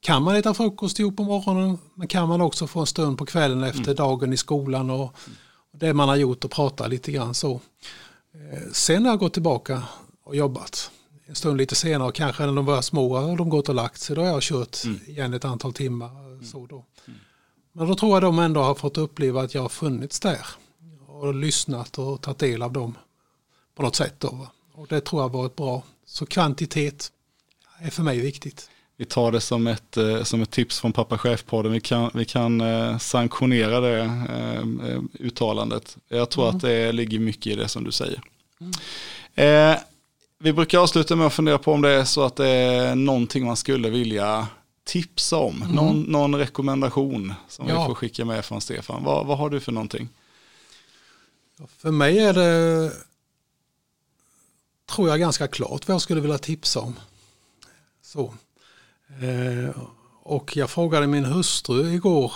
kan 0.00 0.22
man 0.22 0.36
äta 0.36 0.54
frukost 0.54 0.98
ihop 0.98 1.16
på 1.16 1.22
morgonen 1.22 1.78
men 1.94 2.08
kan 2.08 2.28
man 2.28 2.40
också 2.40 2.66
få 2.66 2.80
en 2.80 2.86
stund 2.86 3.18
på 3.18 3.26
kvällen 3.26 3.62
efter 3.62 3.82
mm. 3.82 3.96
dagen 3.96 4.32
i 4.32 4.36
skolan 4.36 4.90
och, 4.90 5.04
och 5.72 5.78
det 5.78 5.94
man 5.94 6.08
har 6.08 6.16
gjort 6.16 6.44
och 6.44 6.50
prata 6.50 6.86
lite 6.86 7.12
grann 7.12 7.34
så. 7.34 7.60
Eh, 8.34 8.72
sen 8.72 9.04
har 9.04 9.12
jag 9.12 9.18
gått 9.18 9.32
tillbaka 9.32 9.82
och 10.24 10.36
jobbat. 10.36 10.90
En 11.26 11.34
stund 11.34 11.58
lite 11.58 11.74
senare, 11.74 12.12
kanske 12.12 12.46
när 12.46 12.52
de 12.52 12.64
var 12.64 12.82
små, 12.82 13.16
och 13.16 13.36
de 13.36 13.48
gått 13.48 13.68
och 13.68 13.74
lagt 13.74 14.00
sig. 14.00 14.16
Då 14.16 14.22
har 14.22 14.28
jag 14.28 14.42
kört 14.42 14.84
mm. 14.84 15.00
igen 15.06 15.34
ett 15.34 15.44
antal 15.44 15.72
timmar. 15.72 16.10
Mm. 16.10 16.44
Så 16.44 16.66
då. 16.66 16.84
Mm. 17.06 17.18
Men 17.72 17.88
då 17.88 17.94
tror 17.94 18.12
jag 18.12 18.22
de 18.22 18.38
ändå 18.38 18.60
har 18.60 18.74
fått 18.74 18.98
uppleva 18.98 19.42
att 19.42 19.54
jag 19.54 19.62
har 19.62 19.68
funnits 19.68 20.20
där. 20.20 20.46
Och 21.06 21.34
lyssnat 21.34 21.98
och 21.98 22.20
tagit 22.20 22.38
del 22.38 22.62
av 22.62 22.72
dem 22.72 22.98
på 23.74 23.82
något 23.82 23.96
sätt. 23.96 24.14
Då. 24.18 24.48
Och 24.72 24.86
det 24.86 25.00
tror 25.00 25.22
jag 25.22 25.28
har 25.28 25.38
varit 25.38 25.56
bra. 25.56 25.82
Så 26.06 26.26
kvantitet 26.26 27.12
är 27.78 27.90
för 27.90 28.02
mig 28.02 28.20
viktigt. 28.20 28.70
Vi 28.96 29.04
tar 29.04 29.32
det 29.32 29.40
som 29.40 29.66
ett, 29.66 29.96
eh, 29.96 30.22
som 30.22 30.42
ett 30.42 30.50
tips 30.50 30.80
från 30.80 30.92
Pappa 30.92 31.18
Chef-podden. 31.18 31.68
Vi 31.68 31.80
kan, 31.80 32.10
vi 32.14 32.24
kan 32.24 32.60
eh, 32.60 32.98
sanktionera 32.98 33.80
det 33.80 34.00
eh, 34.00 35.00
uttalandet. 35.20 35.96
Jag 36.08 36.30
tror 36.30 36.44
mm. 36.44 36.56
att 36.56 36.62
det 36.62 36.92
ligger 36.92 37.18
mycket 37.18 37.52
i 37.52 37.56
det 37.56 37.68
som 37.68 37.84
du 37.84 37.92
säger. 37.92 38.22
Mm. 38.60 38.72
Eh, 39.34 39.78
vi 40.38 40.52
brukar 40.52 40.78
avsluta 40.78 41.16
med 41.16 41.26
att 41.26 41.32
fundera 41.32 41.58
på 41.58 41.72
om 41.72 41.82
det 41.82 41.90
är 41.90 42.04
så 42.04 42.22
att 42.22 42.36
det 42.36 42.48
är 42.48 42.94
någonting 42.94 43.46
man 43.46 43.56
skulle 43.56 43.90
vilja 43.90 44.48
tipsa 44.84 45.36
om. 45.36 45.62
Mm. 45.62 45.74
Någon, 45.74 46.02
någon 46.02 46.34
rekommendation 46.34 47.34
som 47.48 47.68
ja. 47.68 47.80
vi 47.80 47.86
får 47.86 47.94
skicka 47.94 48.24
med 48.24 48.44
från 48.44 48.60
Stefan. 48.60 49.04
Vad, 49.04 49.26
vad 49.26 49.38
har 49.38 49.50
du 49.50 49.60
för 49.60 49.72
någonting? 49.72 50.08
För 51.78 51.90
mig 51.90 52.18
är 52.18 52.32
det, 52.32 52.92
tror 54.90 55.08
jag, 55.08 55.20
ganska 55.20 55.48
klart 55.48 55.88
vad 55.88 55.94
jag 55.94 56.02
skulle 56.02 56.20
vilja 56.20 56.38
tipsa 56.38 56.80
om. 56.80 56.94
Så. 58.02 58.34
Eh, 59.08 59.82
och 60.22 60.56
jag 60.56 60.70
frågade 60.70 61.06
min 61.06 61.24
hustru 61.24 61.94
igår 61.94 62.32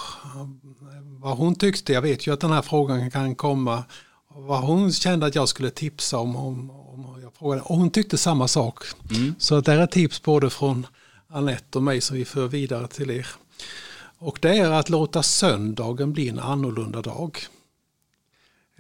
vad 1.21 1.37
hon 1.37 1.55
tyckte. 1.55 1.93
Jag 1.93 2.03
vet 2.03 2.27
ju 2.27 2.33
att 2.33 2.41
den 2.41 2.51
här 2.51 2.63
frågan 2.63 3.11
kan 3.11 3.35
komma. 3.35 3.85
Vad 4.29 4.61
hon 4.61 4.93
kände 4.93 5.27
att 5.27 5.35
jag 5.35 5.49
skulle 5.49 5.71
tipsa 5.71 6.19
om. 6.19 6.37
om, 6.37 6.71
om 6.71 7.21
jag 7.23 7.35
frågade, 7.35 7.63
och 7.63 7.77
hon 7.77 7.91
tyckte 7.91 8.19
samma 8.19 8.49
sak. 8.49 8.85
Mm. 9.11 9.35
Så 9.39 9.61
det 9.61 9.73
är 9.73 9.79
ett 9.79 9.91
tips 9.91 10.23
både 10.23 10.51
från 10.51 10.87
Anette 11.29 11.79
och 11.79 11.85
mig 11.85 12.01
som 12.01 12.17
vi 12.17 12.25
för 12.25 12.49
vidare 12.49 12.89
till 12.89 13.11
er. 13.11 13.27
Och 14.19 14.39
det 14.43 14.59
är 14.59 14.71
att 14.71 14.89
låta 14.89 15.23
söndagen 15.23 16.13
bli 16.13 16.29
en 16.29 16.39
annorlunda 16.39 17.03
dag. 17.03 17.39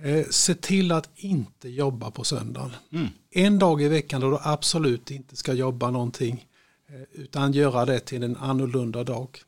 Eh, 0.02 0.26
se 0.30 0.54
till 0.54 0.92
att 0.92 1.08
inte 1.16 1.68
jobba 1.68 2.10
på 2.10 2.24
söndagen. 2.24 2.70
Mm. 2.92 3.08
En 3.30 3.58
dag 3.58 3.82
i 3.82 3.88
veckan 3.88 4.20
då 4.20 4.30
du 4.30 4.38
absolut 4.42 5.10
inte 5.10 5.36
ska 5.36 5.52
jobba 5.52 5.90
någonting. 5.90 6.46
Eh, 6.88 7.00
utan 7.12 7.52
göra 7.52 7.84
det 7.84 8.00
till 8.00 8.22
en 8.22 8.36
annorlunda 8.36 9.04
dag. 9.04 9.38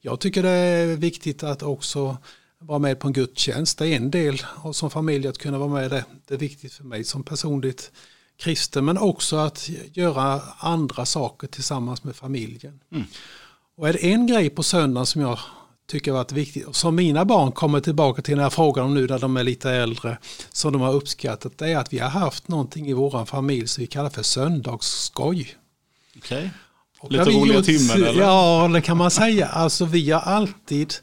Jag 0.00 0.20
tycker 0.20 0.42
det 0.42 0.50
är 0.50 0.96
viktigt 0.96 1.42
att 1.42 1.62
också 1.62 2.16
vara 2.58 2.78
med 2.78 2.98
på 3.00 3.06
en 3.06 3.12
gudstjänst. 3.12 3.78
Det 3.78 3.88
är 3.88 3.96
en 3.96 4.10
del 4.10 4.42
och 4.62 4.76
som 4.76 4.90
familj 4.90 5.28
att 5.28 5.38
kunna 5.38 5.58
vara 5.58 5.68
med 5.68 5.90
det. 5.90 6.04
Det 6.26 6.34
är 6.34 6.38
viktigt 6.38 6.72
för 6.72 6.84
mig 6.84 7.04
som 7.04 7.22
personligt 7.22 7.92
kristen 8.36 8.84
men 8.84 8.98
också 8.98 9.36
att 9.36 9.70
göra 9.92 10.42
andra 10.58 11.06
saker 11.06 11.46
tillsammans 11.46 12.04
med 12.04 12.16
familjen. 12.16 12.80
Mm. 12.92 13.04
Och 13.76 13.88
är 13.88 13.92
det 13.92 14.12
en 14.12 14.26
grej 14.26 14.50
på 14.50 14.62
söndagen 14.62 15.06
som 15.06 15.22
jag 15.22 15.38
tycker 15.86 16.12
varit 16.12 16.32
viktigt, 16.32 16.66
och 16.66 16.76
som 16.76 16.94
mina 16.94 17.24
barn 17.24 17.52
kommer 17.52 17.80
tillbaka 17.80 18.22
till 18.22 18.36
när 18.36 18.42
jag 18.42 18.52
frågar 18.52 18.82
dem 18.82 18.94
nu 18.94 19.06
när 19.06 19.18
de 19.18 19.36
är 19.36 19.44
lite 19.44 19.70
äldre, 19.70 20.18
som 20.50 20.72
de 20.72 20.82
har 20.82 20.94
uppskattat, 20.94 21.58
det 21.58 21.72
är 21.72 21.78
att 21.78 21.92
vi 21.92 21.98
har 21.98 22.08
haft 22.08 22.48
någonting 22.48 22.86
i 22.86 22.92
vår 22.92 23.24
familj 23.24 23.68
som 23.68 23.80
vi 23.80 23.86
kallar 23.86 24.10
för 24.10 24.22
söndagsskoj. 24.22 25.56
Okay. 26.16 26.48
Lite 27.08 27.30
roliga 27.30 27.56
gjort, 27.56 27.64
timmen 27.64 28.04
eller? 28.04 28.22
Ja, 28.22 28.70
det 28.72 28.80
kan 28.80 28.96
man 28.96 29.10
säga. 29.10 29.46
Alltså 29.46 29.84
vi 29.84 30.10
har 30.10 30.20
alltid 30.20 30.94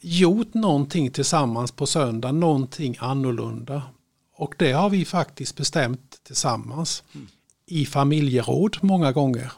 gjort 0.00 0.54
någonting 0.54 1.10
tillsammans 1.10 1.72
på 1.72 1.86
söndag, 1.86 2.32
någonting 2.32 2.96
annorlunda. 2.98 3.82
Och 4.36 4.54
det 4.58 4.72
har 4.72 4.90
vi 4.90 5.04
faktiskt 5.04 5.56
bestämt 5.56 6.16
tillsammans 6.26 7.02
mm. 7.14 7.26
i 7.66 7.86
familjeråd 7.86 8.76
många 8.80 9.12
gånger. 9.12 9.52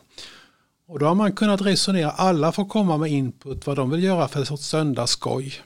Och 0.88 0.98
då 0.98 1.06
har 1.06 1.14
man 1.14 1.32
kunnat 1.32 1.60
resonera, 1.60 2.10
alla 2.10 2.52
får 2.52 2.64
komma 2.64 2.96
med 2.96 3.10
input 3.10 3.66
vad 3.66 3.76
de 3.76 3.90
vill 3.90 4.02
göra 4.02 4.28
för 4.28 4.44
sorts 4.44 4.66
söndagsskoj. 4.66 5.62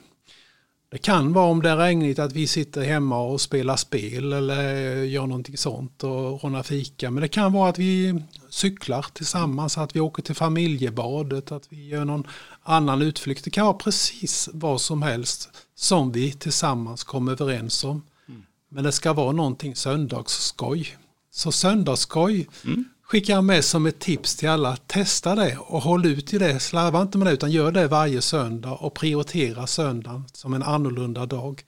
Det 0.97 1.01
kan 1.03 1.33
vara 1.33 1.47
om 1.47 1.63
det 1.63 1.71
är 1.71 1.77
regnigt 1.77 2.19
att 2.19 2.33
vi 2.33 2.47
sitter 2.47 2.83
hemma 2.83 3.21
och 3.21 3.41
spelar 3.41 3.77
spel 3.77 4.33
eller 4.33 4.95
gör 5.05 5.27
någonting 5.27 5.57
sånt 5.57 6.05
och 6.05 6.45
rånar 6.45 6.63
fika. 6.63 7.11
Men 7.11 7.21
det 7.21 7.29
kan 7.29 7.53
vara 7.53 7.71
att 7.71 7.79
vi 7.79 8.23
cyklar 8.49 9.07
tillsammans, 9.13 9.79
att 9.79 9.97
vi 9.97 10.01
åker 10.01 10.23
till 10.23 10.35
familjebadet, 10.35 11.53
att 11.53 11.73
vi 11.73 11.89
gör 11.89 12.05
någon 12.05 12.27
annan 12.63 13.03
utflykt. 13.03 13.45
Det 13.45 13.51
kan 13.51 13.67
vara 13.67 13.77
precis 13.77 14.49
vad 14.53 14.81
som 14.81 15.03
helst 15.03 15.51
som 15.75 16.13
vi 16.13 16.33
tillsammans 16.33 17.05
kommer 17.05 17.33
överens 17.33 17.85
om. 17.85 18.03
Mm. 18.29 18.43
Men 18.69 18.85
det 18.85 18.93
ska 18.93 19.13
vara 19.13 19.33
någonting 19.33 19.77
söndagsskoj. 19.77 20.97
Så 21.31 21.53
söndagsskoj 21.53 22.49
mm 22.65 22.85
skickar 23.09 23.35
jag 23.35 23.45
med 23.45 23.65
som 23.65 23.87
ett 23.87 23.99
tips 23.99 24.37
till 24.37 24.49
alla. 24.49 24.77
Testa 24.77 25.35
det 25.35 25.57
och 25.59 25.83
håll 25.83 26.07
ut 26.07 26.35
i 26.35 26.39
det. 26.39 26.61
Slarva 26.61 27.03
inte 27.03 27.19
med 27.19 27.27
det 27.27 27.33
utan 27.33 27.51
gör 27.51 27.73
det 27.73 27.89
varje 27.89 28.23
söndag 28.23 28.73
och 28.73 28.95
prioritera 28.95 29.67
söndagen 29.67 30.25
som 30.33 30.55
en 30.55 30.63
annorlunda 30.63 31.27
dag. 31.27 31.63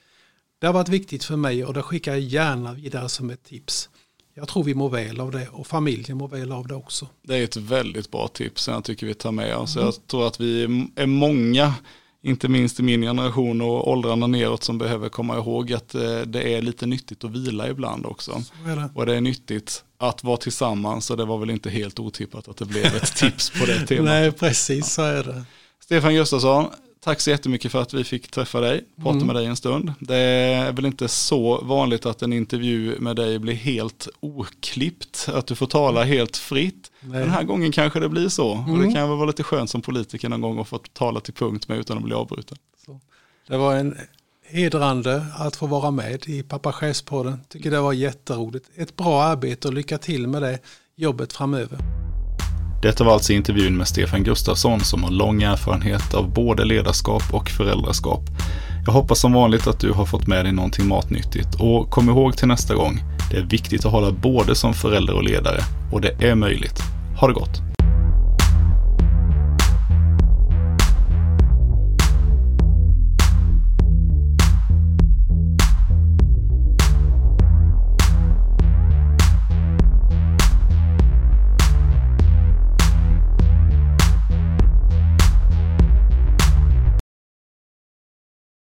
Det 0.60 0.66
har 0.66 0.74
varit 0.74 0.88
viktigt 0.88 1.24
för 1.24 1.36
mig 1.36 1.64
och 1.64 1.74
det 1.74 1.82
skickar 1.82 2.12
jag 2.12 2.20
gärna 2.20 2.72
vidare 2.72 3.08
som 3.08 3.30
ett 3.30 3.44
tips. 3.44 3.88
Jag 4.34 4.48
tror 4.48 4.64
vi 4.64 4.74
mår 4.74 4.90
väl 4.90 5.20
av 5.20 5.30
det 5.30 5.48
och 5.48 5.66
familjen 5.66 6.18
mår 6.18 6.28
väl 6.28 6.52
av 6.52 6.66
det 6.66 6.74
också. 6.74 7.08
Det 7.22 7.36
är 7.36 7.44
ett 7.44 7.56
väldigt 7.56 8.10
bra 8.10 8.28
tips 8.28 8.62
som 8.62 8.74
jag 8.74 8.84
tycker 8.84 9.06
vi 9.06 9.14
tar 9.14 9.32
med 9.32 9.56
oss. 9.56 9.76
Mm. 9.76 9.86
Jag 9.86 10.06
tror 10.06 10.26
att 10.26 10.40
vi 10.40 10.62
är 10.96 11.06
många 11.06 11.74
inte 12.22 12.48
minst 12.48 12.80
i 12.80 12.82
min 12.82 13.02
generation 13.02 13.60
och 13.60 13.90
åldrarna 13.90 14.26
neråt 14.26 14.64
som 14.64 14.78
behöver 14.78 15.08
komma 15.08 15.36
ihåg 15.36 15.72
att 15.72 15.94
eh, 15.94 16.20
det 16.20 16.54
är 16.54 16.62
lite 16.62 16.86
nyttigt 16.86 17.24
att 17.24 17.30
vila 17.30 17.68
ibland 17.68 18.06
också. 18.06 18.42
Det. 18.64 18.90
Och 18.94 19.06
det 19.06 19.16
är 19.16 19.20
nyttigt 19.20 19.84
att 19.98 20.24
vara 20.24 20.36
tillsammans 20.36 21.10
och 21.10 21.16
det 21.16 21.24
var 21.24 21.38
väl 21.38 21.50
inte 21.50 21.70
helt 21.70 21.98
otippat 21.98 22.48
att 22.48 22.56
det 22.56 22.64
blev 22.64 22.86
ett 22.86 23.16
tips 23.16 23.50
på 23.50 23.66
det 23.66 23.86
temat. 23.86 24.04
Nej, 24.04 24.32
precis 24.32 24.92
så 24.92 25.02
är 25.02 25.24
det. 25.24 25.44
Stefan 25.84 26.14
Gustafsson, 26.14 26.66
tack 27.00 27.20
så 27.20 27.30
jättemycket 27.30 27.72
för 27.72 27.82
att 27.82 27.94
vi 27.94 28.04
fick 28.04 28.30
träffa 28.30 28.60
dig, 28.60 28.84
prata 28.96 29.10
mm. 29.10 29.26
med 29.26 29.36
dig 29.36 29.46
en 29.46 29.56
stund. 29.56 29.92
Det 30.00 30.16
är 30.16 30.72
väl 30.72 30.86
inte 30.86 31.08
så 31.08 31.60
vanligt 31.64 32.06
att 32.06 32.22
en 32.22 32.32
intervju 32.32 33.00
med 33.00 33.16
dig 33.16 33.38
blir 33.38 33.54
helt 33.54 34.08
oklippt, 34.20 35.28
att 35.34 35.46
du 35.46 35.54
får 35.54 35.66
tala 35.66 36.04
helt 36.04 36.36
fritt. 36.36 36.90
Nej. 37.00 37.20
Den 37.20 37.30
här 37.30 37.42
gången 37.42 37.72
kanske 37.72 38.00
det 38.00 38.08
blir 38.08 38.28
så. 38.28 38.54
Mm. 38.54 38.70
Och 38.70 38.78
det 38.78 38.84
mm. 38.84 38.94
kan 38.94 39.08
väl 39.08 39.18
vara 39.18 39.26
lite 39.26 39.42
skönt 39.42 39.70
som 39.70 39.82
politiker 39.82 40.28
någon 40.28 40.40
gång 40.40 40.58
att 40.60 40.68
få 40.68 40.78
tala 40.78 41.20
till 41.20 41.34
punkt 41.34 41.68
med 41.68 41.78
utan 41.78 41.98
att 41.98 42.04
bli 42.04 42.14
avbruten. 42.14 42.58
Så. 42.86 43.00
Det 43.48 43.56
var 43.56 43.76
en 43.76 43.96
hedrande 44.50 45.26
att 45.36 45.56
få 45.56 45.66
vara 45.66 45.90
med 45.90 46.26
i 46.26 46.42
Pappa 46.42 46.72
Chefspodden. 46.72 47.40
Tycker 47.48 47.70
det 47.70 47.80
var 47.80 47.92
jätteroligt. 47.92 48.70
Ett 48.74 48.96
bra 48.96 49.22
arbete 49.22 49.68
och 49.68 49.74
lycka 49.74 49.98
till 49.98 50.26
med 50.26 50.42
det 50.42 50.58
jobbet 50.96 51.32
framöver. 51.32 52.07
Detta 52.82 53.04
var 53.04 53.12
alltså 53.12 53.32
intervjun 53.32 53.76
med 53.76 53.88
Stefan 53.88 54.24
Gustafsson 54.24 54.80
som 54.80 55.04
har 55.04 55.10
lång 55.10 55.42
erfarenhet 55.42 56.14
av 56.14 56.32
både 56.32 56.64
ledarskap 56.64 57.22
och 57.32 57.48
föräldraskap. 57.48 58.20
Jag 58.86 58.92
hoppas 58.92 59.20
som 59.20 59.32
vanligt 59.32 59.66
att 59.66 59.80
du 59.80 59.92
har 59.92 60.04
fått 60.04 60.26
med 60.26 60.44
dig 60.44 60.52
någonting 60.52 60.88
matnyttigt 60.88 61.54
och 61.58 61.90
kom 61.90 62.08
ihåg 62.08 62.36
till 62.36 62.48
nästa 62.48 62.74
gång, 62.74 63.00
det 63.30 63.36
är 63.36 63.42
viktigt 63.42 63.86
att 63.86 63.92
hålla 63.92 64.12
både 64.12 64.54
som 64.54 64.74
förälder 64.74 65.14
och 65.14 65.24
ledare 65.24 65.60
och 65.92 66.00
det 66.00 66.22
är 66.22 66.34
möjligt. 66.34 66.82
Ha 67.20 67.28
det 67.28 67.34
gott! 67.34 67.67